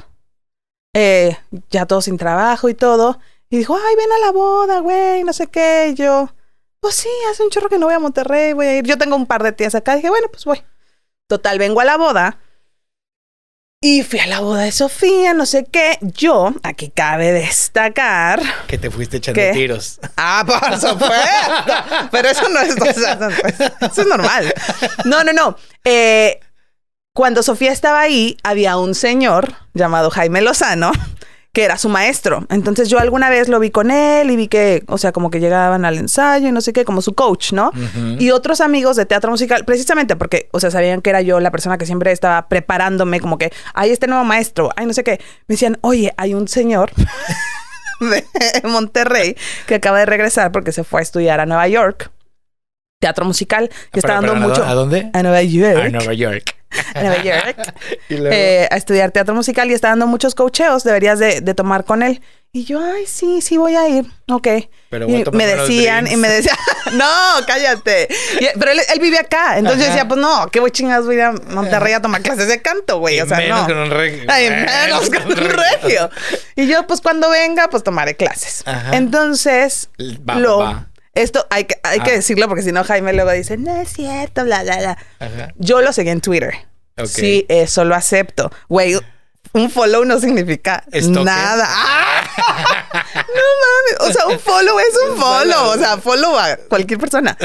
eh, 0.94 1.36
ya 1.70 1.86
todo 1.86 2.00
sin 2.02 2.16
trabajo 2.16 2.68
y 2.68 2.74
todo. 2.74 3.18
Y 3.50 3.58
dijo, 3.58 3.76
ay, 3.76 3.96
ven 3.96 4.12
a 4.12 4.26
la 4.26 4.32
boda, 4.32 4.80
güey, 4.80 5.24
no 5.24 5.32
sé 5.32 5.48
qué. 5.48 5.92
Yo, 5.96 6.28
pues 6.80 6.94
sí, 6.94 7.08
hace 7.30 7.42
un 7.42 7.50
chorro 7.50 7.68
que 7.68 7.78
no 7.78 7.86
voy 7.86 7.94
a 7.94 7.98
Monterrey, 7.98 8.52
voy 8.52 8.66
a 8.66 8.78
ir. 8.78 8.84
Yo 8.84 8.96
tengo 8.98 9.16
un 9.16 9.26
par 9.26 9.42
de 9.42 9.52
tías 9.52 9.74
acá. 9.74 9.96
dije, 9.96 10.08
bueno, 10.08 10.28
pues 10.30 10.44
voy. 10.44 10.62
Total, 11.28 11.58
vengo 11.58 11.80
a 11.80 11.84
la 11.84 11.96
boda. 11.96 12.38
Y 13.82 14.02
fui 14.02 14.18
a 14.20 14.26
la 14.26 14.40
boda 14.40 14.62
de 14.62 14.72
Sofía, 14.72 15.34
no 15.34 15.44
sé 15.44 15.66
qué. 15.70 15.98
Yo, 16.00 16.54
aquí 16.62 16.90
cabe 16.90 17.30
destacar. 17.32 18.40
Que 18.66 18.78
te 18.78 18.90
fuiste 18.90 19.18
echando 19.18 19.40
tiros. 19.52 20.00
Ah, 20.16 20.44
por 20.46 20.78
supuesto. 20.78 22.08
Pero 22.10 22.28
eso 22.28 22.48
no 22.48 22.60
es, 22.60 22.74
eso 22.76 24.00
es 24.00 24.06
normal. 24.06 24.52
No, 25.04 25.22
no, 25.24 25.32
no. 25.34 25.56
Eh, 25.84 26.40
cuando 27.12 27.42
Sofía 27.42 27.70
estaba 27.70 28.00
ahí, 28.00 28.38
había 28.42 28.78
un 28.78 28.94
señor 28.94 29.54
llamado 29.74 30.10
Jaime 30.10 30.40
Lozano, 30.40 30.92
que 31.56 31.64
era 31.64 31.78
su 31.78 31.88
maestro. 31.88 32.44
Entonces 32.50 32.90
yo 32.90 32.98
alguna 32.98 33.30
vez 33.30 33.48
lo 33.48 33.58
vi 33.58 33.70
con 33.70 33.90
él 33.90 34.30
y 34.30 34.36
vi 34.36 34.46
que, 34.46 34.84
o 34.88 34.98
sea, 34.98 35.12
como 35.12 35.30
que 35.30 35.40
llegaban 35.40 35.86
al 35.86 35.96
ensayo 35.96 36.48
y 36.48 36.52
no 36.52 36.60
sé 36.60 36.74
qué, 36.74 36.84
como 36.84 37.00
su 37.00 37.14
coach, 37.14 37.54
¿no? 37.54 37.70
Y 38.18 38.30
otros 38.30 38.60
amigos 38.60 38.94
de 38.96 39.06
teatro 39.06 39.30
musical, 39.30 39.64
precisamente 39.64 40.16
porque, 40.16 40.50
o 40.52 40.60
sea, 40.60 40.70
sabían 40.70 41.00
que 41.00 41.08
era 41.08 41.22
yo 41.22 41.40
la 41.40 41.50
persona 41.50 41.78
que 41.78 41.86
siempre 41.86 42.12
estaba 42.12 42.46
preparándome, 42.48 43.20
como 43.20 43.38
que, 43.38 43.54
hay 43.72 43.90
este 43.90 44.06
nuevo 44.06 44.22
maestro, 44.22 44.68
ay, 44.76 44.84
no 44.84 44.92
sé 44.92 45.02
qué. 45.02 45.18
Me 45.48 45.54
decían, 45.54 45.78
oye, 45.80 46.12
hay 46.18 46.34
un 46.34 46.46
señor 46.46 46.92
de 48.00 48.22
Monterrey 48.64 49.34
que 49.66 49.76
acaba 49.76 50.00
de 50.00 50.04
regresar 50.04 50.52
porque 50.52 50.72
se 50.72 50.84
fue 50.84 51.00
a 51.00 51.04
estudiar 51.04 51.40
a 51.40 51.46
Nueva 51.46 51.66
York, 51.68 52.10
teatro 53.00 53.24
musical, 53.24 53.70
que 53.92 54.00
está 54.00 54.20
Pero, 54.20 54.32
dando 54.32 54.32
pero, 54.34 54.44
¿a 54.44 54.48
mucho. 54.48 54.62
¿A 54.62 54.74
dónde? 54.74 55.08
A 55.10 55.22
Nueva 55.22 55.42
York. 55.42 55.86
A 55.86 55.88
Nueva 55.88 56.12
York. 56.12 56.54
A 56.94 57.00
Nueva 57.02 57.22
York. 57.22 57.74
Eh, 58.08 58.68
a 58.70 58.76
estudiar 58.76 59.10
teatro 59.10 59.34
musical 59.34 59.70
y 59.70 59.74
está 59.74 59.88
dando 59.88 60.06
muchos 60.06 60.34
coacheos, 60.34 60.84
deberías 60.84 61.18
de, 61.18 61.40
de 61.40 61.54
tomar 61.54 61.84
con 61.84 62.02
él. 62.02 62.20
Y 62.52 62.64
yo, 62.64 62.80
ay, 62.80 63.04
sí, 63.06 63.42
sí 63.42 63.58
voy 63.58 63.76
a 63.76 63.86
ir. 63.88 64.06
Ok. 64.30 64.48
Pero 64.88 65.06
y 65.08 65.24
me 65.32 65.46
decían, 65.46 66.06
y 66.06 66.16
me 66.16 66.28
decían, 66.28 66.56
no, 66.94 67.04
cállate. 67.46 68.08
Y- 68.40 68.58
pero 68.58 68.70
él, 68.72 68.80
él 68.94 69.00
vive 69.00 69.18
acá. 69.18 69.58
Entonces 69.58 69.82
yo 69.82 69.86
decía, 69.88 70.08
pues 70.08 70.18
no, 70.20 70.48
¿qué 70.50 70.60
voy 70.60 70.70
chingados 70.70 71.04
voy 71.06 71.16
a 71.16 71.18
ir 71.18 71.24
a 71.24 71.32
Monterrey 71.32 71.92
a 71.92 72.00
tomar 72.00 72.22
clases 72.22 72.48
de 72.48 72.62
canto, 72.62 72.98
güey? 72.98 73.20
O 73.20 73.26
sea, 73.26 73.38
menos 73.38 73.60
no. 73.62 73.66
con 73.66 73.76
un 73.78 73.90
regio. 73.90 74.24
Ay, 74.28 74.48
menos 74.50 75.10
con 75.10 75.26
un 75.26 75.36
regio. 75.36 76.10
Y 76.54 76.66
yo, 76.66 76.86
pues 76.86 77.00
cuando 77.02 77.28
venga, 77.28 77.68
pues 77.68 77.82
tomaré 77.82 78.14
clases. 78.16 78.62
Ajá. 78.66 78.96
Entonces, 78.96 79.90
Va, 80.26 80.36
lo, 80.36 80.58
va. 80.58 80.86
Esto 81.16 81.46
hay 81.50 81.64
que, 81.64 81.78
hay 81.82 82.00
que 82.00 82.10
Ah. 82.10 82.14
decirlo 82.14 82.46
porque 82.48 82.62
si 82.62 82.72
no 82.72 82.84
Jaime 82.84 83.12
luego 83.12 83.30
dice, 83.32 83.56
no 83.56 83.74
es 83.80 83.92
cierto, 83.92 84.44
bla, 84.44 84.62
bla, 84.62 84.76
bla. 84.78 84.98
Ajá. 85.18 85.52
Yo 85.56 85.80
lo 85.82 85.92
seguí 85.92 86.10
en 86.10 86.20
Twitter. 86.20 86.54
Sí, 87.04 87.44
eso 87.48 87.84
lo 87.84 87.94
acepto. 87.94 88.50
Güey, 88.68 88.98
un 89.52 89.70
follow 89.70 90.04
no 90.04 90.18
significa 90.20 90.84
nada. 91.24 91.66
¡Ah! 91.68 92.22
no 93.14 94.00
mames. 94.02 94.08
O 94.08 94.12
sea, 94.12 94.26
un 94.26 94.38
follow 94.38 94.78
es 94.78 94.94
un 95.10 95.16
follow. 95.18 95.70
O 95.70 95.76
sea, 95.78 95.98
follow 95.98 96.38
a 96.38 96.56
cualquier 96.68 96.98
persona. 96.98 97.36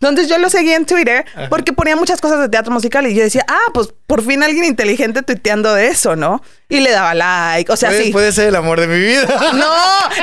Entonces 0.00 0.28
yo 0.28 0.38
lo 0.38 0.48
seguí 0.48 0.72
en 0.72 0.86
Twitter 0.86 1.26
porque 1.50 1.74
ponía 1.74 1.94
muchas 1.94 2.22
cosas 2.22 2.40
de 2.40 2.48
teatro 2.48 2.72
musical 2.72 3.06
y 3.06 3.14
yo 3.14 3.22
decía, 3.22 3.44
ah, 3.46 3.70
pues 3.74 3.88
por 4.06 4.24
fin 4.24 4.42
alguien 4.42 4.64
inteligente 4.64 5.22
tuiteando 5.22 5.74
de 5.74 5.88
eso, 5.88 6.16
¿no? 6.16 6.42
Y 6.70 6.80
le 6.80 6.90
daba 6.90 7.12
like. 7.12 7.70
O 7.70 7.76
sea, 7.76 7.90
puede, 7.90 8.04
sí. 8.04 8.10
puede 8.10 8.32
ser 8.32 8.48
el 8.48 8.56
amor 8.56 8.80
de 8.80 8.86
mi 8.86 8.98
vida. 8.98 9.26
No, 9.52 9.74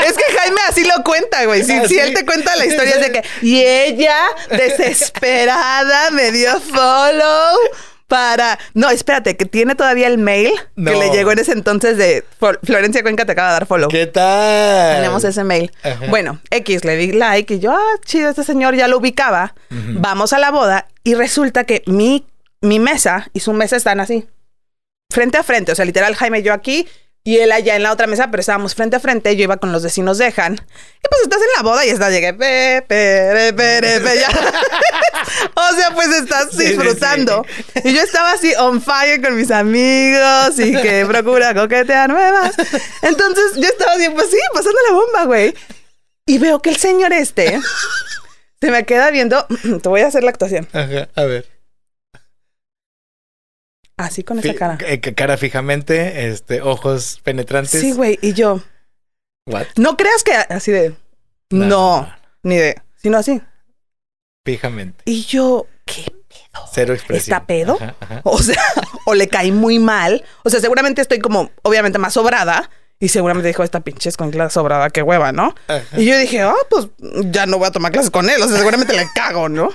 es 0.04 0.14
que 0.14 0.24
Jaime 0.36 0.62
así 0.68 0.84
lo 0.84 1.04
cuenta, 1.04 1.46
güey. 1.46 1.64
Si, 1.64 1.80
si 1.88 2.00
él 2.00 2.14
te 2.16 2.26
cuenta 2.26 2.56
la 2.56 2.66
historia 2.66 2.96
es 2.96 3.02
de 3.02 3.12
que, 3.12 3.24
y 3.44 3.62
ella, 3.62 4.18
desesperada, 4.50 6.10
me 6.10 6.32
dio 6.32 6.60
follow 6.60 7.58
para. 8.08 8.58
No, 8.74 8.90
espérate, 8.90 9.36
que 9.38 9.46
tiene 9.46 9.76
todavía 9.76 10.08
el 10.08 10.18
mail 10.18 10.52
No. 10.76 10.92
que 10.92 10.98
le 10.98 11.10
llegó 11.12 11.32
en 11.32 11.40
ese 11.40 11.52
entonces 11.52 11.98
de 11.98 12.24
Florencia 12.64 13.02
Cuenca 13.04 13.26
te 13.26 13.34
acaba 13.34 13.50
de 13.50 13.54
dar 13.54 13.66
follow. 13.66 13.90
¿Qué 13.90 14.06
tal? 14.08 14.96
Tenemos 14.96 15.24
ese 15.24 15.44
mail. 15.44 15.72
Ajá. 15.84 16.06
Bueno, 16.10 16.40
X 16.50 16.86
le 16.86 16.96
di 16.96 17.12
like 17.12 17.56
y 17.56 17.60
yo, 17.60 17.72
ah, 17.74 18.00
chido, 18.06 18.30
este 18.30 18.44
señor 18.44 18.76
ya 18.76 18.88
lo 18.88 18.98
ubicaba. 18.98 19.54
Vamos 19.70 20.34
a 20.34 20.40
la 20.40 20.52
boda 20.52 20.88
y 21.04 21.14
resulta 21.16 21.64
que 21.66 21.84
mi, 21.86 22.26
mi 22.62 22.80
mesa 22.80 23.30
y 23.34 23.40
su 23.42 23.54
mesa 23.54 23.76
están 23.76 24.00
así, 24.00 24.28
frente 25.12 25.38
a 25.38 25.44
frente. 25.44 25.72
O 25.72 25.76
sea, 25.76 25.86
literal, 25.86 26.16
Jaime 26.16 26.40
y 26.40 26.44
yo 26.44 26.54
aquí 26.54 26.88
y 27.28 27.40
él 27.40 27.52
allá 27.52 27.76
en 27.76 27.84
la 27.84 27.92
otra 27.92 28.08
mesa, 28.08 28.32
pero 28.32 28.40
estábamos 28.40 28.74
frente 28.74 28.96
a 28.96 29.02
frente. 29.02 29.36
Yo 29.36 29.44
iba 29.44 29.58
con 29.58 29.74
los 29.74 29.84
vecinos 29.84 30.18
dejan. 30.18 30.54
Y 30.54 31.08
pues 31.10 31.24
estás 31.24 31.42
en 31.42 31.48
la 31.58 31.62
boda 31.62 31.86
y 31.86 31.90
estás, 31.90 32.10
llegué, 32.10 32.34
pe, 32.34 32.86
pe, 32.88 33.52
pe, 33.54 33.82
pe, 33.82 34.00
pe, 34.00 34.18
ya. 34.18 34.30
o 35.56 35.76
sea, 35.76 35.94
pues 35.94 36.08
estás 36.08 36.52
Sí, 36.52 36.58
sí, 36.60 36.66
disfrutando. 36.68 37.46
Y 37.84 37.94
yo 37.94 38.02
estaba 38.02 38.32
así 38.32 38.54
on 38.58 38.82
fire 38.82 39.22
con 39.22 39.36
mis 39.36 39.52
amigos 39.52 40.58
y 40.58 40.72
que 40.72 41.06
procura 41.10 41.54
coquetear 41.54 42.10
nuevas. 42.10 42.56
Entonces 43.02 43.56
yo 43.58 43.68
estaba 43.68 43.92
así, 43.96 44.08
pues 44.08 44.30
sí, 44.32 44.38
pasando 44.54 44.80
la 44.90 44.96
bomba, 44.96 45.26
güey. 45.26 45.54
Y 46.26 46.38
veo 46.38 46.62
que 46.62 46.70
el 46.70 46.78
señor 46.78 47.12
este 47.12 47.60
se 48.62 48.72
me 48.72 48.86
queda 48.86 49.12
viendo. 49.12 49.46
Te 49.84 49.90
voy 49.90 50.00
a 50.00 50.08
hacer 50.08 50.24
la 50.24 50.30
actuación. 50.30 50.66
Ajá, 50.72 51.10
a 51.14 51.24
ver. 51.26 51.57
Así 53.98 54.24
con 54.24 54.38
esa 54.40 54.54
cara. 54.54 54.78
eh, 54.86 55.02
cara 55.02 55.38
fijamente, 55.38 56.30
este, 56.30 56.62
ojos 56.62 57.20
penetrantes. 57.24 57.82
Sí, 57.82 57.94
güey. 57.94 58.20
Y 58.22 58.34
yo, 58.34 58.62
What? 59.48 59.66
no 59.76 59.98
creas 59.98 60.24
que 60.24 60.34
así 60.34 60.72
de. 60.72 60.90
No, 61.50 61.66
No, 61.66 62.02
no, 62.02 62.16
ni 62.44 62.58
de. 62.58 62.82
Sino 62.96 63.18
así. 63.18 63.42
Fijamente. 64.46 65.02
Y 65.06 65.24
yo, 65.24 65.68
¿qué 65.86 66.04
pedo? 66.28 66.66
Cero 66.72 66.94
expresión. 66.94 67.36
¿Está 67.36 67.46
pedo? 67.46 67.78
Ajá, 67.82 67.96
ajá. 68.00 68.22
O 68.24 68.38
sea, 68.40 68.62
o 69.06 69.14
le 69.16 69.28
caí 69.28 69.52
muy 69.52 69.80
mal. 69.80 70.24
O 70.44 70.50
sea, 70.50 70.60
seguramente 70.60 71.02
estoy 71.02 71.20
como, 71.20 71.52
obviamente, 71.64 71.98
más 72.00 72.14
sobrada. 72.14 72.70
Y 73.00 73.10
seguramente 73.10 73.48
dijo, 73.48 73.64
esta 73.64 73.82
pinche 73.82 74.10
escuincla 74.10 74.50
sobrada, 74.50 74.90
qué 74.90 75.04
hueva, 75.04 75.32
¿no? 75.32 75.54
Ajá. 75.68 76.00
Y 76.00 76.06
yo 76.06 76.18
dije, 76.18 76.42
ah, 76.42 76.56
pues 76.70 76.88
ya 77.26 77.46
no 77.46 77.60
voy 77.60 77.68
a 77.68 77.72
tomar 77.72 77.92
clases 77.92 78.10
con 78.10 78.28
él. 78.30 78.42
O 78.42 78.48
sea, 78.48 78.58
seguramente 78.58 78.96
le 78.96 79.08
cago, 79.14 79.50
¿no? 79.50 79.70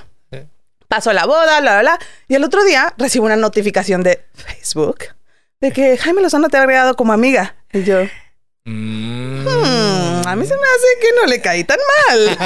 Pasó 0.93 1.11
la 1.11 1.25
boda, 1.25 1.59
bla, 1.59 1.71
bla, 1.71 1.81
bla. 1.81 1.99
Y 2.27 2.35
el 2.35 2.43
otro 2.43 2.63
día 2.63 2.93
recibo 2.99 3.25
una 3.25 3.35
notificación 3.35 4.03
de 4.03 4.23
Facebook 4.35 5.05
de 5.59 5.71
que 5.71 5.97
Jaime 5.97 6.21
Lozano 6.21 6.49
te 6.49 6.57
ha 6.57 6.59
agregado 6.59 6.95
como 6.95 7.13
amiga. 7.13 7.55
Y 7.71 7.81
yo, 7.81 8.03
Mm. 8.65 9.43
"Hmm, 9.45 10.25
a 10.27 10.35
mí 10.37 10.45
se 10.47 10.55
me 10.55 10.61
hace 10.61 10.87
que 11.01 11.07
no 11.19 11.25
le 11.27 11.41
caí 11.41 11.65
tan 11.65 11.77
mal. 12.07 12.37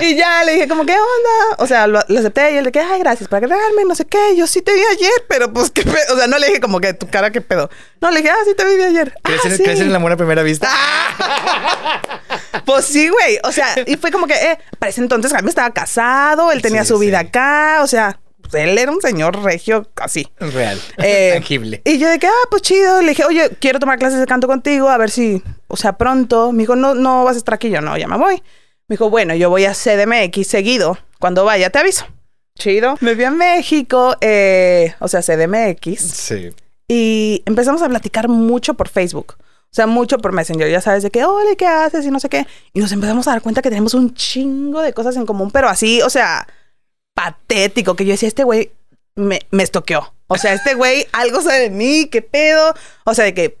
y 0.02 0.16
ya 0.16 0.42
le 0.44 0.52
dije, 0.54 0.68
como, 0.68 0.86
¿qué 0.86 0.92
onda? 0.94 1.56
O 1.58 1.66
sea, 1.66 1.86
lo, 1.86 2.00
lo 2.08 2.18
acepté 2.18 2.52
y 2.52 2.56
él 2.56 2.64
de 2.64 2.72
que, 2.72 2.80
ay, 2.80 2.98
gracias 3.00 3.28
por 3.28 3.36
agregarme, 3.36 3.84
no 3.86 3.94
sé 3.94 4.06
qué. 4.06 4.34
Yo 4.36 4.46
sí 4.46 4.62
te 4.62 4.72
vi 4.72 4.80
ayer, 4.80 5.12
pero 5.28 5.52
pues, 5.52 5.70
¿qué 5.70 5.82
pedo? 5.82 6.14
O 6.14 6.16
sea, 6.16 6.26
no 6.28 6.38
le 6.38 6.46
dije 6.46 6.60
como 6.60 6.80
que 6.80 6.94
tu 6.94 7.08
cara, 7.10 7.30
¿qué 7.30 7.42
pedo? 7.42 7.68
No, 8.00 8.10
le 8.10 8.20
dije, 8.22 8.30
ah, 8.30 8.42
sí 8.46 8.54
te 8.54 8.64
vi 8.64 8.82
ayer. 8.82 9.14
¿Crees, 9.22 9.40
ah, 9.44 9.48
en, 9.48 9.56
sí. 9.58 9.62
crees 9.64 9.80
en 9.80 9.88
el 9.88 9.94
amor 9.94 10.12
a 10.12 10.16
primera 10.16 10.42
vista? 10.42 10.70
Pues 12.64 12.86
sí, 12.86 13.08
güey. 13.08 13.38
O 13.44 13.52
sea, 13.52 13.66
y 13.86 13.96
fue 13.96 14.10
como 14.10 14.26
que, 14.26 14.34
eh, 14.34 14.58
para 14.78 14.88
ese 14.90 15.00
entonces 15.02 15.32
Jaime 15.32 15.48
estaba 15.50 15.70
casado, 15.72 16.52
él 16.52 16.62
tenía 16.62 16.82
Sí, 16.84 16.88
su 16.88 16.98
vida 16.98 17.20
sí. 17.20 17.26
acá, 17.26 17.80
o 17.82 17.86
sea, 17.86 18.18
él 18.54 18.78
era 18.78 18.90
un 18.90 19.00
señor 19.00 19.42
regio 19.42 19.88
así. 19.96 20.28
Real. 20.38 20.78
Eh, 20.98 21.32
Tangible. 21.34 21.82
Y 21.84 21.98
yo 21.98 22.08
de 22.08 22.18
que, 22.18 22.26
ah, 22.26 22.46
pues 22.50 22.62
chido. 22.62 23.00
Le 23.02 23.10
dije, 23.10 23.24
oye, 23.24 23.50
quiero 23.60 23.78
tomar 23.78 23.98
clases 23.98 24.20
de 24.20 24.26
canto 24.26 24.46
contigo, 24.46 24.88
a 24.88 24.98
ver 24.98 25.10
si, 25.10 25.42
o 25.68 25.76
sea, 25.76 25.96
pronto. 25.98 26.52
Me 26.52 26.64
dijo, 26.64 26.76
no, 26.76 26.94
no 26.94 27.24
vas 27.24 27.36
a 27.36 27.38
estar 27.38 27.54
aquí. 27.54 27.70
Yo, 27.70 27.80
no, 27.80 27.96
ya 27.96 28.08
me 28.08 28.18
voy. 28.18 28.42
Me 28.88 28.94
dijo, 28.94 29.10
bueno, 29.10 29.34
yo 29.34 29.50
voy 29.50 29.64
a 29.64 29.74
CDMX 29.74 30.46
seguido. 30.46 30.98
Cuando 31.18 31.44
vaya, 31.44 31.70
te 31.70 31.78
aviso. 31.78 32.06
Chido. 32.58 32.96
Me 33.00 33.14
fui 33.14 33.24
a 33.24 33.30
México, 33.30 34.16
eh, 34.20 34.94
o 34.98 35.08
sea, 35.08 35.22
CDMX. 35.22 36.00
Sí. 36.00 36.50
Y 36.88 37.42
empezamos 37.46 37.80
a 37.82 37.88
platicar 37.88 38.28
mucho 38.28 38.74
por 38.74 38.88
Facebook. 38.88 39.36
O 39.38 39.74
sea, 39.74 39.86
mucho 39.86 40.18
por 40.18 40.32
Messenger, 40.32 40.70
ya 40.70 40.82
sabes, 40.82 41.02
de 41.02 41.10
que, 41.10 41.24
hola, 41.24 41.56
¿qué 41.56 41.66
haces? 41.66 42.04
Y 42.04 42.10
no 42.10 42.20
sé 42.20 42.28
qué. 42.28 42.46
Y 42.74 42.80
nos 42.80 42.92
empezamos 42.92 43.26
a 43.26 43.30
dar 43.30 43.40
cuenta 43.40 43.62
que 43.62 43.70
tenemos 43.70 43.94
un 43.94 44.12
chingo 44.12 44.82
de 44.82 44.92
cosas 44.92 45.16
en 45.16 45.24
común, 45.24 45.50
pero 45.50 45.66
así, 45.66 46.02
o 46.02 46.10
sea, 46.10 46.46
patético, 47.14 47.94
que 47.96 48.04
yo 48.04 48.12
decía, 48.12 48.28
este 48.28 48.44
güey 48.44 48.70
me, 49.14 49.40
me 49.50 49.62
estoqueó. 49.62 50.12
O 50.26 50.38
sea, 50.38 50.54
este 50.54 50.74
güey 50.74 51.06
algo 51.12 51.42
sabe 51.42 51.60
de 51.60 51.70
mí, 51.70 52.08
qué 52.10 52.22
pedo. 52.22 52.74
O 53.04 53.14
sea, 53.14 53.24
de 53.26 53.34
que 53.34 53.58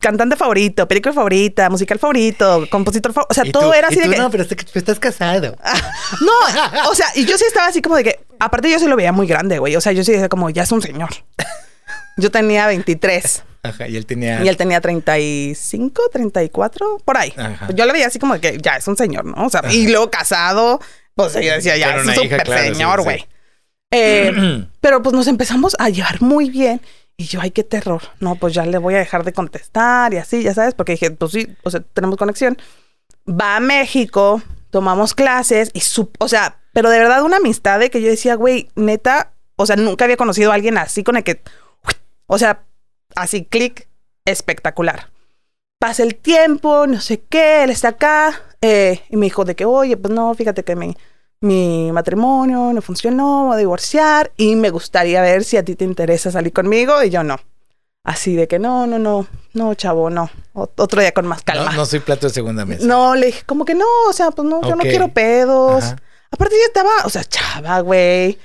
cantante 0.00 0.34
favorito, 0.34 0.88
película 0.88 1.12
favorita, 1.12 1.68
musical 1.70 1.98
favorito, 1.98 2.66
compositor 2.70 3.12
favorito. 3.12 3.30
O 3.30 3.34
sea, 3.34 3.44
todo 3.52 3.68
tú- 3.70 3.74
era 3.74 3.88
y 3.90 3.94
así 3.94 4.00
de 4.08 4.14
que. 4.14 4.20
No, 4.20 4.30
pero 4.30 4.42
estás- 4.42 4.74
estás 4.74 4.98
casado. 4.98 5.56
No, 6.20 6.90
o 6.90 6.94
sea, 6.96 7.06
y 7.14 7.24
yo 7.24 7.38
sí 7.38 7.44
estaba 7.46 7.68
así 7.68 7.80
como 7.80 7.94
de 7.96 8.02
que, 8.02 8.20
aparte 8.40 8.68
yo 8.68 8.80
sí 8.80 8.86
lo 8.86 8.96
veía 8.96 9.12
muy 9.12 9.28
grande, 9.28 9.58
güey. 9.60 9.76
O 9.76 9.80
sea, 9.80 9.92
yo 9.92 10.02
sí 10.02 10.10
decía 10.10 10.28
como, 10.28 10.50
ya 10.50 10.64
es 10.64 10.72
un 10.72 10.82
señor. 10.82 11.10
Yo 12.16 12.30
tenía 12.32 12.66
23 12.66 13.44
Ajá, 13.62 13.86
y 13.88 13.96
él 13.96 14.06
tenía... 14.06 14.42
y 14.42 14.48
él 14.48 14.56
tenía 14.56 14.80
35, 14.80 16.02
34, 16.12 16.98
por 17.04 17.16
ahí. 17.16 17.32
Ajá. 17.36 17.68
Yo 17.74 17.86
lo 17.86 17.92
veía 17.92 18.08
así 18.08 18.18
como 18.18 18.34
de 18.34 18.40
que 18.40 18.58
ya 18.60 18.76
es 18.76 18.88
un 18.88 18.96
señor, 18.96 19.24
¿no? 19.24 19.46
O 19.46 19.50
sea, 19.50 19.62
y 19.70 19.86
luego 19.86 20.10
casado, 20.10 20.80
pues 21.22 21.34
yo 21.34 21.52
decía, 21.52 21.76
ya 21.76 21.96
es 21.96 22.04
un 22.04 22.10
hija, 22.10 22.22
súper 22.22 22.42
claro, 22.42 23.04
sí. 23.04 23.26
Eh, 23.92 24.68
pero 24.80 25.02
pues 25.02 25.12
nos 25.16 25.26
empezamos 25.26 25.74
a 25.80 25.88
llevar 25.88 26.22
muy 26.22 26.48
bien. 26.48 26.80
Y 27.16 27.24
yo, 27.24 27.40
ay, 27.40 27.50
qué 27.50 27.64
terror. 27.64 28.00
No, 28.20 28.36
pues 28.36 28.54
ya 28.54 28.64
le 28.64 28.78
voy 28.78 28.94
a 28.94 28.98
dejar 28.98 29.24
de 29.24 29.32
contestar 29.32 30.14
y 30.14 30.18
así, 30.18 30.44
ya 30.44 30.54
sabes, 30.54 30.74
porque 30.74 30.92
dije, 30.92 31.10
pues 31.10 31.32
sí, 31.32 31.48
o 31.64 31.70
sea, 31.70 31.80
tenemos 31.80 32.16
conexión. 32.16 32.56
Va 33.28 33.56
a 33.56 33.60
México, 33.60 34.42
tomamos 34.70 35.12
clases 35.14 35.70
y 35.74 35.80
su, 35.80 36.10
o 36.18 36.28
sea, 36.28 36.60
pero 36.72 36.88
de 36.88 36.98
verdad 36.98 37.22
una 37.22 37.38
amistad 37.38 37.78
de 37.78 37.90
que 37.90 38.00
yo 38.00 38.08
decía, 38.08 38.36
güey, 38.36 38.68
neta, 38.74 39.32
o 39.56 39.66
sea, 39.66 39.76
nunca 39.76 40.04
había 40.04 40.16
conocido 40.16 40.52
a 40.52 40.54
alguien 40.54 40.78
así 40.78 41.02
con 41.02 41.16
el 41.16 41.24
que, 41.24 41.42
o 42.26 42.38
sea, 42.38 42.62
así, 43.16 43.44
clic, 43.44 43.88
espectacular. 44.24 45.10
Pasa 45.78 46.02
el 46.02 46.14
tiempo, 46.14 46.86
no 46.86 47.00
sé 47.00 47.20
qué, 47.20 47.64
él 47.64 47.70
está 47.70 47.88
acá, 47.88 48.40
eh, 48.60 49.00
y 49.10 49.16
me 49.16 49.26
dijo 49.26 49.44
de 49.44 49.56
que, 49.56 49.64
oye, 49.64 49.96
pues 49.96 50.14
no, 50.14 50.34
fíjate 50.34 50.62
que 50.62 50.76
mi, 50.76 50.96
mi 51.40 51.90
matrimonio 51.92 52.70
no 52.72 52.82
funcionó, 52.82 53.46
voy 53.46 53.54
a 53.54 53.58
divorciar, 53.58 54.30
y 54.36 54.56
me 54.56 54.70
gustaría 54.70 55.22
ver 55.22 55.42
si 55.44 55.56
a 55.56 55.64
ti 55.64 55.74
te 55.74 55.84
interesa 55.84 56.30
salir 56.30 56.52
conmigo, 56.52 57.02
y 57.02 57.10
yo 57.10 57.22
no. 57.22 57.38
Así 58.04 58.34
de 58.34 58.48
que 58.48 58.58
no, 58.58 58.86
no, 58.86 58.98
no, 58.98 59.26
no, 59.52 59.74
chavo, 59.74 60.08
no. 60.10 60.30
Otro 60.54 61.00
día 61.00 61.12
con 61.12 61.26
más 61.26 61.42
calma. 61.42 61.66
No, 61.70 61.72
no 61.78 61.86
soy 61.86 62.00
plato 62.00 62.26
de 62.28 62.32
segunda 62.32 62.64
mesa. 62.64 62.86
No, 62.86 63.14
le 63.14 63.26
dije, 63.26 63.42
como 63.44 63.64
que 63.64 63.74
no, 63.74 63.84
o 64.08 64.12
sea, 64.12 64.30
pues 64.30 64.48
no, 64.48 64.62
yo 64.62 64.74
no 64.74 64.82
quiero 64.82 65.08
pedos. 65.08 65.84
Ajá. 65.84 65.96
Aparte 66.30 66.54
yo 66.54 66.66
estaba, 66.66 66.90
o 67.04 67.10
sea, 67.10 67.24
chava, 67.24 67.80
güey. 67.80 68.38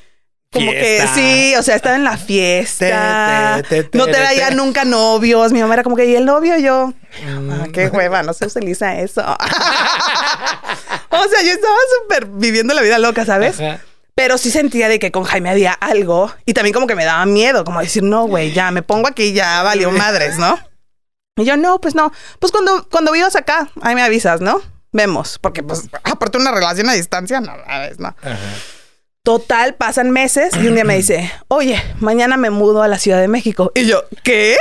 Como 0.51 0.71
Fiesta. 0.71 1.13
que 1.13 1.19
sí, 1.21 1.55
o 1.57 1.63
sea, 1.63 1.75
estaba 1.75 1.95
en 1.95 2.03
la 2.05 2.17
fiesta. 2.17 3.61
Te, 3.67 3.83
te, 3.83 3.89
te, 3.89 3.97
no 3.97 4.07
traía 4.07 4.51
nunca 4.51 4.85
novios. 4.85 5.51
Mi 5.51 5.59
mamá 5.61 5.73
era 5.75 5.83
como 5.83 5.95
que, 5.97 6.05
¿y 6.05 6.15
el 6.15 6.25
novio? 6.25 6.57
Yo, 6.57 6.93
Mm. 7.25 7.49
ah, 7.49 7.67
qué 7.71 7.87
hueva, 7.87 8.23
no 8.23 8.33
se 8.33 8.45
utiliza 8.45 8.99
eso. 8.99 9.21
o 11.25 11.29
sea, 11.29 11.41
yo 11.43 11.51
estaba 11.51 11.75
súper 12.01 12.25
viviendo 12.27 12.73
la 12.73 12.81
vida 12.81 12.99
loca, 12.99 13.25
¿sabes? 13.25 13.59
Ajá. 13.59 13.81
Pero 14.15 14.37
sí 14.37 14.49
sentía 14.49 14.87
de 14.87 14.97
que 14.97 15.11
con 15.11 15.25
Jaime 15.25 15.49
había 15.49 15.73
algo 15.73 16.33
y 16.45 16.53
también 16.53 16.73
como 16.73 16.87
que 16.87 16.95
me 16.95 17.03
daba 17.03 17.25
miedo, 17.25 17.65
como 17.65 17.81
decir, 17.81 18.01
no, 18.01 18.25
güey, 18.27 18.53
ya 18.53 18.71
me 18.71 18.81
pongo 18.81 19.09
aquí, 19.09 19.33
ya 19.33 19.61
valió 19.61 19.91
madres, 19.91 20.37
¿no? 20.37 20.57
Y 21.37 21.43
yo, 21.43 21.57
no, 21.57 21.81
pues 21.81 21.95
no. 21.95 22.13
Pues 22.39 22.53
cuando, 22.53 22.87
cuando 22.89 23.11
vivas 23.11 23.35
acá, 23.35 23.69
ahí 23.81 23.93
me 23.93 24.01
avisas, 24.01 24.39
¿no? 24.39 24.61
Vemos, 24.93 25.37
porque 25.39 25.63
pues 25.63 25.89
aparte 26.03 26.37
una 26.37 26.51
relación 26.51 26.87
a 26.87 26.93
distancia, 26.93 27.41
no, 27.41 27.51
sabes, 27.65 27.99
no. 27.99 28.15
Ajá. 28.21 28.37
Total, 29.25 29.73
pasan 29.73 30.11
meses 30.11 30.55
y 30.55 30.67
un 30.67 30.75
día 30.75 30.85
me 30.85 30.95
dice, 30.95 31.29
oye, 31.49 31.81
mañana 31.99 32.37
me 32.37 32.51
mudo 32.51 32.83
a 32.83 32.87
la 32.87 32.99
Ciudad 32.99 33.19
de 33.19 33.27
México. 33.27 33.71
Y 33.75 33.85
yo, 33.85 34.05
¿qué? 34.23 34.55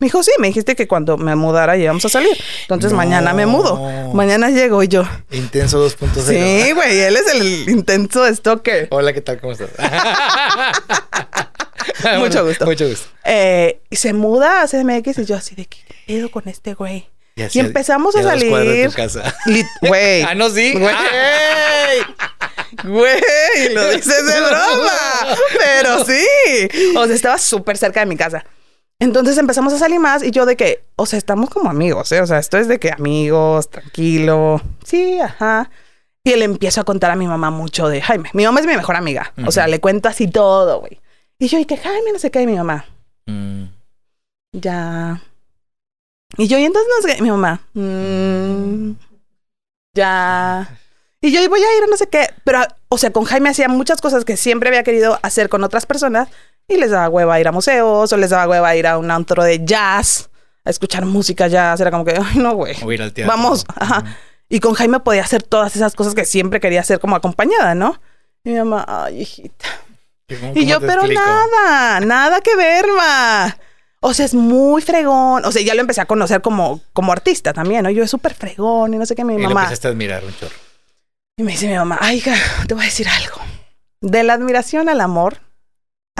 Me 0.00 0.06
dijo, 0.06 0.22
sí, 0.22 0.30
me 0.38 0.48
dijiste 0.48 0.74
que 0.74 0.88
cuando 0.88 1.16
me 1.18 1.36
mudara 1.36 1.76
íbamos 1.76 2.04
a 2.04 2.08
salir. 2.08 2.36
Entonces 2.62 2.90
No. 2.92 2.96
mañana 2.96 3.34
me 3.34 3.46
mudo. 3.46 3.76
Mañana 4.14 4.48
llego 4.50 4.82
y 4.82 4.88
yo, 4.88 5.04
Intenso 5.30 5.86
2.0. 5.86 6.26
sí, 6.26 6.72
güey, 6.72 6.98
él 7.00 7.16
es 7.16 7.34
el 7.34 7.68
intenso 7.68 8.26
stalker. 8.34 8.88
Hola, 8.90 9.12
¿qué 9.12 9.20
tal? 9.20 9.38
¿Cómo 9.40 9.52
estás? 9.52 9.70
Mucho 12.18 12.46
gusto. 12.46 12.66
Mucho 12.66 12.88
gusto. 12.88 13.08
Eh, 13.24 13.80
y 13.90 13.96
se 13.96 14.12
muda 14.12 14.62
a 14.62 14.66
CDMX 14.68 15.18
y 15.18 15.24
yo 15.26 15.36
así 15.36 15.54
de, 15.54 15.66
¿qué 15.66 15.78
pedo 16.06 16.30
con 16.30 16.48
este 16.48 16.74
güey? 16.74 17.08
Y, 17.36 17.58
empezamos 17.58 18.14
a 18.16 18.20
de 18.20 18.24
salir. 18.24 18.88
tu 18.90 18.96
casa. 18.96 19.34
Lit- 19.46 19.66
Güey. 19.82 20.22
Ah, 20.22 20.34
no, 20.34 20.50
sí. 20.50 20.72
Güey. 20.72 20.94
Güey, 22.84 23.74
lo 23.74 23.90
dices 23.96 24.26
de 24.26 24.40
broma. 24.40 25.36
Pero 25.58 26.04
sí. 26.04 26.26
O 26.96 27.06
sea, 27.06 27.14
estaba 27.14 27.38
súper 27.38 27.76
cerca 27.78 28.00
de 28.00 28.06
mi 28.06 28.16
casa. 28.16 28.44
Entonces 29.00 29.38
empezamos 29.38 29.72
a 29.72 29.78
salir 29.78 29.98
más 29.98 30.22
y 30.22 30.30
yo 30.30 30.44
de 30.46 30.56
que, 30.56 30.84
o 30.96 31.06
sea, 31.06 31.18
estamos 31.18 31.48
como 31.50 31.70
amigos, 31.70 32.12
¿eh? 32.12 32.20
O 32.20 32.26
sea, 32.26 32.38
esto 32.38 32.58
es 32.58 32.68
de 32.68 32.78
que 32.78 32.92
amigos, 32.92 33.68
tranquilo. 33.70 34.60
Sí, 34.84 35.18
ajá. 35.18 35.70
Y 36.22 36.36
le 36.36 36.44
empiezo 36.44 36.82
a 36.82 36.84
contar 36.84 37.10
a 37.10 37.16
mi 37.16 37.26
mamá 37.26 37.50
mucho 37.50 37.88
de 37.88 38.02
Jaime. 38.02 38.28
Mi 38.34 38.44
mamá 38.44 38.60
es 38.60 38.66
mi 38.66 38.76
mejor 38.76 38.96
amiga. 38.96 39.32
O 39.46 39.50
sea, 39.50 39.66
le 39.66 39.80
cuento 39.80 40.08
así 40.08 40.28
todo, 40.28 40.80
güey. 40.80 41.00
Y 41.38 41.48
yo, 41.48 41.58
y 41.58 41.64
que 41.64 41.78
Jaime 41.78 42.12
no 42.12 42.18
sé 42.18 42.30
qué, 42.30 42.42
y 42.42 42.46
mi 42.46 42.56
mamá. 42.56 42.84
Mm. 43.24 43.64
Ya. 44.52 45.22
Y 46.36 46.46
yo, 46.46 46.58
y 46.58 46.64
entonces 46.64 46.92
no 46.94 47.08
sé 47.08 47.16
qué. 47.16 47.22
Mi 47.22 47.30
mamá. 47.30 47.62
"Mm, 47.72 48.92
ya. 49.94 50.76
Y 51.22 51.32
yo, 51.32 51.40
y 51.42 51.48
voy 51.48 51.60
a 51.60 51.76
ir 51.78 51.84
a 51.84 51.86
no 51.86 51.96
sé 51.96 52.08
qué. 52.08 52.28
Pero, 52.44 52.60
o 52.88 52.98
sea, 52.98 53.12
con 53.12 53.24
Jaime 53.24 53.48
hacía 53.48 53.68
muchas 53.68 54.00
cosas 54.02 54.24
que 54.26 54.36
siempre 54.36 54.68
había 54.68 54.82
querido 54.82 55.18
hacer 55.22 55.48
con 55.48 55.64
otras 55.64 55.86
personas. 55.86 56.28
Y 56.70 56.76
les 56.78 56.90
daba 56.92 57.08
hueva 57.08 57.40
ir 57.40 57.48
a 57.48 57.52
museos, 57.52 58.12
o 58.12 58.16
les 58.16 58.30
daba 58.30 58.48
hueva 58.48 58.74
ir 58.76 58.86
a 58.86 58.96
un 58.96 59.10
antro 59.10 59.42
de 59.42 59.64
jazz, 59.64 60.30
a 60.64 60.70
escuchar 60.70 61.04
música 61.04 61.48
jazz. 61.48 61.80
Era 61.80 61.90
como 61.90 62.04
que, 62.04 62.12
ay, 62.12 62.36
no, 62.38 62.54
güey. 62.54 62.76
O 62.82 62.92
ir 62.92 63.02
al 63.02 63.12
teatro. 63.12 63.34
Vamos. 63.36 63.64
Ajá. 63.74 64.04
Y 64.48 64.60
con 64.60 64.74
Jaime 64.74 65.00
podía 65.00 65.22
hacer 65.22 65.42
todas 65.42 65.74
esas 65.76 65.94
cosas 65.94 66.14
que 66.14 66.24
siempre 66.24 66.60
quería 66.60 66.80
hacer 66.80 67.00
como 67.00 67.16
acompañada, 67.16 67.74
¿no? 67.74 68.00
Y 68.44 68.50
mi 68.50 68.58
mamá, 68.58 68.84
ay, 68.88 69.22
hijita. 69.22 69.66
¿Cómo- 70.28 70.52
Y 70.52 70.60
cómo 70.60 70.66
yo, 70.66 70.80
pero 70.80 71.00
explico? 71.00 71.20
nada, 71.22 72.00
nada 72.00 72.40
que 72.40 72.54
ver, 72.56 72.86
ma. 72.96 73.56
O 74.00 74.14
sea, 74.14 74.24
es 74.26 74.34
muy 74.34 74.80
fregón. 74.80 75.44
O 75.44 75.52
sea, 75.52 75.62
ya 75.62 75.74
lo 75.74 75.80
empecé 75.80 76.00
a 76.00 76.06
conocer 76.06 76.40
como, 76.40 76.80
como 76.92 77.12
artista 77.12 77.52
también, 77.52 77.82
¿no? 77.82 77.90
Yo 77.90 78.02
es 78.04 78.10
súper 78.10 78.32
fregón 78.34 78.94
y 78.94 78.96
no 78.96 79.06
sé 79.06 79.14
qué, 79.16 79.24
mi 79.24 79.34
Y 79.34 79.38
lo 79.42 79.48
mamá. 79.48 79.62
empezaste 79.64 79.88
a 79.88 79.90
admirar 79.90 80.24
un 80.24 80.34
chorro. 80.36 80.54
Y 81.36 81.42
me 81.42 81.52
dice 81.52 81.66
mi 81.68 81.74
mamá, 81.74 81.98
ay, 82.00 82.18
hija, 82.18 82.34
te 82.68 82.74
voy 82.74 82.84
a 82.84 82.86
decir 82.86 83.08
algo. 83.08 83.40
De 84.00 84.22
la 84.22 84.34
admiración 84.34 84.88
al 84.88 85.00
amor, 85.00 85.38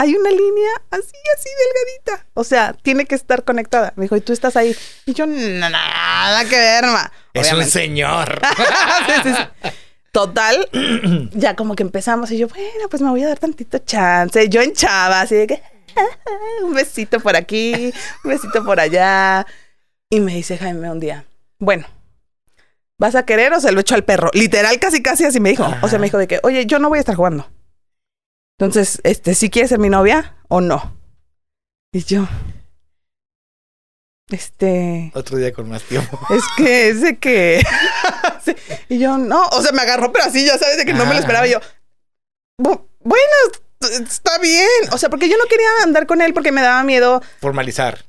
hay 0.01 0.15
una 0.15 0.29
línea 0.31 0.71
así, 0.89 1.13
así 1.37 1.49
delgadita. 1.59 2.25
O 2.33 2.43
sea, 2.43 2.73
tiene 2.73 3.05
que 3.05 3.15
estar 3.15 3.43
conectada. 3.43 3.93
Me 3.95 4.05
dijo, 4.05 4.15
y 4.15 4.21
tú 4.21 4.33
estás 4.33 4.55
ahí. 4.55 4.75
Y 5.05 5.13
yo, 5.13 5.25
"Na- 5.27 5.69
nada 5.69 6.43
que 6.45 6.57
ver, 6.57 6.85
ma. 6.85 7.11
Es 7.33 7.51
un 7.53 7.63
señor. 7.65 8.39
Sí, 9.05 9.13
sí, 9.23 9.33
sí. 9.35 9.69
Total, 10.11 10.67
ya 11.33 11.55
como 11.55 11.75
que 11.75 11.83
empezamos 11.83 12.31
y 12.31 12.37
yo, 12.37 12.47
bueno, 12.49 12.89
pues 12.89 13.01
me 13.01 13.09
voy 13.09 13.23
a 13.23 13.27
dar 13.29 13.39
tantito 13.39 13.77
chance. 13.77 14.49
Yo 14.49 14.61
en 14.61 14.73
chava, 14.73 15.21
así 15.21 15.35
de 15.35 15.47
que 15.47 15.63
un 16.63 16.73
besito 16.73 17.19
por 17.21 17.35
aquí, 17.37 17.93
un 18.23 18.29
besito 18.31 18.65
por 18.65 18.79
allá. 18.79 19.45
Y 20.09 20.19
me 20.19 20.33
dice 20.35 20.57
Jaime 20.57 20.91
un 20.91 20.99
día, 20.99 21.25
bueno, 21.59 21.85
¿vas 22.97 23.15
a 23.15 23.23
querer 23.25 23.53
o 23.53 23.61
se 23.61 23.71
lo 23.71 23.79
echo 23.81 23.95
al 23.95 24.03
perro? 24.03 24.29
Literal, 24.33 24.77
casi, 24.79 25.01
casi 25.01 25.23
así 25.23 25.39
me 25.39 25.51
dijo. 25.51 25.65
O 25.81 25.87
sea, 25.87 25.97
me 25.99 26.07
dijo 26.07 26.17
de 26.17 26.27
que, 26.27 26.39
oye, 26.43 26.65
yo 26.65 26.79
no 26.79 26.89
voy 26.89 26.97
a 26.97 27.01
estar 27.01 27.15
jugando. 27.15 27.47
Entonces, 28.61 29.01
este, 29.03 29.33
¿sí 29.33 29.49
quieres 29.49 29.69
ser 29.69 29.79
mi 29.79 29.89
novia 29.89 30.35
o 30.47 30.61
no? 30.61 30.95
Y 31.91 32.03
yo, 32.03 32.27
este, 34.29 35.11
Otro 35.15 35.37
día 35.37 35.51
con 35.51 35.67
más 35.67 35.81
tiempo. 35.83 36.19
es 36.29 36.43
que 36.55 36.89
es 36.89 37.01
de 37.01 37.17
que. 37.17 37.63
Sí. 38.43 38.55
Y 38.89 38.97
yo, 38.97 39.19
no. 39.19 39.45
O 39.49 39.61
sea, 39.61 39.71
me 39.71 39.81
agarró, 39.83 40.11
pero 40.11 40.25
así, 40.25 40.43
ya 40.43 40.57
sabes, 40.57 40.77
de 40.77 40.85
que 40.85 40.93
no 40.93 41.05
me 41.05 41.13
lo 41.13 41.19
esperaba. 41.19 41.45
Y 41.47 41.51
yo, 41.51 41.59
"Bu- 42.59 42.87
bueno, 43.03 43.23
est- 43.81 44.01
está 44.09 44.39
bien. 44.39 44.65
O 44.91 44.97
sea, 44.97 45.09
porque 45.09 45.29
yo 45.29 45.37
no 45.37 45.45
quería 45.45 45.67
andar 45.83 46.07
con 46.07 46.21
él 46.23 46.33
porque 46.33 46.51
me 46.51 46.61
daba 46.63 46.81
miedo 46.83 47.21
Formalizar. 47.39 48.03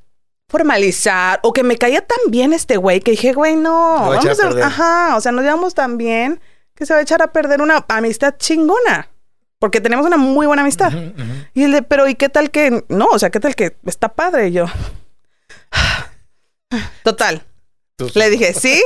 formalizar 0.49 1.39
o 1.43 1.53
que 1.53 1.63
me 1.63 1.77
caía 1.77 2.01
tan 2.01 2.31
bien 2.31 2.55
este 2.55 2.79
güey 2.79 3.01
que 3.01 3.11
dije, 3.11 3.35
güey, 3.35 3.57
no. 3.57 4.11
Lo 4.11 4.17
Vamos 4.17 4.41
a 4.41 4.67
ajá. 4.67 5.17
O 5.17 5.21
sea, 5.21 5.33
nos 5.33 5.45
llevamos 5.45 5.75
tan 5.75 5.99
bien 5.99 6.41
que 6.75 6.87
se 6.87 6.95
va 6.95 7.01
a 7.01 7.03
echar 7.03 7.21
a 7.21 7.33
perder 7.33 7.61
una 7.61 7.85
amistad 7.89 8.37
chingona. 8.39 9.11
Porque 9.63 9.81
tenemos 9.81 10.05
una 10.05 10.17
muy 10.17 10.45
buena 10.49 10.63
amistad. 10.63 10.93
Y 11.55 11.63
el 11.63 11.71
de, 11.71 11.83
pero 11.83 12.09
¿y 12.09 12.17
qué 12.17 12.29
tal 12.29 12.51
que 12.51 12.83
no? 12.89 13.07
O 13.13 13.19
sea, 13.21 13.31
¿qué 13.31 13.39
tal 13.39 13.55
que 13.55 13.77
está 13.87 14.09
padre? 14.09 14.49
Y 14.49 14.53
yo. 14.55 14.67
Total. 17.05 17.43
Le 18.17 18.29
dije, 18.29 18.53
¿sí? 18.61 18.83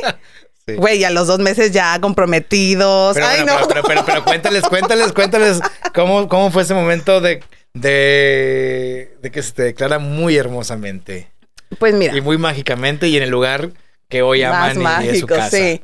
Sí. 0.68 0.74
Güey, 0.74 1.03
a 1.05 1.09
los 1.11 1.29
dos 1.29 1.39
meses 1.39 1.72
ya 1.72 1.99
comprometidos. 1.99 3.14
Pero, 3.14 3.27
Ay, 3.27 3.43
bueno, 3.43 3.59
no. 3.59 3.68
pero, 3.68 3.83
pero, 3.85 3.85
pero, 3.87 4.05
pero 4.05 4.24
cuéntales, 4.24 4.64
cuéntales, 4.64 5.12
cuéntales 5.14 5.61
cómo, 5.95 6.29
cómo 6.29 6.51
fue 6.51 6.61
ese 6.64 6.74
momento 6.74 7.22
de, 7.22 7.43
de, 7.72 9.16
de 9.22 9.31
que 9.31 9.43
se 9.43 9.53
te 9.53 9.62
declara 9.62 9.99
muy 9.99 10.37
hermosamente 10.37 11.31
Pues 11.79 11.95
mira, 11.95 12.14
y 12.14 12.20
muy 12.20 12.37
mágicamente 12.37 13.09
y 13.09 13.16
en 13.16 13.22
el 13.22 13.31
lugar 13.31 13.70
que 14.11 14.20
hoy 14.20 14.43
más 14.43 14.77
aman 14.77 15.05
y 15.07 15.09
es 15.09 15.20
su 15.20 15.27
mágico, 15.27 15.29
casa. 15.29 15.57
sí. 15.57 15.81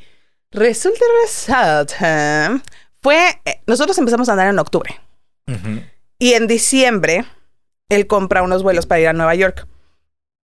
Resulta 0.51 0.99
y 0.99 1.22
resalta. 1.24 2.61
Fue, 3.03 3.40
eh, 3.44 3.61
nosotros 3.66 3.98
empezamos 3.98 4.28
a 4.28 4.32
andar 4.32 4.48
en 4.48 4.59
octubre. 4.59 5.00
Y 6.18 6.34
en 6.34 6.46
diciembre, 6.46 7.24
él 7.88 8.07
compra 8.07 8.42
unos 8.42 8.62
vuelos 8.62 8.86
para 8.86 9.00
ir 9.00 9.09
a 9.09 9.12
Nueva 9.12 9.34
York. 9.34 9.66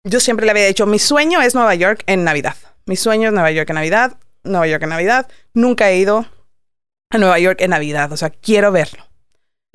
yo 0.04 0.20
siempre 0.20 0.46
le 0.46 0.52
había 0.52 0.66
dicho, 0.66 0.86
mi 0.86 0.98
sueño 0.98 1.42
es 1.42 1.54
Nueva 1.54 1.76
York 1.76 2.04
en 2.08 2.24
Navidad. 2.24 2.56
Mi 2.86 2.96
sueño 2.96 3.28
es 3.28 3.34
Nueva 3.34 3.52
York 3.52 3.70
en 3.70 3.76
Navidad, 3.76 4.18
Nueva 4.44 4.66
York 4.68 4.82
en 4.82 4.90
Navidad. 4.90 5.28
Nunca 5.54 5.90
he 5.90 5.98
ido 5.98 6.26
a 7.12 7.18
Nueva 7.18 7.38
York 7.38 7.62
en 7.62 7.70
Navidad, 7.70 8.12
o 8.12 8.18
sea, 8.18 8.32
quiero 8.32 8.72
verlo. 8.72 9.06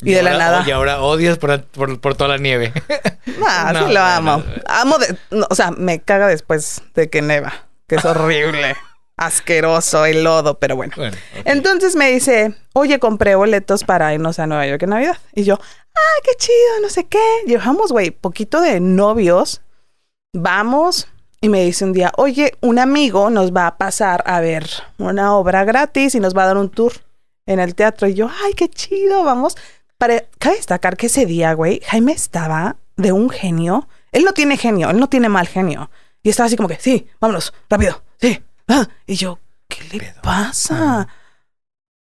Y, 0.03 0.13
de 0.13 0.23
la 0.23 0.37
nada. 0.37 0.65
Y 0.67 0.71
ahora 0.73 1.01
odias 1.01 1.39
por, 1.39 1.63
por, 1.67 2.01
por 2.01 2.17
toda 2.17 2.29
la 2.31 2.39
nieve. 2.39 2.73
Nah, 3.39 3.73
No, 3.73 3.87
sí 3.89 3.95
lo 3.95 4.01
amo. 4.01 4.37
no. 4.39 4.45
Amo 4.67 4.99
de, 4.99 5.17
no, 5.31 5.47
o 5.49 5.55
sea, 5.55 5.71
me 5.71 6.01
caga 6.01 6.27
después 6.29 6.83
de 6.95 7.09
que 7.09 7.23
neva, 7.23 7.53
que 7.89 7.97
es 7.97 8.05
horrible, 8.05 8.77
asqueroso 9.17 10.05
el 10.07 10.25
lodo, 10.25 10.59
pero 10.59 10.77
bueno. 10.77 10.95
Entonces 11.45 11.97
me 11.97 12.11
dice, 12.11 12.55
oye, 12.73 12.99
compré 12.99 13.35
boletos 13.35 13.85
para 13.85 14.13
irnos 14.13 14.39
a 14.39 14.47
Nueva 14.47 14.67
York 14.67 14.83
en 14.83 14.91
Navidad. 14.91 15.19
Y 15.35 15.45
yo, 15.45 15.59
ah, 15.61 16.21
qué 16.25 16.33
chido, 16.37 16.81
no 16.83 16.89
sé 16.89 17.05
qué. 17.05 17.23
Llevamos, 17.47 17.93
güey, 17.93 18.11
poquito 18.11 18.61
de 18.61 18.81
novios. 18.81 19.63
Vamos. 20.33 21.09
Y 21.41 21.49
me 21.49 21.63
dice 21.65 21.85
un 21.85 21.93
día, 21.93 22.11
oye, 22.17 22.55
un 22.61 22.79
amigo 22.79 23.29
nos 23.31 23.53
va 23.53 23.67
a 23.67 23.77
pasar 23.77 24.23
a 24.27 24.41
ver 24.41 24.69
una 24.99 25.37
obra 25.37 25.65
gratis 25.65 26.15
y 26.15 26.21
nos 26.21 26.35
va 26.35 26.45
a 26.45 26.47
dar 26.47 26.57
un 26.57 26.71
tour 26.71 26.93
en 27.47 27.61
el 27.61 27.75
teatro. 27.75 28.09
Y 28.09 28.15
yo, 28.15 28.31
ay, 28.45 28.55
qué 28.55 28.69
chido, 28.69 29.23
vamos. 29.25 29.57
Para, 29.99 30.25
cabe 30.39 30.57
destacar 30.57 30.97
que 30.97 31.07
ese 31.07 31.27
día, 31.27 31.53
güey, 31.53 31.81
Jaime 31.87 32.13
estaba 32.13 32.77
de 32.97 33.13
un 33.13 33.29
genio. 33.31 33.89
Él 34.11 34.25
no 34.25 34.33
tiene 34.33 34.57
genio, 34.57 34.91
él 34.91 34.99
no 34.99 35.09
tiene 35.09 35.29
mal 35.29 35.47
genio. 35.47 35.91
Y 36.23 36.31
estaba 36.31 36.47
así 36.47 36.57
como 36.57 36.69
que, 36.69 36.79
sí, 36.81 37.09
vámonos, 37.21 37.53
rápido, 37.69 38.03
sí. 38.19 38.43
Ah". 38.69 38.87
Y 39.07 39.17
yo, 39.17 39.39
¿qué 39.69 39.99
le 39.99 40.15
pasa? 40.23 41.09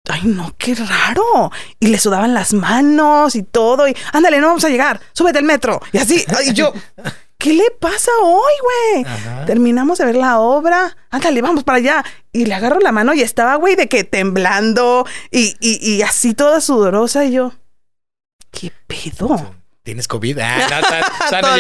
Ay, 0.10 0.22
no, 0.24 0.56
qué 0.58 0.76
raro. 0.76 1.52
Y 1.80 1.88
le 1.88 2.00
sudaban 2.00 2.34
las 2.34 2.54
manos 2.54 3.36
y 3.36 3.44
todo. 3.44 3.88
Y 3.88 3.96
ándale, 4.14 4.40
no 4.40 4.48
vamos 4.48 4.64
a 4.64 4.70
llegar. 4.70 5.00
Súbete 5.14 5.40
al 5.40 5.46
metro. 5.46 5.82
Y 5.92 5.98
así. 5.98 6.24
Y 6.46 6.54
yo, 6.54 6.72
¿qué 7.38 7.54
le 7.54 7.72
pasa 7.80 8.12
hoy, 8.24 8.54
güey? 8.62 9.06
Terminamos 9.46 9.98
de 9.98 10.06
ver 10.06 10.16
la 10.16 10.40
obra. 10.40 10.96
Ándale, 11.10 11.42
vamos 11.42 11.64
para 11.64 11.78
allá. 11.78 12.06
Y 12.32 12.46
le 12.46 12.54
agarro 12.54 12.80
la 12.80 12.92
mano 12.92 13.14
y 13.14 13.22
estaba, 13.22 13.56
güey, 13.56 13.76
de 13.76 13.90
que 13.90 14.04
temblando 14.04 15.06
y, 15.32 15.56
y, 15.60 15.96
y 15.96 16.02
así 16.04 16.34
toda 16.34 16.62
sudorosa. 16.62 17.26
Y 17.26 17.32
yo, 17.34 17.54
¿qué 18.52 18.72
pedo? 18.88 19.56
¿Tienes 19.88 20.08
COVID? 20.10 20.38
Ah, 20.40 20.68
no, 21.32 21.42
no 21.42 21.50
no 21.50 21.58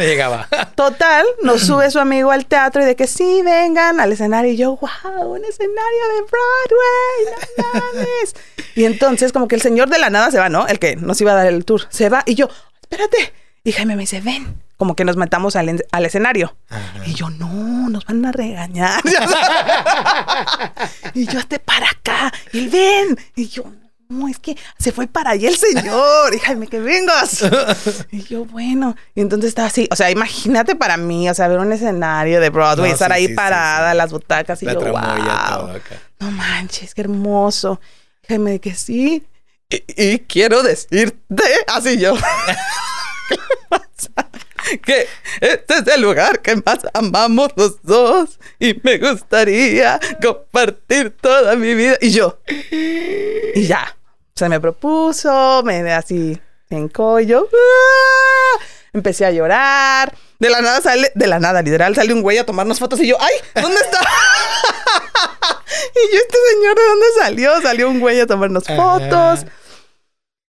llegaba, 0.00 0.48
no. 0.50 0.68
Total, 0.74 1.24
nos 1.44 1.60
sube 1.60 1.88
su 1.92 2.00
amigo 2.00 2.32
al 2.32 2.44
teatro 2.44 2.82
y 2.82 2.84
de 2.84 2.96
que 2.96 3.06
sí, 3.06 3.40
vengan 3.44 4.00
al 4.00 4.10
escenario. 4.10 4.50
Y 4.50 4.56
yo, 4.56 4.76
wow, 4.76 5.32
un 5.32 5.44
escenario 5.44 5.76
de 5.76 6.22
Broadway, 6.28 7.36
no 7.56 7.64
mames. 7.74 8.34
y 8.74 8.84
entonces, 8.84 9.30
como 9.30 9.46
que 9.46 9.54
el 9.54 9.62
señor 9.62 9.90
de 9.90 10.00
la 10.00 10.10
nada 10.10 10.32
se 10.32 10.40
va, 10.40 10.48
¿no? 10.48 10.66
El 10.66 10.80
que 10.80 10.96
nos 10.96 11.20
iba 11.20 11.30
a 11.30 11.36
dar 11.36 11.46
el 11.46 11.64
tour. 11.64 11.82
Se 11.88 12.08
va 12.08 12.24
y 12.26 12.34
yo, 12.34 12.48
espérate. 12.82 13.32
Y 13.62 13.70
Jaime 13.70 13.94
me 13.94 14.00
dice, 14.00 14.20
ven. 14.20 14.60
Como 14.76 14.96
que 14.96 15.04
nos 15.04 15.16
metamos 15.16 15.54
al, 15.54 15.84
al 15.92 16.04
escenario. 16.04 16.56
Ajá. 16.70 17.04
Y 17.06 17.14
yo, 17.14 17.30
no, 17.30 17.88
nos 17.90 18.04
van 18.06 18.26
a 18.26 18.32
regañar. 18.32 19.00
y 21.14 21.28
yo, 21.28 21.38
hazte 21.38 21.60
para 21.60 21.90
acá. 21.90 22.32
Y 22.52 22.58
él, 22.58 22.70
ven. 22.70 23.16
Y 23.36 23.46
yo, 23.46 23.66
no, 24.08 24.26
es 24.26 24.38
que 24.38 24.56
se 24.78 24.90
fue 24.90 25.06
para 25.06 25.30
allá 25.30 25.48
el 25.48 25.56
señor. 25.56 26.34
Y 26.34 26.38
Jaime, 26.38 26.66
que 26.66 26.80
vengas. 26.80 27.44
y 28.10 28.22
yo, 28.22 28.44
bueno. 28.46 28.96
Y 29.14 29.20
entonces 29.20 29.48
estaba 29.48 29.68
así. 29.68 29.86
O 29.90 29.96
sea, 29.96 30.10
imagínate 30.10 30.74
para 30.76 30.96
mí, 30.96 31.28
o 31.28 31.34
sea, 31.34 31.48
ver 31.48 31.58
un 31.58 31.72
escenario 31.72 32.40
de 32.40 32.50
Broadway, 32.50 32.88
No, 32.88 32.94
estar 32.94 33.10
sí, 33.10 33.16
ahí 33.16 33.26
sí, 33.26 33.34
parada, 33.34 33.92
sí. 33.92 33.96
las 33.96 34.10
butacas. 34.10 34.62
Y 34.62 34.66
La 34.66 34.74
yo, 34.74 34.80
wow. 34.80 35.80
No 36.20 36.30
manches, 36.30 36.94
qué 36.94 37.02
hermoso. 37.02 37.80
De 38.26 38.60
que 38.60 38.74
sí. 38.74 39.24
Y, 39.70 39.84
y 39.96 40.18
quiero 40.20 40.62
decirte, 40.62 41.44
así 41.66 41.98
yo. 41.98 42.14
Que 44.82 45.06
este 45.40 45.74
es 45.78 45.86
el 45.86 46.02
lugar 46.02 46.42
que 46.42 46.54
más 46.56 46.80
amamos 46.92 47.52
los 47.56 47.80
dos 47.82 48.38
y 48.58 48.78
me 48.82 48.98
gustaría 48.98 49.98
compartir 50.20 51.16
toda 51.18 51.56
mi 51.56 51.74
vida. 51.74 51.96
Y 52.02 52.10
yo, 52.10 52.38
y 52.70 53.66
ya, 53.66 53.96
se 54.38 54.48
me 54.48 54.60
propuso, 54.60 55.62
me 55.64 55.92
así 55.92 56.40
en 56.70 56.88
collo. 56.88 57.48
¡ah! 57.52 58.62
Empecé 58.92 59.26
a 59.26 59.32
llorar. 59.32 60.14
De 60.38 60.48
la 60.48 60.62
nada 60.62 60.80
sale, 60.80 61.10
de 61.16 61.26
la 61.26 61.40
nada, 61.40 61.60
literal, 61.60 61.96
sale 61.96 62.14
un 62.14 62.22
güey 62.22 62.38
a 62.38 62.46
tomarnos 62.46 62.78
fotos 62.78 63.00
y 63.00 63.08
yo, 63.08 63.16
¡ay! 63.20 63.34
¿Dónde 63.60 63.80
está? 63.80 63.98
y 65.94 66.14
yo, 66.14 66.20
este 66.20 66.38
señor, 66.52 66.76
¿de 66.76 66.86
dónde 66.86 67.06
salió? 67.18 67.60
Salió 67.60 67.90
un 67.90 67.98
güey 67.98 68.20
a 68.20 68.26
tomarnos 68.26 68.64
fotos. 68.64 69.44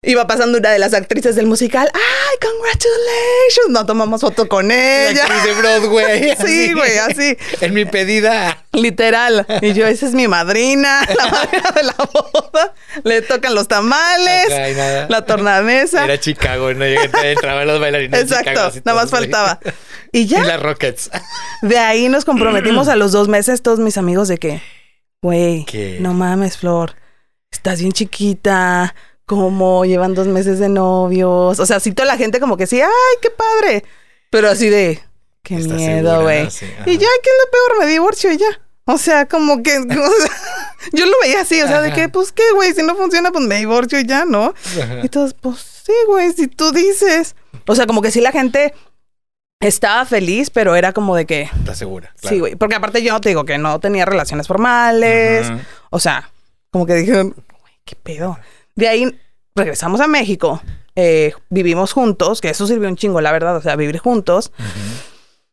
Iba 0.04 0.26
pasando 0.26 0.58
una 0.58 0.70
de 0.70 0.80
las 0.80 0.94
actrices 0.94 1.36
del 1.36 1.46
musical. 1.46 1.88
¡Ay, 1.94 2.36
congratulations! 2.40 3.68
No 3.70 3.86
tomamos 3.86 4.20
foto 4.20 4.48
con 4.48 4.66
La 4.66 5.10
ella. 5.10 5.22
actriz 5.24 5.44
de 5.44 5.52
Broadway. 5.54 6.36
Sí, 6.44 6.72
güey, 6.72 6.98
así. 6.98 7.36
En 7.60 7.72
mi 7.72 7.84
pedida. 7.84 8.64
Literal. 8.72 9.46
Y 9.60 9.74
yo, 9.74 9.86
esa 9.86 10.06
es 10.06 10.14
mi 10.14 10.26
madrina, 10.26 11.02
la 11.16 11.26
madrina 11.28 11.70
de 11.70 11.82
la 11.84 11.94
boda. 12.12 12.74
Le 13.04 13.22
tocan 13.22 13.54
los 13.54 13.68
tamales, 13.68 14.46
y 14.48 14.74
nada. 14.74 15.06
la 15.08 15.24
tornamesa. 15.24 16.04
Era 16.04 16.18
Chicago, 16.18 16.74
no 16.74 16.84
entraban 16.84 17.66
los 17.68 17.78
bailarines. 17.78 18.22
Exacto, 18.22 18.50
Chicago, 18.50 18.66
así 18.68 18.80
nada 18.84 19.00
más 19.00 19.10
faltaba. 19.10 19.60
Y 20.10 20.22
Y 20.22 20.26
ya, 20.26 20.42
las 20.42 20.60
Rockets. 20.60 21.10
de 21.62 21.78
ahí 21.78 22.08
nos 22.08 22.24
comprometimos 22.24 22.88
a 22.88 22.96
los 22.96 23.12
dos 23.12 23.28
meses, 23.28 23.62
todos 23.62 23.78
mis 23.78 23.96
amigos, 23.98 24.26
de 24.26 24.38
que, 24.38 24.62
güey, 25.22 25.64
no 26.00 26.12
mames, 26.12 26.56
Flor, 26.58 26.96
estás 27.52 27.78
bien 27.80 27.92
chiquita, 27.92 28.94
como 29.36 29.84
llevan 29.84 30.14
dos 30.14 30.26
meses 30.26 30.58
de 30.58 30.68
novios. 30.68 31.58
O 31.58 31.66
sea, 31.66 31.80
sí, 31.80 31.92
toda 31.92 32.06
la 32.06 32.18
gente 32.18 32.38
como 32.38 32.56
que 32.56 32.66
sí, 32.66 32.80
ay, 32.80 33.16
qué 33.22 33.30
padre. 33.30 33.84
Pero 34.30 34.48
así 34.48 34.68
de, 34.68 35.00
qué 35.42 35.56
¿Estás 35.56 35.76
miedo, 35.76 36.22
güey. 36.22 36.50
Sí, 36.50 36.66
y 36.66 36.98
ya, 36.98 37.08
¿qué 37.22 37.30
es 37.30 37.36
lo 37.44 37.50
peor? 37.50 37.80
Me 37.80 37.86
divorcio 37.86 38.32
y 38.32 38.36
ya. 38.36 38.60
O 38.84 38.98
sea, 38.98 39.26
como 39.26 39.62
que, 39.62 39.78
o 39.78 39.82
sea, 39.82 40.30
yo 40.92 41.06
lo 41.06 41.12
veía 41.22 41.40
así, 41.40 41.62
o 41.62 41.66
sea, 41.66 41.80
de 41.80 41.92
que, 41.92 42.08
pues, 42.08 42.32
¿qué, 42.32 42.42
güey? 42.54 42.74
Si 42.74 42.82
no 42.82 42.94
funciona, 42.94 43.30
pues 43.30 43.46
me 43.46 43.56
divorcio 43.56 44.00
y 44.00 44.06
ya, 44.06 44.24
¿no? 44.24 44.54
Ajá. 44.82 45.00
Y 45.02 45.08
todos, 45.08 45.34
pues 45.34 45.58
sí, 45.86 45.92
güey, 46.06 46.32
si 46.32 46.48
tú 46.48 46.72
dices. 46.72 47.34
O 47.66 47.74
sea, 47.74 47.86
como 47.86 48.02
que 48.02 48.10
sí 48.10 48.20
la 48.20 48.32
gente 48.32 48.74
estaba 49.60 50.04
feliz, 50.04 50.50
pero 50.50 50.74
era 50.74 50.92
como 50.92 51.14
de 51.16 51.26
que, 51.26 51.42
¿Estás 51.42 51.78
segura? 51.78 52.12
sí, 52.22 52.38
güey. 52.38 52.56
Porque 52.56 52.74
aparte 52.74 53.02
yo 53.02 53.20
te 53.20 53.28
digo 53.28 53.44
que 53.44 53.58
no 53.58 53.78
tenía 53.80 54.04
relaciones 54.04 54.48
formales. 54.48 55.50
O 55.90 56.00
sea, 56.00 56.30
como 56.70 56.86
que 56.86 56.94
dijeron, 56.94 57.34
güey, 57.60 57.74
qué 57.84 57.96
pedo. 57.96 58.38
De 58.74 58.88
ahí 58.88 59.18
regresamos 59.54 60.00
a 60.00 60.06
México. 60.08 60.60
eh, 60.94 61.32
vivimos 61.48 61.92
juntos, 61.92 62.40
que 62.40 62.50
eso 62.50 62.66
sirvió 62.66 62.88
un 62.88 62.96
chingo, 62.96 63.20
la 63.20 63.32
verdad. 63.32 63.56
O 63.56 63.62
sea, 63.62 63.76
vivir 63.76 63.98
juntos. 63.98 64.52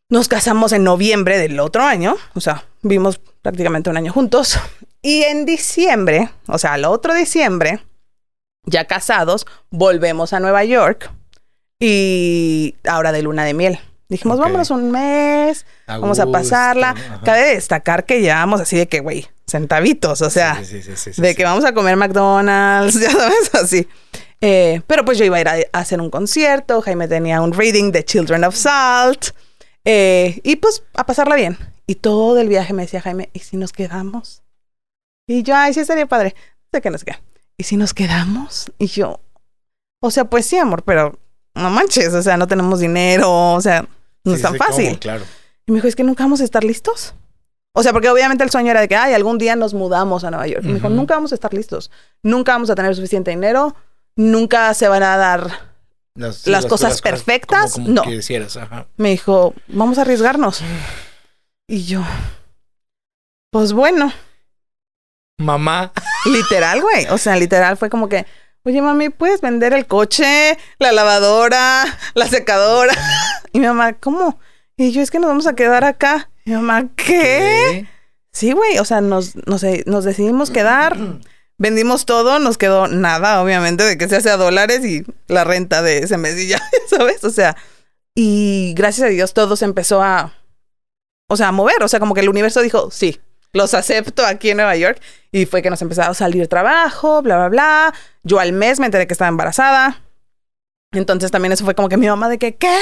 Nos 0.09 0.27
casamos 0.27 0.71
en 0.73 0.83
noviembre 0.83 1.37
del 1.37 1.59
otro 1.59 1.83
año. 1.83 2.15
O 2.33 2.41
sea, 2.41 2.65
vivimos 2.81 3.19
prácticamente 3.41 3.89
un 3.89 3.97
año 3.97 4.11
juntos. 4.11 4.59
Y 5.01 5.21
en 5.23 5.45
diciembre, 5.45 6.29
o 6.47 6.57
sea, 6.57 6.75
el 6.75 6.83
otro 6.83 7.13
diciembre, 7.13 7.79
ya 8.65 8.85
casados, 8.85 9.45
volvemos 9.69 10.33
a 10.33 10.41
Nueva 10.41 10.65
York. 10.65 11.09
Y 11.79 12.75
ahora 12.85 13.11
de 13.13 13.21
luna 13.21 13.45
de 13.45 13.53
miel. 13.53 13.79
Dijimos, 14.09 14.39
vámonos 14.39 14.71
un 14.71 14.91
mes, 14.91 15.65
A 15.87 15.99
vamos 15.99 16.19
a 16.19 16.25
pasarla. 16.31 16.89
ajá. 16.89 17.21
Cabe 17.23 17.53
destacar 17.53 18.05
que 18.05 18.21
llevamos 18.21 18.59
así 18.59 18.75
de 18.75 18.87
que, 18.87 18.99
güey, 18.99 19.27
centavitos, 19.49 20.21
o 20.21 20.29
sea, 20.29 20.63
Sí, 20.63 20.65
sí, 20.65 20.81
sí, 20.83 20.91
sí, 20.95 21.13
sí, 21.13 21.21
de 21.21 21.35
que 21.35 21.43
vamos 21.43 21.65
a 21.65 21.73
comer 21.73 21.95
McDonald's, 21.95 22.99
ya 22.99 23.11
sabes, 23.11 23.55
así. 23.55 23.87
Eh, 24.41 24.81
pero 24.87 25.03
pues 25.03 25.17
yo 25.17 25.25
iba 25.25 25.37
a 25.37 25.41
ir 25.41 25.47
a, 25.47 25.55
a 25.73 25.79
hacer 25.79 25.99
un 25.99 26.09
concierto, 26.09 26.81
Jaime 26.81 27.07
tenía 27.07 27.41
un 27.41 27.51
reading 27.51 27.91
de 27.91 28.05
Children 28.05 28.45
of 28.45 28.55
Salt, 28.55 29.31
eh, 29.85 30.39
y 30.43 30.57
pues 30.57 30.83
a 30.95 31.05
pasarla 31.05 31.35
bien. 31.35 31.57
Y 31.87 31.95
todo 31.95 32.39
el 32.39 32.47
viaje 32.47 32.73
me 32.73 32.83
decía 32.83 33.01
Jaime, 33.01 33.29
¿y 33.33 33.39
si 33.39 33.57
nos 33.57 33.73
quedamos? 33.73 34.43
Y 35.27 35.43
yo, 35.43 35.55
ay, 35.55 35.73
sí, 35.73 35.83
sería 35.85 36.05
padre. 36.05 36.35
Sé 36.71 36.81
que 36.81 36.89
nos 36.89 37.03
queda. 37.03 37.21
¿Y 37.57 37.63
si 37.63 37.77
nos 37.77 37.93
quedamos? 37.93 38.71
Y 38.77 38.87
yo, 38.87 39.19
o 40.01 40.11
sea, 40.11 40.25
pues 40.25 40.45
sí, 40.45 40.57
amor, 40.57 40.83
pero 40.83 41.17
no 41.55 41.69
manches, 41.69 42.13
o 42.13 42.21
sea, 42.21 42.37
no 42.37 42.47
tenemos 42.47 42.79
dinero, 42.79 43.53
o 43.53 43.61
sea, 43.61 43.87
no 44.23 44.33
es 44.33 44.41
tan 44.41 44.55
fácil. 44.55 44.87
¿cómo? 44.87 44.99
Claro. 44.99 45.25
Y 45.65 45.71
me 45.71 45.77
dijo, 45.77 45.87
es 45.87 45.95
que 45.95 46.03
nunca 46.03 46.23
vamos 46.23 46.41
a 46.41 46.45
estar 46.45 46.63
listos. 46.63 47.15
O 47.73 47.83
sea, 47.83 47.93
porque 47.93 48.09
obviamente 48.09 48.43
el 48.43 48.49
sueño 48.49 48.71
era 48.71 48.81
de 48.81 48.87
que, 48.87 48.95
ay, 48.95 49.13
algún 49.13 49.37
día 49.37 49.55
nos 49.55 49.73
mudamos 49.73 50.23
a 50.23 50.31
Nueva 50.31 50.47
York. 50.47 50.63
Me 50.63 50.73
dijo, 50.73 50.89
nunca 50.89 51.13
vamos 51.15 51.31
a 51.31 51.35
estar 51.35 51.53
listos. 51.53 51.91
Nunca 52.23 52.53
vamos 52.53 52.69
a 52.69 52.75
tener 52.75 52.95
suficiente 52.95 53.31
dinero. 53.31 53.75
Nunca 54.15 54.73
se 54.73 54.87
van 54.87 55.03
a 55.03 55.15
dar. 55.17 55.69
Las, 56.15 56.37
sí, 56.37 56.49
Las 56.49 56.65
cosas 56.65 57.01
perfectas, 57.01 57.73
como, 57.73 57.85
como 57.85 57.95
no. 57.95 58.01
quisieras, 58.03 58.57
ajá. 58.57 58.87
Me 58.97 59.09
dijo, 59.11 59.53
vamos 59.67 59.97
a 59.97 60.01
arriesgarnos. 60.01 60.61
Y 61.67 61.85
yo, 61.85 62.01
pues 63.51 63.71
bueno, 63.73 64.11
Mamá. 65.37 65.93
literal, 66.25 66.81
güey. 66.81 67.05
O 67.11 67.17
sea, 67.17 67.35
literal 67.37 67.77
fue 67.77 67.89
como 67.89 68.09
que, 68.09 68.25
oye, 68.63 68.81
mami, 68.81 69.09
¿puedes 69.09 69.39
vender 69.39 69.73
el 69.73 69.85
coche, 69.87 70.57
la 70.79 70.91
lavadora, 70.91 71.85
la 72.15 72.27
secadora? 72.27 72.93
Y 73.53 73.59
mi 73.59 73.65
mamá, 73.65 73.93
¿cómo? 73.93 74.39
Y 74.77 74.91
yo, 74.91 75.01
es 75.01 75.09
que 75.09 75.17
nos 75.19 75.27
vamos 75.29 75.47
a 75.47 75.55
quedar 75.55 75.83
acá. 75.83 76.29
Mi 76.49 76.55
mamá, 76.55 76.89
¿qué? 76.95 77.85
Sí, 78.31 78.53
güey, 78.53 78.79
o 78.79 78.85
sea, 78.85 79.01
nos, 79.01 79.35
nos, 79.45 79.63
nos 79.85 80.03
decidimos 80.03 80.49
quedar, 80.49 80.97
vendimos 81.59 82.07
todo, 82.07 82.39
nos 82.39 82.57
quedó 82.57 82.87
nada, 82.87 83.43
obviamente, 83.43 83.83
de 83.83 83.99
que 83.99 84.09
se 84.09 84.15
hace 84.15 84.31
a 84.31 84.37
dólares 84.37 84.83
y 84.83 85.05
la 85.27 85.43
renta 85.43 85.83
de 85.83 85.99
ese 85.99 86.17
mes 86.17 86.39
y 86.39 86.47
ya, 86.47 86.59
¿sabes? 86.89 87.23
O 87.23 87.29
sea, 87.29 87.55
Y 88.15 88.73
gracias 88.75 89.05
a 89.05 89.09
Dios 89.11 89.35
todo 89.35 89.55
se 89.57 89.65
empezó 89.65 90.01
a, 90.01 90.33
o 91.29 91.37
sea, 91.37 91.49
a 91.49 91.51
mover. 91.51 91.83
O 91.83 91.87
sea, 91.87 91.99
como 91.99 92.15
que 92.15 92.21
el 92.21 92.29
universo 92.29 92.63
dijo, 92.63 92.89
sí, 92.89 93.21
los 93.53 93.75
acepto 93.75 94.25
aquí 94.25 94.49
en 94.49 94.57
Nueva 94.57 94.75
York. 94.75 94.99
Y 95.31 95.45
fue 95.45 95.61
que 95.61 95.69
nos 95.69 95.83
empezó 95.83 96.01
a 96.01 96.15
salir 96.15 96.47
trabajo, 96.47 97.21
bla, 97.21 97.37
bla, 97.37 97.49
bla. 97.49 97.93
Yo 98.23 98.39
al 98.39 98.53
mes 98.53 98.79
me 98.79 98.87
enteré 98.87 99.05
que 99.05 99.13
estaba 99.13 99.29
embarazada. 99.29 100.01
Entonces 100.91 101.29
también 101.29 101.51
eso 101.51 101.63
fue 101.65 101.75
como 101.75 101.87
que 101.87 101.97
mi 101.97 102.07
mamá 102.07 102.29
de 102.29 102.39
que, 102.39 102.55
¿qué? 102.55 102.75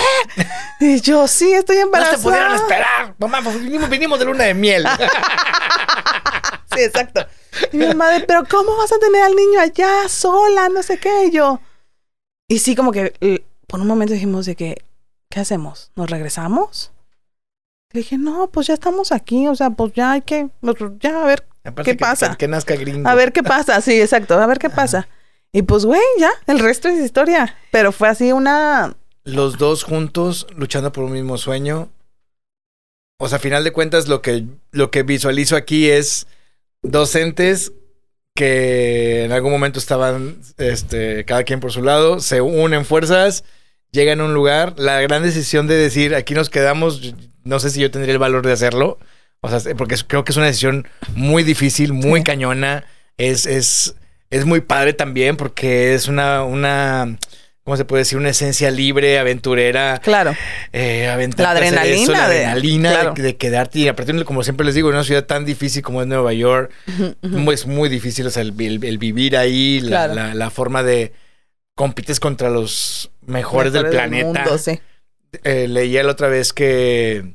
Y 0.79 1.01
yo, 1.01 1.27
sí, 1.27 1.51
estoy 1.53 1.75
No 1.77 1.81
embarazada. 1.83 2.17
te 2.17 2.23
pudieron 2.23 2.55
esperar. 2.55 3.15
Mamá, 3.19 3.41
pues 3.43 3.59
vinimos, 3.61 3.89
vinimos 3.89 4.19
de 4.19 4.25
luna 4.25 4.43
de 4.45 4.53
miel. 4.53 4.85
Sí, 6.75 6.83
exacto. 6.83 7.25
Y 7.71 7.77
mi 7.77 7.87
mamá 7.87 8.09
de, 8.09 8.19
pero 8.21 8.43
¿cómo 8.47 8.75
vas 8.77 8.91
a 8.91 8.99
tener 8.99 9.23
al 9.23 9.33
niño 9.35 9.59
allá 9.59 10.07
sola? 10.09 10.69
No 10.69 10.83
sé 10.83 10.99
qué. 10.99 11.25
Y 11.25 11.31
yo. 11.31 11.59
Y 12.47 12.59
sí, 12.59 12.75
como 12.75 12.91
que 12.91 13.43
por 13.67 13.79
un 13.79 13.87
momento 13.87 14.13
dijimos 14.13 14.45
de 14.45 14.55
que, 14.55 14.83
¿qué 15.31 15.39
hacemos? 15.39 15.91
¿Nos 15.95 16.09
regresamos? 16.09 16.91
Le 17.93 18.01
dije, 18.01 18.17
no, 18.19 18.47
pues 18.51 18.67
ya 18.67 18.75
estamos 18.75 19.11
aquí. 19.11 19.47
O 19.47 19.55
sea, 19.55 19.71
pues 19.71 19.93
ya 19.93 20.11
hay 20.11 20.21
que, 20.21 20.49
pues, 20.61 20.75
ya 20.99 21.21
a 21.23 21.25
ver, 21.25 21.47
Aparte 21.63 21.91
¿Qué 21.91 21.97
que- 21.97 22.01
pasa? 22.01 22.31
Que, 22.31 22.37
que 22.37 22.47
nazca 22.47 22.75
gringo. 22.75 23.09
a 23.09 23.15
ver 23.15 23.33
qué 23.33 23.41
pasa. 23.43 23.81
Sí, 23.81 23.99
exacto, 23.99 24.39
a 24.39 24.45
ver 24.45 24.59
qué 24.59 24.69
pasa. 24.69 25.07
Y 25.51 25.61
pues, 25.63 25.85
güey, 25.85 26.01
ya, 26.19 26.31
el 26.47 26.59
resto 26.59 26.87
es 26.87 26.99
historia. 27.03 27.55
Pero 27.71 27.91
fue 27.91 28.09
así 28.09 28.31
una. 28.31 28.95
Los 29.23 29.57
dos 29.57 29.83
juntos 29.83 30.47
luchando 30.55 30.91
por 30.91 31.03
un 31.03 31.13
mismo 31.13 31.37
sueño. 31.37 31.89
O 33.19 33.27
sea, 33.27 33.37
a 33.37 33.41
final 33.41 33.63
de 33.63 33.71
cuentas, 33.71 34.07
lo 34.07 34.21
que, 34.21 34.45
lo 34.71 34.91
que 34.91 35.03
visualizo 35.03 35.55
aquí 35.55 35.89
es 35.89 36.27
docentes 36.83 37.71
que 38.35 39.23
en 39.25 39.31
algún 39.31 39.51
momento 39.51 39.79
estaban 39.79 40.39
este, 40.57 41.25
cada 41.25 41.43
quien 41.43 41.59
por 41.59 41.71
su 41.71 41.81
lado, 41.81 42.19
se 42.19 42.39
unen 42.41 42.85
fuerzas, 42.85 43.43
llegan 43.91 44.21
a 44.21 44.25
un 44.25 44.35
lugar. 44.35 44.75
La 44.77 45.01
gran 45.01 45.23
decisión 45.23 45.65
de 45.65 45.75
decir 45.75 46.13
aquí 46.13 46.35
nos 46.35 46.51
quedamos, 46.51 47.15
no 47.43 47.59
sé 47.59 47.71
si 47.71 47.79
yo 47.79 47.89
tendría 47.89 48.13
el 48.13 48.19
valor 48.19 48.45
de 48.45 48.53
hacerlo. 48.53 48.99
O 49.41 49.49
sea, 49.49 49.75
porque 49.75 49.95
creo 50.07 50.23
que 50.23 50.31
es 50.31 50.37
una 50.37 50.45
decisión 50.47 50.87
muy 51.15 51.43
difícil, 51.43 51.93
muy 51.93 52.19
Sí. 52.19 52.23
cañona. 52.25 52.85
Es, 53.17 53.47
es, 53.47 53.95
es 54.29 54.45
muy 54.45 54.61
padre 54.61 54.93
también 54.93 55.37
porque 55.37 55.93
es 55.93 56.07
una, 56.07 56.43
una, 56.43 57.17
¿cómo 57.63 57.77
se 57.77 57.85
puede 57.85 58.01
decir? 58.01 58.17
Una 58.17 58.29
esencia 58.29 58.71
libre, 58.71 59.19
aventurera. 59.19 59.99
Claro. 60.03 60.35
Eh, 60.73 61.05
La 61.37 61.51
adrenalina 61.51 61.85
eso, 61.85 62.11
la 62.11 62.27
de- 62.29 62.45
adrenalina 62.45 62.89
de, 62.89 62.95
claro. 62.95 63.13
de 63.15 63.35
quedarte. 63.37 63.79
Y 63.79 63.87
aparte, 63.87 64.23
como 64.25 64.43
siempre 64.43 64.65
les 64.65 64.75
digo, 64.75 64.89
en 64.89 64.95
una 64.95 65.03
ciudad 65.03 65.25
tan 65.25 65.45
difícil 65.45 65.81
como 65.81 66.01
es 66.01 66.07
Nueva 66.07 66.33
York, 66.33 66.71
es 67.51 67.65
muy 67.67 67.89
difícil 67.89 68.27
o 68.27 68.29
sea, 68.29 68.41
el, 68.43 68.53
el- 68.61 68.83
el 68.83 68.97
vivir 68.97 69.37
ahí, 69.37 69.79
la, 69.81 69.87
Claro. 69.89 70.13
la- 70.15 70.33
la 70.33 70.49
forma 70.49 70.83
de 70.83 71.13
compites 71.75 72.19
contra 72.19 72.49
los 72.49 73.11
mejores, 73.25 73.71
del 73.73 73.87
planeta. 73.87 74.25
mundo, 74.25 74.57
sí. 74.57 74.79
Eh, 75.43 75.67
leía 75.67 76.01
la 76.03 76.13
otra 76.13 76.27
vez 76.29 76.53
que, 76.53 77.33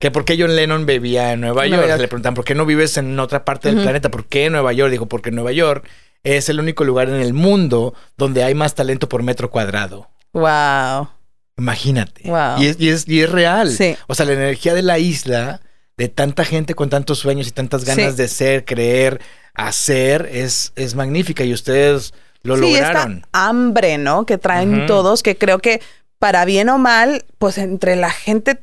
que 0.00 0.10
por 0.10 0.24
qué 0.24 0.36
John 0.38 0.54
Lennon 0.56 0.86
vivía 0.86 1.32
en 1.32 1.40
Nueva 1.40 1.62
Nueva 1.66 1.76
York. 1.76 1.88
York. 1.90 2.00
Le 2.00 2.08
preguntan, 2.08 2.34
¿por 2.34 2.44
qué 2.44 2.54
no 2.54 2.64
vives 2.64 2.96
en 2.96 3.18
otra 3.18 3.44
parte 3.44 3.68
del 3.72 3.82
planeta? 3.82 4.10
¿Por 4.10 4.26
qué 4.26 4.48
Nueva 4.50 4.72
York? 4.72 4.90
Dijo, 4.90 5.06
porque 5.06 5.30
Nueva 5.32 5.52
York 5.52 5.86
es 6.24 6.48
el 6.48 6.58
único 6.58 6.84
lugar 6.84 7.08
en 7.08 7.16
el 7.20 7.32
mundo 7.34 7.94
donde 8.16 8.42
hay 8.42 8.54
más 8.54 8.74
talento 8.74 9.08
por 9.08 9.22
metro 9.22 9.50
cuadrado. 9.50 10.08
Wow. 10.32 11.08
Imagínate. 11.56 12.22
Wow. 12.28 12.60
Y, 12.60 12.66
es, 12.66 12.76
y, 12.80 12.88
es, 12.88 13.08
y 13.08 13.20
es 13.22 13.30
real. 13.30 13.70
Sí. 13.70 13.96
O 14.08 14.14
sea, 14.14 14.26
la 14.26 14.32
energía 14.32 14.74
de 14.74 14.82
la 14.82 14.98
isla, 14.98 15.60
de 15.96 16.08
tanta 16.08 16.44
gente 16.44 16.74
con 16.74 16.90
tantos 16.90 17.18
sueños 17.20 17.46
y 17.46 17.52
tantas 17.52 17.84
ganas 17.84 18.12
Sí. 18.12 18.16
de 18.16 18.28
ser, 18.28 18.64
creer, 18.64 19.20
hacer, 19.54 20.28
es, 20.32 20.72
es 20.74 20.94
magnífica. 20.96 21.44
Y 21.44 21.52
ustedes 21.52 22.12
lo 22.42 22.56
sí, 22.56 22.62
lograron. 22.62 23.18
esta 23.18 23.28
hambre, 23.32 23.98
¿no? 23.98 24.26
Que 24.26 24.38
traen 24.38 24.86
todos, 24.86 25.22
que 25.22 25.36
creo 25.36 25.60
que 25.60 25.80
para 26.18 26.44
bien 26.44 26.68
o 26.70 26.78
mal, 26.78 27.24
pues 27.38 27.58
entre 27.58 27.96
la 27.96 28.10
gente 28.10 28.58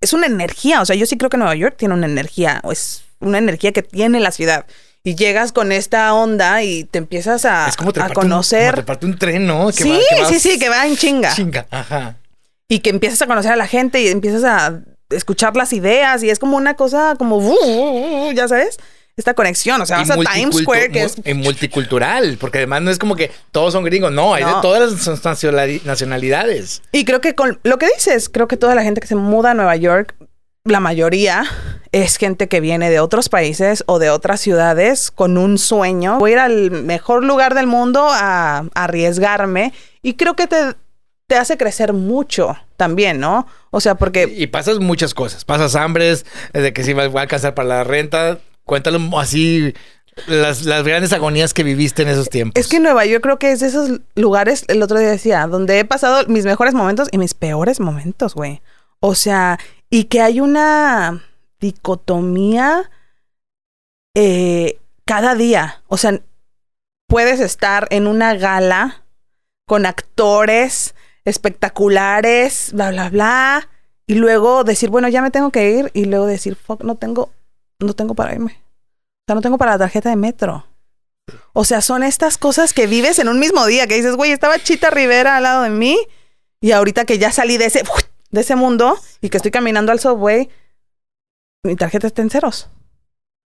es 0.00 0.12
una 0.14 0.26
energía. 0.26 0.80
O 0.80 0.86
sea, 0.86 0.96
yo 0.96 1.04
sí 1.06 1.18
creo 1.18 1.28
que 1.28 1.36
Nueva 1.36 1.54
York 1.56 1.74
tiene 1.76 1.94
una 1.94 2.06
energía, 2.06 2.60
o 2.64 2.72
es 2.72 3.02
una 3.18 3.36
energía 3.38 3.72
que 3.72 3.82
tiene 3.82 4.18
la 4.20 4.30
ciudad. 4.30 4.64
Y 5.02 5.14
llegas 5.14 5.52
con 5.52 5.72
esta 5.72 6.12
onda 6.12 6.62
y 6.62 6.84
te 6.84 6.98
empiezas 6.98 7.44
a, 7.46 7.68
es 7.68 7.76
como 7.76 7.92
te 7.92 8.00
a 8.00 8.04
parte 8.04 8.18
un- 8.18 8.22
conocer. 8.24 8.70
como 8.72 8.82
te 8.82 8.86
parte 8.86 9.06
un 9.06 9.18
tren, 9.18 9.46
¿no? 9.46 9.68
Que 9.68 9.82
sí, 9.84 9.90
va- 9.90 9.96
que 9.96 10.16
sí, 10.26 10.32
vas- 10.34 10.42
sí, 10.42 10.58
que 10.58 10.68
va 10.68 10.86
en 10.86 10.96
chinga. 10.96 11.34
Chinga. 11.34 11.66
Ajá. 11.70 12.16
Y 12.68 12.80
que 12.80 12.90
empiezas 12.90 13.22
a 13.22 13.26
conocer 13.26 13.52
a 13.52 13.56
la 13.56 13.66
gente 13.66 14.00
y 14.02 14.08
empiezas 14.08 14.44
a 14.44 14.80
escuchar 15.08 15.56
las 15.56 15.72
ideas. 15.72 16.22
Y 16.22 16.28
es 16.30 16.38
como 16.38 16.56
una 16.58 16.74
cosa 16.74 17.14
como, 17.18 17.38
uh, 17.38 17.50
uh, 17.50 18.28
uh, 18.28 18.32
ya 18.32 18.46
sabes, 18.46 18.76
esta 19.16 19.32
conexión. 19.34 19.80
O 19.80 19.86
sea, 19.86 19.96
Y 20.02 20.04
vas 20.04 20.10
a 20.10 20.34
Times 20.34 20.56
Square, 20.58 20.90
que 20.92 21.02
es 21.04 21.16
y 21.24 21.32
multicultural, 21.34 22.36
porque 22.38 22.58
además 22.58 22.82
no 22.82 22.90
es 22.90 22.98
como 22.98 23.16
que 23.16 23.30
todos 23.52 23.72
son 23.72 23.84
gringos, 23.84 24.12
no, 24.12 24.34
hay 24.34 24.44
de 24.44 24.52
todas 24.60 24.92
las 24.92 25.24
nacionali- 25.24 25.82
nacionalidades. 25.84 26.82
Y 26.92 27.06
creo 27.06 27.20
que 27.22 27.34
con 27.34 27.58
lo 27.64 27.78
que 27.78 27.86
dices, 27.96 28.28
creo 28.28 28.48
que 28.48 28.56
toda 28.58 28.74
la 28.74 28.82
gente 28.82 29.00
que 29.00 29.06
se 29.06 29.16
muda 29.16 29.52
a 29.52 29.54
Nueva 29.54 29.76
York, 29.76 30.14
la 30.64 30.80
mayoría 30.80 31.44
es 31.92 32.16
gente 32.16 32.48
que 32.48 32.60
viene 32.60 32.90
de 32.90 33.00
otros 33.00 33.28
países 33.28 33.82
o 33.86 33.98
de 33.98 34.10
otras 34.10 34.40
ciudades 34.40 35.10
con 35.10 35.38
un 35.38 35.58
sueño. 35.58 36.18
Voy 36.18 36.32
a 36.32 36.34
ir 36.34 36.38
al 36.38 36.70
mejor 36.70 37.24
lugar 37.24 37.54
del 37.54 37.66
mundo 37.66 38.06
a, 38.08 38.58
a 38.58 38.84
arriesgarme 38.84 39.72
y 40.02 40.14
creo 40.14 40.36
que 40.36 40.46
te, 40.46 40.74
te 41.26 41.36
hace 41.36 41.56
crecer 41.56 41.92
mucho 41.92 42.56
también, 42.76 43.20
¿no? 43.20 43.46
O 43.70 43.80
sea, 43.80 43.94
porque 43.94 44.32
Y 44.36 44.48
pasas 44.48 44.78
muchas 44.78 45.14
cosas. 45.14 45.44
Pasas 45.44 45.74
hambres, 45.76 46.26
eh, 46.52 46.60
de 46.60 46.72
que 46.72 46.84
si 46.84 46.92
va 46.92 47.08
va 47.08 47.20
a 47.20 47.22
alcanzar 47.22 47.54
para 47.54 47.68
la 47.68 47.84
renta. 47.84 48.38
Cuéntalo 48.64 49.00
así, 49.18 49.74
las, 50.26 50.64
las 50.64 50.84
grandes 50.84 51.12
agonías 51.12 51.54
que 51.54 51.62
viviste 51.62 52.02
en 52.02 52.08
esos 52.08 52.28
tiempos. 52.28 52.60
es 52.60 52.68
que 52.68 52.80
Nueva 52.80 53.04
York 53.06 53.22
creo 53.22 53.38
que 53.38 53.52
es 53.52 53.60
de 53.60 53.66
esos 53.66 54.00
lugares, 54.14 54.64
el 54.68 54.82
otro 54.82 54.98
día 54.98 55.08
decía, 55.08 55.46
donde 55.46 55.78
he 55.78 55.84
pasado 55.84 56.26
mis 56.28 56.44
mejores 56.44 56.74
momentos 56.74 57.08
y 57.10 57.18
mis 57.18 57.34
peores 57.34 57.80
momentos, 57.80 58.34
güey. 58.34 58.60
O 59.00 59.14
sea, 59.14 59.58
y 59.88 60.04
que 60.04 60.20
hay 60.20 60.40
una 60.40 61.24
dicotomía 61.58 62.90
eh, 64.14 64.78
cada 65.04 65.34
día. 65.34 65.82
O 65.88 65.96
sea, 65.96 66.20
puedes 67.06 67.40
estar 67.40 67.88
en 67.90 68.06
una 68.06 68.34
gala 68.34 69.04
con 69.66 69.86
actores 69.86 70.94
espectaculares, 71.24 72.70
bla, 72.72 72.90
bla, 72.90 73.08
bla, 73.08 73.68
y 74.06 74.14
luego 74.14 74.64
decir, 74.64 74.90
bueno, 74.90 75.08
ya 75.08 75.22
me 75.22 75.30
tengo 75.30 75.50
que 75.50 75.70
ir, 75.70 75.90
y 75.94 76.06
luego 76.06 76.26
decir, 76.26 76.56
fuck, 76.56 76.82
no 76.82 76.96
tengo, 76.96 77.30
no 77.78 77.94
tengo 77.94 78.14
para 78.14 78.34
irme. 78.34 78.52
O 78.52 79.24
sea, 79.26 79.34
no 79.34 79.40
tengo 79.40 79.58
para 79.58 79.72
la 79.72 79.78
tarjeta 79.78 80.10
de 80.10 80.16
metro. 80.16 80.66
O 81.52 81.64
sea, 81.64 81.80
son 81.80 82.02
estas 82.02 82.38
cosas 82.38 82.72
que 82.72 82.86
vives 82.86 83.18
en 83.18 83.28
un 83.28 83.38
mismo 83.38 83.64
día, 83.66 83.86
que 83.86 83.94
dices, 83.94 84.16
güey, 84.16 84.32
estaba 84.32 84.58
Chita 84.58 84.90
Rivera 84.90 85.36
al 85.36 85.44
lado 85.44 85.62
de 85.62 85.70
mí, 85.70 85.98
y 86.60 86.72
ahorita 86.72 87.04
que 87.04 87.18
ya 87.18 87.30
salí 87.30 87.56
de 87.56 87.66
ese, 87.66 87.84
de 88.30 88.40
ese 88.40 88.56
mundo 88.56 88.96
y 89.20 89.28
que 89.28 89.36
estoy 89.36 89.50
caminando 89.50 89.92
al 89.92 90.00
subway, 90.00 90.48
mi 91.64 91.76
tarjeta 91.76 92.06
está 92.06 92.22
en 92.22 92.30
ceros. 92.30 92.68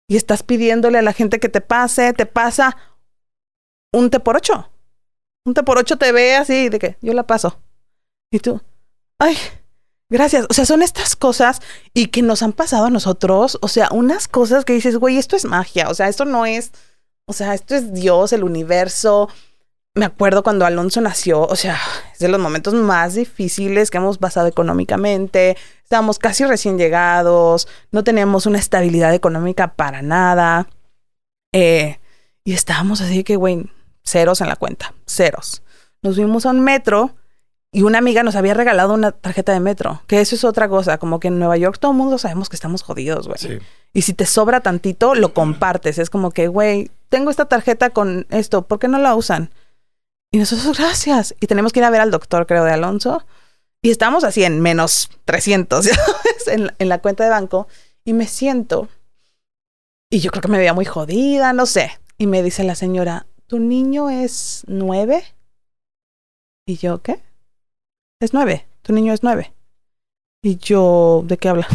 Y 0.08 0.18
estás 0.18 0.44
pidiéndole 0.44 0.98
a 0.98 1.02
la 1.02 1.14
gente 1.14 1.40
que 1.40 1.50
te 1.50 1.62
pase, 1.62 2.14
te 2.14 2.26
pasa 2.26 2.76
un 3.94 4.10
T 4.10 4.20
por 4.20 4.36
ocho. 4.38 4.70
Un 5.46 5.54
T 5.54 5.64
por 5.64 5.78
ocho 5.78 5.98
te 5.98 6.12
ve 6.12 6.36
así 6.36 6.70
de 6.70 6.80
que 6.80 6.98
yo 7.02 7.14
la 7.14 7.28
paso. 7.28 7.62
Y 8.32 8.40
tú, 8.40 8.62
ay, 9.20 9.38
gracias. 10.10 10.46
O 10.50 10.54
sea, 10.54 10.66
son 10.66 10.82
estas 10.82 11.16
cosas 11.16 11.62
y 11.94 12.08
que 12.08 12.22
nos 12.22 12.44
han 12.44 12.54
pasado 12.54 12.86
a 12.86 12.90
nosotros. 12.90 13.58
O 13.62 13.68
sea, 13.68 13.90
unas 13.92 14.28
cosas 14.28 14.66
que 14.66 14.74
dices, 14.74 14.98
güey, 14.98 15.18
esto 15.18 15.36
es 15.36 15.46
magia. 15.46 15.90
O 15.90 15.94
sea, 15.94 16.08
esto 16.08 16.26
no 16.26 16.46
es, 16.46 16.72
o 17.26 17.34
sea, 17.34 17.54
esto 17.54 17.76
es 17.76 17.94
Dios, 17.94 18.34
el 18.34 18.44
universo. 18.44 19.30
Me 19.94 20.06
acuerdo 20.06 20.42
cuando 20.42 20.66
Alonso 20.66 21.02
nació, 21.02 21.42
o 21.42 21.56
sea, 21.58 21.78
es 22.14 22.20
de 22.20 22.30
los 22.30 22.40
momentos 22.40 22.74
más 22.74 23.16
difíciles 23.16 23.92
que 23.92 23.98
hemos 23.98 24.18
pasado 24.18 24.48
económicamente. 24.48 25.58
Estábamos 25.84 26.18
casi 26.18 26.46
recién 26.46 26.78
llegados, 26.78 27.68
no 27.92 28.06
teníamos 28.06 28.46
una 28.46 28.58
estabilidad 28.58 29.14
económica 29.14 29.74
para 29.74 30.02
nada. 30.02 30.70
Eh, 31.54 32.00
y 32.46 32.54
estábamos 32.54 33.02
así 33.02 33.26
que, 33.26 33.36
güey, 33.36 33.70
ceros 34.06 34.40
en 34.40 34.48
la 34.48 34.56
cuenta, 34.56 34.94
ceros. 35.06 35.62
Nos 36.02 36.16
fuimos 36.16 36.46
a 36.46 36.52
un 36.52 36.62
metro 36.62 37.14
y 37.74 37.82
una 37.82 37.98
amiga 37.98 38.24
nos 38.24 38.38
había 38.38 38.54
regalado 38.54 38.94
una 38.94 39.12
tarjeta 39.12 39.52
de 39.52 39.60
metro, 39.60 40.04
que 40.08 40.22
eso 40.22 40.36
es 40.36 40.46
otra 40.46 40.70
cosa, 40.70 41.00
como 41.00 41.20
que 41.20 41.28
en 41.28 41.38
Nueva 41.38 41.58
York 41.58 41.78
todo 41.80 41.92
el 41.92 41.98
mundo 41.98 42.18
sabemos 42.18 42.48
que 42.48 42.56
estamos 42.56 42.82
jodidos, 42.82 43.28
güey. 43.28 43.40
Sí. 43.40 43.60
Y 43.92 44.04
si 44.04 44.14
te 44.14 44.26
sobra 44.26 44.62
tantito, 44.62 45.16
lo 45.16 45.34
compartes. 45.34 46.00
Es 46.00 46.10
como 46.10 46.32
que, 46.32 46.48
güey, 46.48 46.92
tengo 47.10 47.30
esta 47.30 47.46
tarjeta 47.46 47.90
con 47.90 48.26
esto, 48.30 48.62
¿por 48.62 48.80
qué 48.80 48.88
no 48.88 48.98
la 48.98 49.16
usan? 49.16 49.52
Y 50.34 50.38
nosotros, 50.38 50.78
gracias. 50.78 51.36
Y 51.42 51.48
tenemos 51.48 51.74
que 51.74 51.80
ir 51.80 51.84
a 51.86 51.90
ver 51.90 52.02
al 52.02 52.12
doctor, 52.12 52.48
creo, 52.48 52.64
de 52.64 52.72
Alonso. 52.72 53.26
Y 53.82 53.90
estamos 53.92 54.24
así 54.24 54.44
en 54.44 54.62
menos 54.62 55.10
300, 55.26 55.86
ya 55.86 55.96
sabes, 55.96 56.48
en, 56.48 56.68
la- 56.68 56.76
en 56.80 56.90
la 56.90 57.00
cuenta 57.02 57.24
de 57.24 57.30
banco. 57.30 57.68
Y 58.06 58.14
me 58.14 58.28
siento. 58.28 58.88
Y 60.10 60.20
yo 60.20 60.32
creo 60.32 60.42
que 60.42 60.48
me 60.48 60.58
veía 60.58 60.74
muy 60.74 60.86
jodida, 60.86 61.54
no 61.54 61.66
sé. 61.66 61.92
Y 62.18 62.28
me 62.28 62.44
dice 62.44 62.64
la 62.64 62.76
señora, 62.76 63.26
¿tu 63.48 63.60
niño 63.60 64.10
es 64.10 64.64
nueve? 64.68 65.24
Y 66.68 66.78
yo, 66.78 67.02
¿qué? 67.02 67.22
Es 68.22 68.34
nueve. 68.34 68.68
Tu 68.84 68.94
niño 68.94 69.14
es 69.14 69.24
nueve. 69.24 69.54
Y 70.44 70.58
yo, 70.58 71.24
¿de 71.26 71.38
qué 71.38 71.50
habla? 71.50 71.68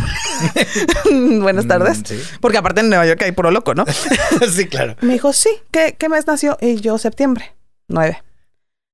Buenas 1.41 1.67
tardes. 1.69 1.99
Mm, 2.01 2.05
sí. 2.07 2.23
Porque 2.41 2.59
aparte 2.59 2.81
en 2.81 2.89
Nueva 2.89 3.07
York 3.07 3.23
hay 3.23 3.33
puro 3.33 3.51
loco, 3.51 3.75
¿no? 3.75 3.85
sí, 4.51 4.67
claro. 4.69 4.97
Me 5.03 5.15
dijo, 5.15 5.33
sí, 5.33 5.51
¿qué, 5.71 5.95
qué 5.99 6.09
mes 6.09 6.27
nació? 6.27 6.57
Y 6.61 6.77
yo, 6.81 6.99
septiembre, 6.99 7.55
nueve. 7.89 8.23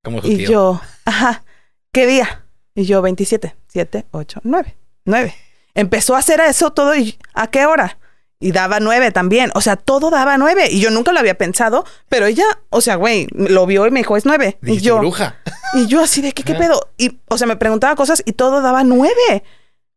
Como 0.02 0.20
tu 0.20 0.28
Y 0.28 0.38
tío. 0.38 0.50
yo, 0.50 0.80
ajá, 1.04 1.44
¿qué 1.92 2.06
día? 2.06 2.44
Y 2.74 2.84
yo, 2.84 3.02
27, 3.02 3.54
7, 3.68 4.06
8, 4.10 4.40
9, 4.44 4.76
9. 5.04 5.34
Empezó 5.74 6.14
a 6.14 6.18
hacer 6.18 6.40
eso 6.40 6.72
todo 6.72 6.94
y 6.96 7.18
¿a 7.34 7.46
qué 7.50 7.66
hora? 7.66 7.98
Y 8.40 8.50
daba 8.50 8.80
nueve 8.80 9.12
también. 9.12 9.52
O 9.54 9.60
sea, 9.60 9.76
todo 9.76 10.10
daba 10.10 10.36
nueve. 10.36 10.66
Y 10.68 10.80
yo 10.80 10.90
nunca 10.90 11.12
lo 11.12 11.20
había 11.20 11.38
pensado, 11.38 11.84
pero 12.08 12.26
ella, 12.26 12.44
o 12.70 12.80
sea, 12.80 12.96
güey, 12.96 13.28
lo 13.30 13.64
vio 13.66 13.86
y 13.86 13.90
me 13.92 14.00
dijo, 14.00 14.16
es 14.16 14.26
nueve. 14.26 14.58
y 14.62 14.80
yo, 14.80 14.98
bruja. 14.98 15.36
y 15.74 15.86
yo 15.86 16.02
así 16.02 16.20
de, 16.22 16.32
¿qué, 16.32 16.42
qué 16.42 16.54
pedo? 16.56 16.90
Y, 16.98 17.20
o 17.28 17.38
sea, 17.38 17.46
me 17.46 17.56
preguntaba 17.56 17.94
cosas 17.94 18.20
y 18.26 18.32
todo 18.32 18.60
daba 18.60 18.82
nueve. 18.82 19.44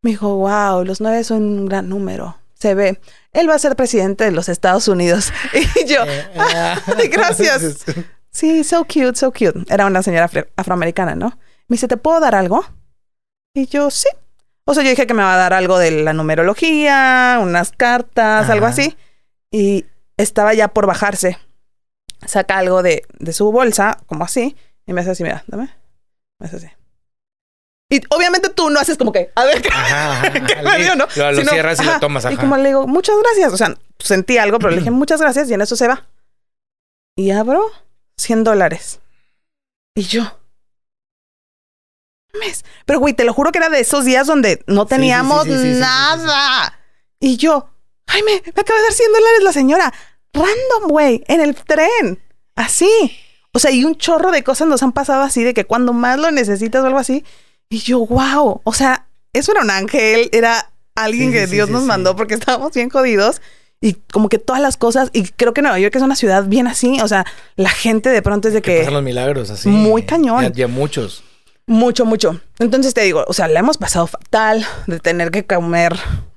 Me 0.00 0.10
dijo, 0.10 0.36
wow, 0.36 0.84
los 0.84 1.00
nueve 1.00 1.24
son 1.24 1.42
un 1.42 1.66
gran 1.66 1.88
número. 1.88 2.38
Se 2.54 2.74
ve. 2.74 3.00
Él 3.32 3.50
va 3.50 3.54
a 3.56 3.58
ser 3.58 3.74
presidente 3.74 4.22
de 4.24 4.30
los 4.30 4.48
Estados 4.48 4.86
Unidos. 4.86 5.32
Y 5.84 5.84
yo, 5.88 6.02
"Ay, 6.36 7.08
gracias. 7.08 7.84
Sí, 8.36 8.64
so 8.64 8.84
cute, 8.84 9.14
so 9.16 9.32
cute. 9.32 9.64
Era 9.72 9.86
una 9.86 10.02
señora 10.02 10.26
afro- 10.28 10.46
afroamericana, 10.56 11.14
¿no? 11.14 11.30
Me 11.68 11.74
dice, 11.76 11.88
¿te 11.88 11.96
puedo 11.96 12.20
dar 12.20 12.34
algo? 12.34 12.62
Y 13.54 13.66
yo, 13.66 13.90
sí. 13.90 14.08
O 14.66 14.74
sea, 14.74 14.82
yo 14.82 14.90
dije 14.90 15.06
que 15.06 15.14
me 15.14 15.22
va 15.22 15.32
a 15.34 15.38
dar 15.38 15.54
algo 15.54 15.78
de 15.78 15.90
la 15.90 16.12
numerología, 16.12 17.38
unas 17.40 17.72
cartas, 17.72 18.50
algo 18.50 18.66
Ajá. 18.66 18.74
así. 18.74 18.94
Y 19.50 19.86
estaba 20.18 20.52
ya 20.52 20.68
por 20.68 20.86
bajarse. 20.86 21.38
Saca 22.26 22.58
algo 22.58 22.82
de, 22.82 23.04
de 23.18 23.32
su 23.32 23.50
bolsa, 23.52 23.96
como 24.06 24.24
así, 24.24 24.54
y 24.84 24.92
me 24.92 25.00
hace 25.00 25.12
así, 25.12 25.22
mira, 25.22 25.42
dame. 25.46 25.74
Me 26.38 26.46
hace 26.46 26.56
así. 26.56 26.66
Y 27.90 28.02
obviamente 28.14 28.50
tú 28.50 28.68
no 28.68 28.78
haces 28.80 28.98
como 28.98 29.12
que, 29.12 29.30
a 29.34 29.44
ver, 29.44 29.62
Ajá, 29.72 30.12
ajá, 30.12 30.32
¿qué 30.46 30.52
ajá. 30.52 30.62
me 30.62 30.78
dio, 30.84 30.94
no? 30.96 31.06
Lo, 31.16 31.32
lo 31.32 31.38
Sino, 31.38 31.52
cierras 31.52 31.80
y 31.80 31.84
lo 31.84 31.90
ajá, 31.92 32.00
tomas, 32.00 32.24
Y 32.24 32.28
ajá. 32.28 32.36
como 32.36 32.58
le 32.58 32.68
digo, 32.68 32.86
muchas 32.86 33.14
gracias. 33.22 33.50
O 33.52 33.56
sea, 33.56 33.74
sentí 33.98 34.36
algo, 34.36 34.58
pero 34.58 34.72
le 34.72 34.78
dije, 34.78 34.90
muchas 34.90 35.22
gracias, 35.22 35.48
y 35.48 35.54
en 35.54 35.62
eso 35.62 35.74
se 35.76 35.88
va. 35.88 36.04
Y 37.16 37.30
abro 37.30 37.64
100 38.16 38.44
dólares. 38.44 39.00
Y 39.94 40.02
yo. 40.02 40.40
mes. 42.38 42.64
Pero, 42.84 43.00
güey, 43.00 43.14
te 43.14 43.24
lo 43.24 43.32
juro 43.32 43.52
que 43.52 43.58
era 43.58 43.68
de 43.70 43.80
esos 43.80 44.04
días 44.04 44.26
donde 44.26 44.62
no 44.66 44.86
teníamos 44.86 45.44
sí, 45.44 45.50
sí, 45.50 45.56
sí, 45.56 45.62
sí, 45.62 45.74
sí, 45.74 45.80
nada. 45.80 46.78
Y 47.18 47.36
yo, 47.36 47.70
Jaime, 48.08 48.42
me 48.44 48.60
acaba 48.60 48.78
de 48.78 48.84
dar 48.84 48.92
100 48.92 49.12
dólares 49.12 49.42
la 49.42 49.52
señora. 49.52 49.94
Random, 50.32 50.88
güey, 50.88 51.24
en 51.28 51.40
el 51.40 51.54
tren. 51.54 52.20
Así. 52.54 52.90
O 53.52 53.58
sea, 53.58 53.70
y 53.70 53.84
un 53.84 53.96
chorro 53.96 54.30
de 54.32 54.44
cosas 54.44 54.68
nos 54.68 54.82
han 54.82 54.92
pasado 54.92 55.22
así, 55.22 55.42
de 55.42 55.54
que 55.54 55.64
cuando 55.64 55.94
más 55.94 56.18
lo 56.18 56.30
necesitas 56.30 56.82
o 56.82 56.86
algo 56.86 56.98
así. 56.98 57.24
Y 57.70 57.78
yo, 57.78 58.06
wow. 58.06 58.60
O 58.64 58.72
sea, 58.74 59.06
eso 59.32 59.52
era 59.52 59.62
un 59.62 59.70
ángel, 59.70 60.28
era 60.32 60.70
alguien 60.94 61.32
que 61.32 61.46
Dios 61.46 61.70
nos 61.70 61.84
mandó 61.84 62.16
porque 62.16 62.34
estábamos 62.34 62.72
bien 62.72 62.90
jodidos. 62.90 63.40
Y 63.80 63.94
como 64.12 64.28
que 64.28 64.38
todas 64.38 64.60
las 64.62 64.76
cosas, 64.76 65.10
y 65.12 65.24
creo 65.24 65.52
que 65.54 65.62
Nueva 65.62 65.78
York 65.78 65.94
es 65.94 66.02
una 66.02 66.16
ciudad 66.16 66.44
bien 66.46 66.66
así. 66.66 66.98
O 67.02 67.08
sea, 67.08 67.26
la 67.56 67.68
gente 67.70 68.08
de 68.10 68.22
pronto 68.22 68.48
es 68.48 68.54
de 68.54 68.62
Que 68.62 68.72
que. 68.72 68.78
pasan 68.80 68.94
los 68.94 69.02
milagros 69.02 69.50
así. 69.50 69.68
Muy 69.68 70.02
cañón. 70.02 70.42
Ya, 70.42 70.52
ya 70.52 70.66
muchos. 70.68 71.22
Mucho, 71.66 72.04
mucho. 72.04 72.40
Entonces 72.58 72.94
te 72.94 73.02
digo, 73.02 73.24
o 73.26 73.32
sea, 73.32 73.48
la 73.48 73.60
hemos 73.60 73.76
pasado 73.76 74.06
fatal 74.06 74.64
de 74.86 74.98
tener 75.00 75.30
que 75.30 75.44
comer 75.46 75.94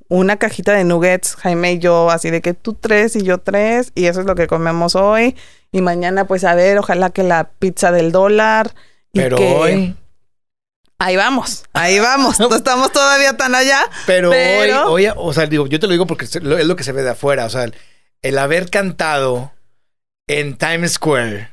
una 0.07 0.37
cajita 0.37 0.73
de 0.73 0.83
nuggets, 0.83 1.35
Jaime 1.35 1.73
y 1.73 1.79
yo, 1.79 2.09
así 2.09 2.31
de 2.31 2.41
que 2.41 2.55
tú 2.55 2.73
tres 2.73 3.15
y 3.15 3.21
yo 3.21 3.37
tres, 3.37 3.91
y 3.93 4.05
eso 4.05 4.21
es 4.21 4.25
lo 4.25 4.33
que 4.35 4.47
comemos 4.47 4.95
hoy. 4.95 5.35
Y 5.71 5.81
mañana, 5.81 6.25
pues 6.25 6.43
a 6.43 6.55
ver, 6.55 6.79
ojalá 6.79 7.11
que 7.11 7.21
la 7.23 7.51
pizza 7.59 7.91
del 7.91 8.11
dólar. 8.11 8.73
y 9.13 9.19
Pero 9.21 9.37
que- 9.37 9.53
hoy. 9.55 9.95
Ahí 10.99 11.15
vamos, 11.15 11.63
ahí 11.73 11.99
vamos. 11.99 12.39
No 12.39 12.53
estamos 12.53 12.91
todavía 12.91 13.37
tan 13.37 13.55
allá. 13.55 13.81
Pero, 14.05 14.29
Pero- 14.31 14.91
hoy, 14.91 15.05
hoy, 15.07 15.13
o 15.15 15.33
sea, 15.33 15.45
digo, 15.45 15.65
yo 15.67 15.79
te 15.79 15.87
lo 15.87 15.93
digo 15.93 16.05
porque 16.05 16.25
es 16.25 16.35
lo 16.43 16.75
que 16.75 16.83
se 16.83 16.91
ve 16.91 17.03
de 17.03 17.11
afuera. 17.11 17.45
O 17.45 17.49
sea, 17.49 17.63
el, 17.63 17.73
el 18.21 18.37
haber 18.37 18.69
cantado 18.69 19.53
en 20.27 20.57
Times 20.57 20.93
Square, 20.93 21.49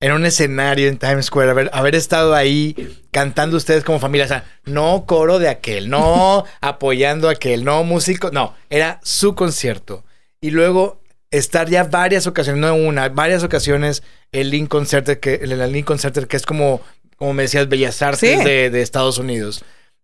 en 0.00 0.12
un 0.12 0.24
escenario 0.24 0.88
en 0.88 0.96
Times 0.98 1.26
Square, 1.26 1.50
haber, 1.50 1.70
haber 1.74 1.94
estado 1.94 2.34
ahí 2.34 2.98
cantando 3.10 3.58
ustedes 3.58 3.84
como 3.84 4.00
familia. 4.00 4.24
O 4.24 4.28
sea, 4.28 4.44
no 4.64 5.04
coro 5.06 5.38
de 5.38 5.50
aquel, 5.50 5.90
no 5.90 6.44
apoyando 6.62 7.28
a 7.28 7.32
aquel, 7.32 7.64
no 7.64 7.84
músico, 7.84 8.30
no, 8.30 8.54
era 8.70 8.98
su 9.02 9.34
concierto. 9.34 10.04
Y 10.40 10.52
luego 10.52 11.02
estar 11.30 11.68
ya 11.68 11.84
varias 11.84 12.26
ocasiones, 12.26 12.60
no 12.62 12.74
una, 12.74 13.10
varias 13.10 13.44
ocasiones, 13.44 14.02
el 14.32 14.48
Lincoln 14.50 14.86
Center, 14.86 15.20
que, 15.20 15.34
el, 15.34 15.52
el 15.52 15.70
Lincoln 15.72 15.98
Center, 15.98 16.26
que 16.26 16.38
es 16.38 16.46
como, 16.46 16.80
como 17.20 17.34
me 17.34 17.42
decías, 17.42 17.68
Bellas 17.68 18.00
Artes 18.00 18.38
Sí. 18.38 18.44
de, 18.44 18.70
de 18.70 18.80
Estados 18.82 19.18
Unidos. 19.18 19.62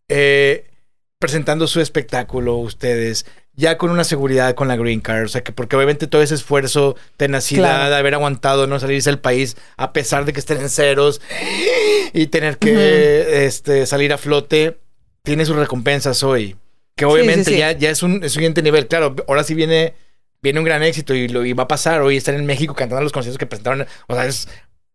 Eh, 0.08 0.66
presentando 1.18 1.66
su 1.66 1.80
espectáculo 1.80 2.56
ustedes, 2.58 3.24
ya 3.54 3.78
con 3.78 3.88
una 3.90 4.04
seguridad 4.04 4.54
con 4.54 4.68
la 4.68 4.76
Green 4.76 5.00
Card, 5.00 5.24
o 5.24 5.28
sea 5.28 5.42
que 5.42 5.50
porque 5.50 5.74
obviamente 5.76 6.06
todo 6.06 6.20
ese 6.20 6.34
esfuerzo, 6.34 6.94
tenacidad, 7.16 7.86
Claro. 7.88 7.94
haber 7.96 8.12
aguantado 8.14 8.66
no 8.66 8.78
salirse 8.78 9.08
del 9.08 9.18
país 9.18 9.56
a 9.78 9.94
pesar 9.94 10.26
de 10.26 10.34
que 10.34 10.40
estén 10.40 10.58
en 10.60 10.68
ceros 10.68 11.22
y 12.12 12.26
tener 12.26 12.58
que 12.58 13.46
este, 13.46 13.86
salir 13.86 14.12
a 14.12 14.18
flote, 14.18 14.76
tiene 15.22 15.46
sus 15.46 15.56
recompensas 15.56 16.22
hoy. 16.22 16.54
Que 16.96 17.06
obviamente 17.06 17.44
sí, 17.44 17.52
sí. 17.52 17.58
Ya, 17.58 17.72
ya 17.72 17.90
es 17.90 18.02
un 18.02 18.16
es 18.22 18.32
un 18.32 18.34
siguiente 18.34 18.60
nivel. 18.62 18.86
Claro, 18.86 19.16
ahora 19.26 19.42
sí 19.42 19.54
viene, 19.54 19.94
viene 20.42 20.58
un 20.60 20.64
gran 20.66 20.82
éxito 20.82 21.14
y, 21.14 21.28
lo, 21.28 21.44
y 21.46 21.54
va 21.54 21.62
a 21.64 21.68
pasar. 21.68 22.02
Hoy 22.02 22.16
estar 22.18 22.34
en 22.34 22.44
México 22.46 22.74
cantando 22.74 23.02
los 23.02 23.12
conciertos 23.12 23.38
que 23.38 23.46
presentaron. 23.46 23.86
O 24.06 24.14
sea, 24.14 24.26
es 24.26 24.48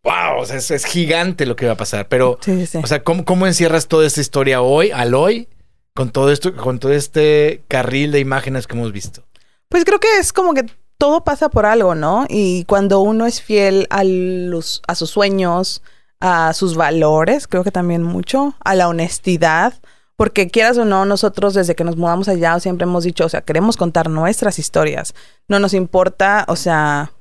wow, 0.03 0.39
o 0.39 0.45
sea, 0.45 0.57
es, 0.57 0.71
es 0.71 0.85
gigante 0.85 1.45
lo 1.45 1.55
que 1.55 1.65
va 1.65 1.73
a 1.73 1.77
pasar. 1.77 2.07
Pero 2.07 2.37
Sí, 2.41 2.55
sí, 2.59 2.65
sí. 2.65 2.77
o 2.83 2.87
sea, 2.87 3.03
¿cómo, 3.03 3.25
¿cómo 3.25 3.47
encierras 3.47 3.87
toda 3.87 4.05
esta 4.05 4.21
historia 4.21 4.61
hoy, 4.61 4.91
al 4.91 5.13
hoy, 5.13 5.47
con 5.93 6.11
todo 6.11 6.31
esto, 6.31 6.55
con 6.55 6.79
todo 6.79 6.93
este 6.93 7.63
carril 7.67 8.11
de 8.11 8.19
imágenes 8.19 8.67
que 8.67 8.75
hemos 8.75 8.91
visto? 8.91 9.23
Pues 9.69 9.85
creo 9.85 9.99
que 9.99 10.17
es 10.19 10.33
como 10.33 10.53
que 10.53 10.65
todo 10.97 11.23
pasa 11.23 11.49
por 11.49 11.65
algo, 11.65 11.95
¿no? 11.95 12.25
Y 12.29 12.65
cuando 12.65 12.99
uno 12.99 13.25
es 13.25 13.41
fiel 13.41 13.87
a, 13.89 14.03
los, 14.03 14.81
a 14.87 14.95
sus 14.95 15.09
sueños, 15.09 15.81
a 16.19 16.53
sus 16.53 16.75
valores, 16.75 17.47
creo 17.47 17.63
que 17.63 17.71
también 17.71 18.03
mucho, 18.03 18.55
a 18.63 18.75
la 18.75 18.87
honestidad, 18.87 19.73
porque 20.15 20.49
quieras 20.49 20.77
o 20.77 20.85
no, 20.85 21.05
nosotros 21.05 21.55
desde 21.55 21.73
que 21.73 21.83
nos 21.83 21.97
mudamos 21.97 22.27
allá 22.27 22.59
siempre 22.59 22.83
hemos 22.83 23.03
dicho, 23.03 23.25
o 23.25 23.29
sea, 23.29 23.41
queremos 23.41 23.77
contar 23.77 24.09
nuestras 24.09 24.59
historias. 24.59 25.15
No 25.47 25.57
nos 25.57 25.73
importa, 25.73 26.45
o 26.47 26.55
sea, 26.55 27.11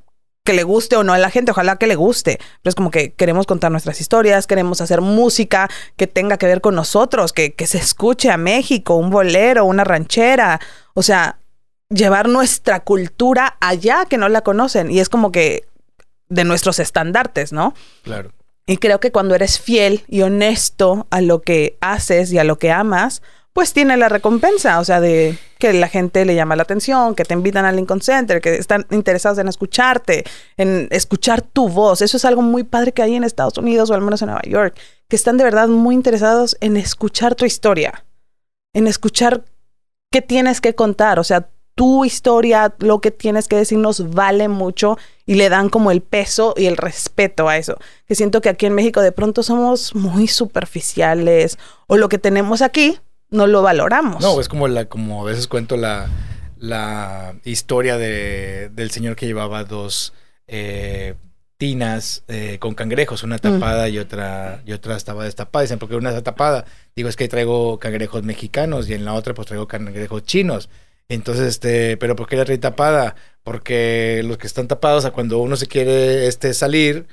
que 0.45 0.53
le 0.53 0.62
guste 0.62 0.97
o 0.97 1.05
no 1.05 1.12
a 1.12 1.18
la 1.18 1.30
gente, 1.30 1.51
ojalá 1.51 1.76
que 1.76 1.86
le 1.86 1.97
guste, 1.97 2.38
pero 2.62 2.70
es 2.70 2.74
como 2.74 2.91
que 2.91 3.12
queremos 3.12 3.47
contar 3.47 3.70
nuestras 3.70 4.01
historias, 4.01 4.47
queremos 4.47 4.80
hacer 4.80 5.01
música 5.01 5.68
que 5.97 6.07
tenga 6.07 6.38
que 6.38 6.47
ver 6.47 6.61
con 6.61 6.74
nosotros, 6.74 7.32
que, 7.32 7.53
que 7.53 7.66
se 7.66 7.78
escuche 7.78 8.30
a 8.30 8.36
México, 8.36 8.97
un 8.97 9.11
bolero, 9.11 9.64
una 9.64 9.84
ranchera, 9.84 10.61
o 10.95 11.03
sea, 11.03 11.38
llevar 11.91 12.28
nuestra 12.28 12.80
cultura 12.80 13.57
allá 13.61 14.07
que 14.07 14.16
no 14.16 14.28
la 14.28 14.43
conocen 14.43 14.91
y 14.91 15.01
es 15.01 15.09
como 15.09 15.32
que 15.32 15.64
de 16.28 16.45
nuestros 16.45 16.78
estandartes, 16.78 17.53
¿no? 17.53 17.74
Claro. 18.03 18.32
Y 18.66 18.76
creo 18.76 19.01
que 19.01 19.11
cuando 19.11 19.34
eres 19.34 19.59
fiel 19.59 20.05
y 20.07 20.22
honesto 20.22 21.07
a 21.11 21.20
lo 21.20 21.43
que 21.43 21.76
haces 21.80 22.32
y 22.32 22.38
a 22.38 22.45
lo 22.45 22.57
que 22.57 22.70
amas, 22.70 23.20
pues 23.53 23.73
tiene 23.73 23.97
la 23.97 24.09
recompensa, 24.09 24.79
o 24.79 24.85
sea, 24.85 25.01
de 25.01 25.37
que 25.59 25.73
la 25.73 25.89
gente 25.89 26.25
le 26.25 26.35
llama 26.35 26.57
la 26.57 26.63
atención, 26.63 27.15
que 27.15 27.25
te 27.25 27.35
invitan 27.35 27.65
al 27.65 27.77
Lincoln 27.77 28.01
Center, 28.01 28.41
que 28.41 28.55
están 28.55 28.87
interesados 28.91 29.39
en 29.39 29.49
escucharte, 29.49 30.25
en 30.57 30.89
escuchar 30.91 31.43
tu 31.43 31.69
voz. 31.69 32.01
Eso 32.01 32.17
es 32.17 32.25
algo 32.25 32.43
muy 32.43 32.65
padre 32.65 32.93
que 32.93 33.03
hay 33.03 33.17
en 33.17 33.25
Estados 33.25 33.59
Unidos 33.59 33.91
o 33.91 33.95
al 33.95 34.03
menos 34.03 34.23
en 34.23 34.27
Nueva 34.27 34.43
York, 34.43 34.77
que 35.09 35.17
están 35.17 35.37
de 35.37 35.45
verdad 35.45 35.69
muy 35.69 35.95
interesados 35.95 36.57
en 36.61 36.77
escuchar 36.77 37.35
tu 37.35 37.45
historia, 37.45 38.05
en 38.73 38.87
escuchar 38.87 39.45
qué 40.11 40.23
tienes 40.23 40.61
que 40.61 40.75
contar, 40.75 41.19
o 41.19 41.25
sea, 41.25 41.49
tu 41.75 42.05
historia, 42.05 42.75
lo 42.79 43.01
que 43.01 43.11
tienes 43.11 43.49
que 43.49 43.57
decirnos 43.57 44.11
vale 44.11 44.49
mucho 44.49 44.99
y 45.25 45.35
le 45.35 45.49
dan 45.49 45.71
como 45.71 45.91
el 45.91 46.03
peso 46.03 46.53
y 46.57 46.67
el 46.67 46.77
respeto 46.77 47.49
a 47.49 47.57
eso. 47.57 47.79
Que 48.07 48.15
siento 48.15 48.41
que 48.41 48.51
aquí 48.51 48.67
en 48.67 48.75
México 48.75 49.01
de 49.01 49.13
pronto 49.13 49.43
somos 49.43 49.95
muy 49.95 50.29
superficiales 50.29 51.59
o 51.87 51.97
lo 51.97 52.09
que 52.09 52.19
tenemos 52.19 52.61
aquí 52.61 52.99
no 53.31 53.47
lo 53.47 53.62
valoramos. 53.62 54.22
No, 54.22 54.41
es 54.41 54.49
como 54.49 54.68
la, 54.68 54.87
como 54.87 55.22
a 55.22 55.24
veces 55.24 55.47
cuento 55.47 55.76
la, 55.76 56.09
la 56.59 57.35
historia 57.45 57.97
de, 57.97 58.70
del 58.70 58.91
señor 58.91 59.16
que 59.16 59.26
llevaba 59.26 59.64
dos 59.64 60.12
eh, 60.47 61.14
tinas 61.57 62.24
eh, 62.28 62.59
con 62.59 62.74
cangrejos, 62.74 63.22
una 63.22 63.39
tapada 63.39 63.89
y 63.89 63.99
otra, 63.99 64.62
y 64.64 64.72
otra 64.72 64.97
estaba 64.97 65.24
destapada. 65.24 65.62
Dicen, 65.62 65.78
porque 65.78 65.97
una 65.97 66.11
está 66.11 66.22
tapada. 66.22 66.64
Digo, 66.97 67.09
es 67.09 67.16
que 67.16 67.28
traigo 67.28 67.78
cangrejos 67.78 68.22
mexicanos 68.22 68.89
y 68.89 68.95
en 68.95 69.05
la 69.05 69.14
otra 69.14 69.35
pues 69.35 69.47
traigo 69.47 69.68
cangrejos 69.68 70.24
chinos. 70.24 70.68
Entonces, 71.09 71.49
este, 71.49 71.97
pero 71.97 72.16
¿por 72.16 72.28
qué 72.28 72.37
la 72.37 72.45
trae 72.45 72.59
tapada? 72.59 73.16
Porque 73.43 74.22
los 74.24 74.39
que 74.39 74.47
están 74.47 74.68
tapados, 74.68 75.05
a 75.05 75.11
cuando 75.11 75.39
uno 75.39 75.57
se 75.57 75.66
quiere 75.66 76.28
este, 76.28 76.55
salir, 76.55 77.07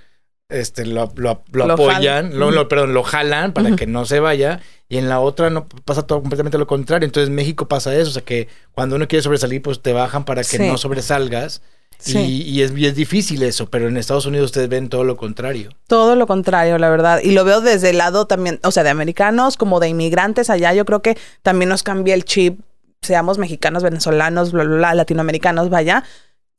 este, 0.50 0.86
lo, 0.86 1.12
lo- 1.16 1.44
lo 1.52 1.68
Lo 1.68 1.74
apoyan, 1.74 2.38
lo, 2.40 2.68
perdón, 2.70 2.94
lo 2.94 3.04
jalan 3.04 3.54
para 3.54 3.76
que 3.76 3.86
no 3.88 4.06
se 4.06 4.20
vaya. 4.20 4.62
Y 4.90 4.98
en 4.98 5.10
la 5.10 5.20
otra 5.20 5.50
no 5.50 5.68
pasa 5.86 6.04
todo 6.08 6.22
completamente 6.22 6.58
lo 6.58 6.68
contrario. 6.68 7.06
Entonces, 7.06 7.30
México 7.30 7.68
pasa 7.68 7.94
eso. 7.96 8.10
O 8.10 8.14
sea, 8.14 8.22
que 8.24 8.48
cuando 8.72 8.96
uno 8.96 9.08
quiere 9.08 9.22
sobresalir, 9.22 9.62
pues 9.62 9.82
te 9.82 9.92
bajan 9.92 10.24
para 10.24 10.42
que 10.44 10.58
Sí. 10.58 10.68
no 10.68 10.78
sobresalgas. 10.78 11.62
Sí. 12.00 12.18
Y, 12.20 12.42
y 12.44 12.62
es, 12.62 12.78
y 12.78 12.86
es 12.86 12.96
difícil 12.96 13.42
eso, 13.44 13.70
pero 13.72 13.88
en 13.88 13.98
Estados 13.98 14.28
Unidos 14.28 14.46
ustedes 14.46 14.70
ven 14.70 14.88
todo 14.88 15.04
lo 15.04 15.18
contrario. 15.18 15.72
Todo 15.88 16.16
lo 16.16 16.28
contrario, 16.28 16.78
la 16.78 16.90
verdad. 16.92 17.20
Y 17.24 17.32
lo 17.32 17.44
veo 17.44 17.60
desde 17.60 17.90
el 17.90 17.98
lado 17.98 18.28
también, 18.28 18.60
o 18.64 18.70
sea, 18.72 18.84
de 18.84 18.92
americanos 18.92 19.58
como 19.58 19.80
de 19.80 19.90
inmigrantes 19.90 20.50
allá. 20.52 20.74
Yo 20.76 20.86
creo 20.86 21.02
que 21.02 21.18
también 21.42 21.70
nos 21.70 21.82
cambia 21.82 22.14
el 22.14 22.24
chip, 22.24 22.60
seamos 23.02 23.40
mexicanos, 23.40 23.82
venezolanos, 23.84 24.52
bla, 24.52 24.64
bla, 24.64 24.76
bla, 24.78 24.94
latinoamericanos, 24.94 25.70
vaya. 25.72 26.04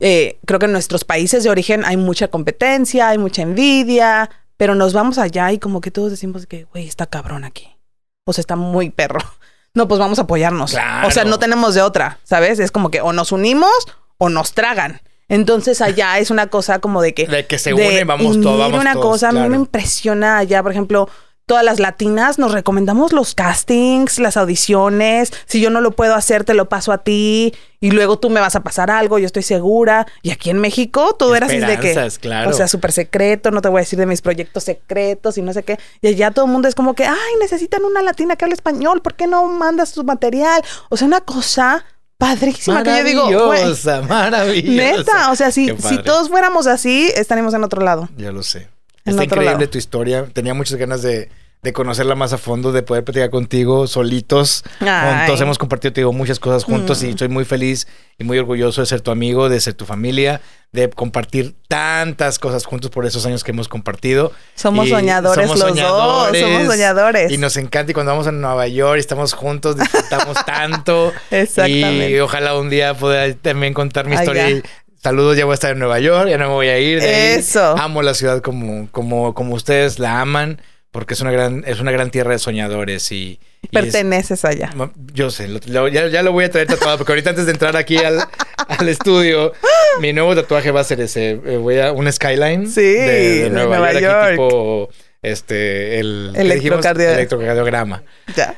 Eh, 0.00 0.38
creo 0.46 0.60
que 0.60 0.66
en 0.66 0.72
nuestros 0.72 1.04
países 1.04 1.42
de 1.42 1.50
origen 1.50 1.84
hay 1.84 1.96
mucha 1.96 2.28
competencia, 2.28 3.08
hay 3.08 3.18
mucha 3.18 3.42
envidia, 3.42 4.30
pero 4.56 4.74
nos 4.74 4.92
vamos 4.92 5.18
allá 5.18 5.50
y 5.52 5.58
como 5.58 5.80
que 5.80 5.90
todos 5.90 6.10
decimos 6.10 6.46
que, 6.46 6.64
güey, 6.64 6.86
está 6.86 7.06
cabrón 7.06 7.44
aquí. 7.44 7.76
o 8.24 8.32
sea, 8.32 8.42
está 8.42 8.56
muy 8.56 8.90
perro. 8.90 9.20
No, 9.74 9.86
pues 9.86 10.00
vamos 10.00 10.18
a 10.18 10.22
apoyarnos. 10.22 10.72
Claro. 10.72 11.06
O 11.06 11.10
sea, 11.12 11.24
no 11.24 11.38
tenemos 11.38 11.74
de 11.74 11.82
otra, 11.82 12.18
¿sabes? 12.24 12.58
Es 12.58 12.72
como 12.72 12.90
que 12.90 13.00
o 13.00 13.12
nos 13.12 13.30
unimos 13.30 13.70
o 14.16 14.28
nos 14.28 14.52
tragan. 14.52 15.02
Entonces 15.28 15.80
allá 15.82 16.18
es 16.18 16.30
una 16.30 16.48
cosa 16.48 16.78
como 16.80 17.02
de 17.02 17.14
que... 17.14 17.26
De 17.26 17.46
que 17.46 17.58
se 17.58 17.74
unen, 17.74 18.06
vamos 18.06 18.40
todos, 18.40 18.58
vamos 18.58 18.80
una 18.80 18.94
todos, 18.94 19.06
cosa, 19.06 19.28
a 19.28 19.32
mí 19.32 19.46
me 19.48 19.56
impresiona 19.56 20.38
allá, 20.38 20.62
por 20.62 20.72
ejemplo, 20.72 21.08
todas 21.48 21.64
las 21.64 21.80
latinas 21.80 22.38
nos 22.38 22.52
recomendamos 22.52 23.12
los 23.12 23.34
castings, 23.34 24.18
las 24.18 24.36
audiciones. 24.36 25.32
Si 25.46 25.60
yo 25.60 25.70
no 25.70 25.80
lo 25.80 25.92
puedo 25.92 26.14
hacer, 26.14 26.44
te 26.44 26.52
lo 26.52 26.68
paso 26.68 26.92
a 26.92 26.98
ti 26.98 27.54
y 27.80 27.90
luego 27.90 28.18
tú 28.18 28.28
me 28.28 28.38
vas 28.38 28.54
a 28.54 28.62
pasar 28.62 28.90
algo, 28.90 29.18
yo 29.18 29.24
estoy 29.24 29.42
segura. 29.42 30.06
Y 30.22 30.30
aquí 30.30 30.50
en 30.50 30.58
México 30.58 31.16
todo 31.18 31.34
era 31.34 31.46
así 31.46 31.58
de 31.58 31.78
que, 31.80 32.10
claro. 32.20 32.50
o 32.50 32.52
sea, 32.52 32.68
súper 32.68 32.92
secreto, 32.92 33.50
no 33.50 33.62
te 33.62 33.68
voy 33.68 33.78
a 33.78 33.82
decir 33.82 33.98
de 33.98 34.04
mis 34.04 34.20
proyectos 34.20 34.64
secretos 34.64 35.38
y 35.38 35.42
no 35.42 35.54
sé 35.54 35.62
qué. 35.62 35.78
Y 36.02 36.08
allá 36.08 36.30
todo 36.30 36.44
el 36.44 36.52
mundo 36.52 36.68
es 36.68 36.74
como 36.74 36.94
que, 36.94 37.06
ay, 37.06 37.32
necesitan 37.40 37.82
una 37.82 38.02
latina 38.02 38.36
que 38.36 38.44
hable 38.44 38.54
español, 38.54 39.00
¿por 39.00 39.14
qué 39.14 39.26
no 39.26 39.46
mandas 39.46 39.94
tu 39.94 40.04
material? 40.04 40.62
O 40.90 40.98
sea, 40.98 41.06
una 41.08 41.22
cosa 41.22 41.84
padrísima 42.18 42.82
que 42.82 42.98
yo 42.98 43.04
digo, 43.04 43.30
Maravillosa, 43.30 44.02
maravillosa. 44.02 44.96
neta, 44.98 45.30
o 45.30 45.36
sea, 45.36 45.50
si, 45.50 45.74
si 45.78 46.02
todos 46.02 46.28
fuéramos 46.28 46.66
así, 46.66 47.10
estaríamos 47.16 47.54
en 47.54 47.64
otro 47.64 47.80
lado. 47.80 48.10
Ya 48.18 48.32
lo 48.32 48.42
sé. 48.42 48.68
Está 49.08 49.24
increíble 49.24 49.52
lado. 49.52 49.68
tu 49.70 49.78
historia. 49.78 50.26
Tenía 50.32 50.54
muchas 50.54 50.76
ganas 50.76 51.02
de, 51.02 51.28
de 51.62 51.72
conocerla 51.72 52.14
más 52.14 52.32
a 52.32 52.38
fondo, 52.38 52.70
de 52.72 52.82
poder 52.82 53.04
platicar 53.04 53.30
contigo 53.30 53.86
solitos. 53.86 54.62
Ay. 54.80 55.18
Juntos 55.26 55.40
hemos 55.40 55.58
compartido, 55.58 55.92
te 55.92 56.00
digo, 56.02 56.12
muchas 56.12 56.38
cosas 56.38 56.64
juntos 56.64 57.02
y 57.02 57.10
estoy 57.10 57.28
muy 57.28 57.44
feliz 57.44 57.88
y 58.18 58.24
muy 58.24 58.38
orgulloso 58.38 58.80
de 58.80 58.86
ser 58.86 59.00
tu 59.00 59.10
amigo, 59.10 59.48
de 59.48 59.60
ser 59.60 59.74
tu 59.74 59.84
familia, 59.84 60.40
de 60.72 60.88
compartir 60.90 61.54
tantas 61.66 62.38
cosas 62.38 62.64
juntos 62.64 62.90
por 62.90 63.06
esos 63.06 63.24
años 63.26 63.42
que 63.42 63.50
hemos 63.52 63.68
compartido. 63.68 64.32
Somos 64.54 64.86
Y 64.86 64.90
soñadores 64.90 65.48
los 65.48 65.58
dos, 65.58 66.38
somos 66.38 66.66
soñadores. 66.66 67.32
Y 67.32 67.38
nos 67.38 67.56
encanta 67.56 67.90
y 67.90 67.94
cuando 67.94 68.12
vamos 68.12 68.26
a 68.26 68.32
Nueva 68.32 68.68
York 68.68 68.96
y 68.98 69.00
estamos 69.00 69.32
juntos, 69.32 69.76
disfrutamos 69.76 70.36
tanto. 70.46 71.12
Exactamente. 71.30 72.10
Y 72.10 72.20
ojalá 72.20 72.56
un 72.56 72.70
día 72.70 72.94
pueda 72.94 73.32
también 73.34 73.74
contar 73.74 74.06
mi 74.06 74.14
Ay, 74.14 74.18
historia. 74.20 74.50
y 74.50 74.62
Saludos, 75.02 75.36
ya 75.36 75.44
voy 75.44 75.52
a 75.52 75.54
estar 75.54 75.70
en 75.72 75.78
Nueva 75.78 76.00
York, 76.00 76.28
ya 76.28 76.38
no 76.38 76.48
me 76.48 76.54
voy 76.54 76.68
a 76.68 76.78
ir. 76.78 77.00
de 77.00 77.06
ahí. 77.08 77.38
Eso. 77.38 77.76
Amo 77.78 78.02
la 78.02 78.14
ciudad 78.14 78.40
como, 78.42 78.88
como, 78.90 79.32
como 79.34 79.54
ustedes 79.54 79.98
la 79.98 80.20
aman, 80.20 80.60
porque 80.90 81.14
es 81.14 81.20
una 81.20 81.30
gran, 81.30 81.62
es 81.66 81.78
una 81.80 81.92
gran 81.92 82.10
tierra 82.10 82.32
de 82.32 82.38
soñadores 82.38 83.12
y, 83.12 83.38
y 83.62 83.66
es- 83.66 83.70
Perteneces 83.70 84.44
allá. 84.44 84.70
Yo 85.12 85.30
sé, 85.30 85.46
lo- 85.48 85.60
lo- 85.66 85.88
ya, 85.88 86.08
ya 86.08 86.22
lo 86.22 86.32
voy 86.32 86.44
a 86.46 86.50
traer 86.50 86.66
tatuado, 86.66 86.98
porque 86.98 87.12
ahorita 87.12 87.30
antes 87.30 87.46
de 87.46 87.52
entrar 87.52 87.76
aquí 87.76 87.96
al, 87.98 88.18
al 88.66 88.88
estudio, 88.88 89.52
mi 90.00 90.12
nuevo 90.12 90.34
tatuaje 90.34 90.70
va 90.72 90.80
a 90.80 90.84
ser 90.84 91.00
ese. 91.00 91.30
eh, 91.44 91.56
Voy 91.58 91.78
a 91.78 91.92
un 91.92 92.10
skyline 92.12 92.66
Sí, 92.68 92.80
de, 92.80 92.96
de 92.96 93.42
de 93.44 93.50
Nueva, 93.50 93.92
York, 93.92 94.02
York. 94.02 94.14
aquí 94.24 94.30
tipo 94.32 94.90
este 95.22 96.00
el 96.00 96.32
electrocardiograma. 96.34 98.02
Ya. 98.36 98.56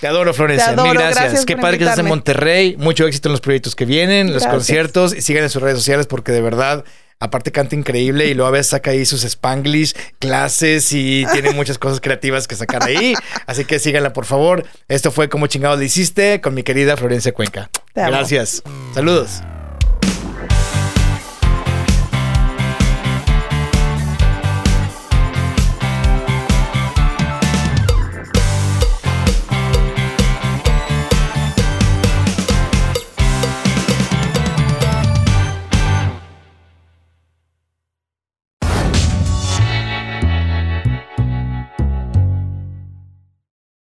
Te 0.00 0.06
adoro, 0.06 0.32
Florencia. 0.34 0.66
Te 0.66 0.72
adoro, 0.72 0.90
Mil 0.90 0.98
gracias. 0.98 1.24
gracias 1.24 1.46
Qué 1.46 1.56
padre 1.56 1.78
que 1.78 1.84
estás 1.84 1.98
en. 1.98 2.06
Monterrey. 2.06 2.76
Mucho 2.76 3.06
éxito 3.06 3.28
en 3.28 3.32
los 3.32 3.40
proyectos 3.40 3.74
que 3.74 3.84
vienen, 3.84 4.32
los 4.32 4.46
conciertos. 4.46 5.14
Y 5.14 5.22
sigan 5.22 5.42
en 5.44 5.50
sus 5.50 5.62
redes 5.62 5.78
sociales 5.78 6.06
porque 6.06 6.32
de 6.32 6.40
verdad, 6.40 6.84
aparte 7.20 7.50
canta 7.52 7.74
increíble 7.74 8.26
y 8.26 8.34
luego 8.34 8.48
a 8.48 8.52
veces 8.52 8.68
saca 8.68 8.92
ahí 8.92 9.04
sus 9.04 9.24
spanglish, 9.24 9.94
clases 10.18 10.92
y 10.92 11.26
tiene 11.32 11.50
muchas 11.50 11.78
cosas 11.78 12.00
creativas 12.00 12.46
que 12.46 12.54
sacar 12.54 12.84
ahí. 12.84 13.14
Así 13.46 13.64
que 13.64 13.78
síganla, 13.78 14.12
por 14.12 14.24
favor. 14.24 14.64
Esto 14.88 15.10
fue 15.10 15.28
Como 15.28 15.46
chingados 15.46 15.78
le 15.78 15.86
hiciste 15.86 16.40
con 16.40 16.54
mi 16.54 16.62
querida 16.62 16.96
Florencia 16.96 17.32
Cuenca. 17.32 17.70
Te 17.92 18.02
amo. 18.02 18.12
Gracias. 18.12 18.62
Saludos. 18.94 19.40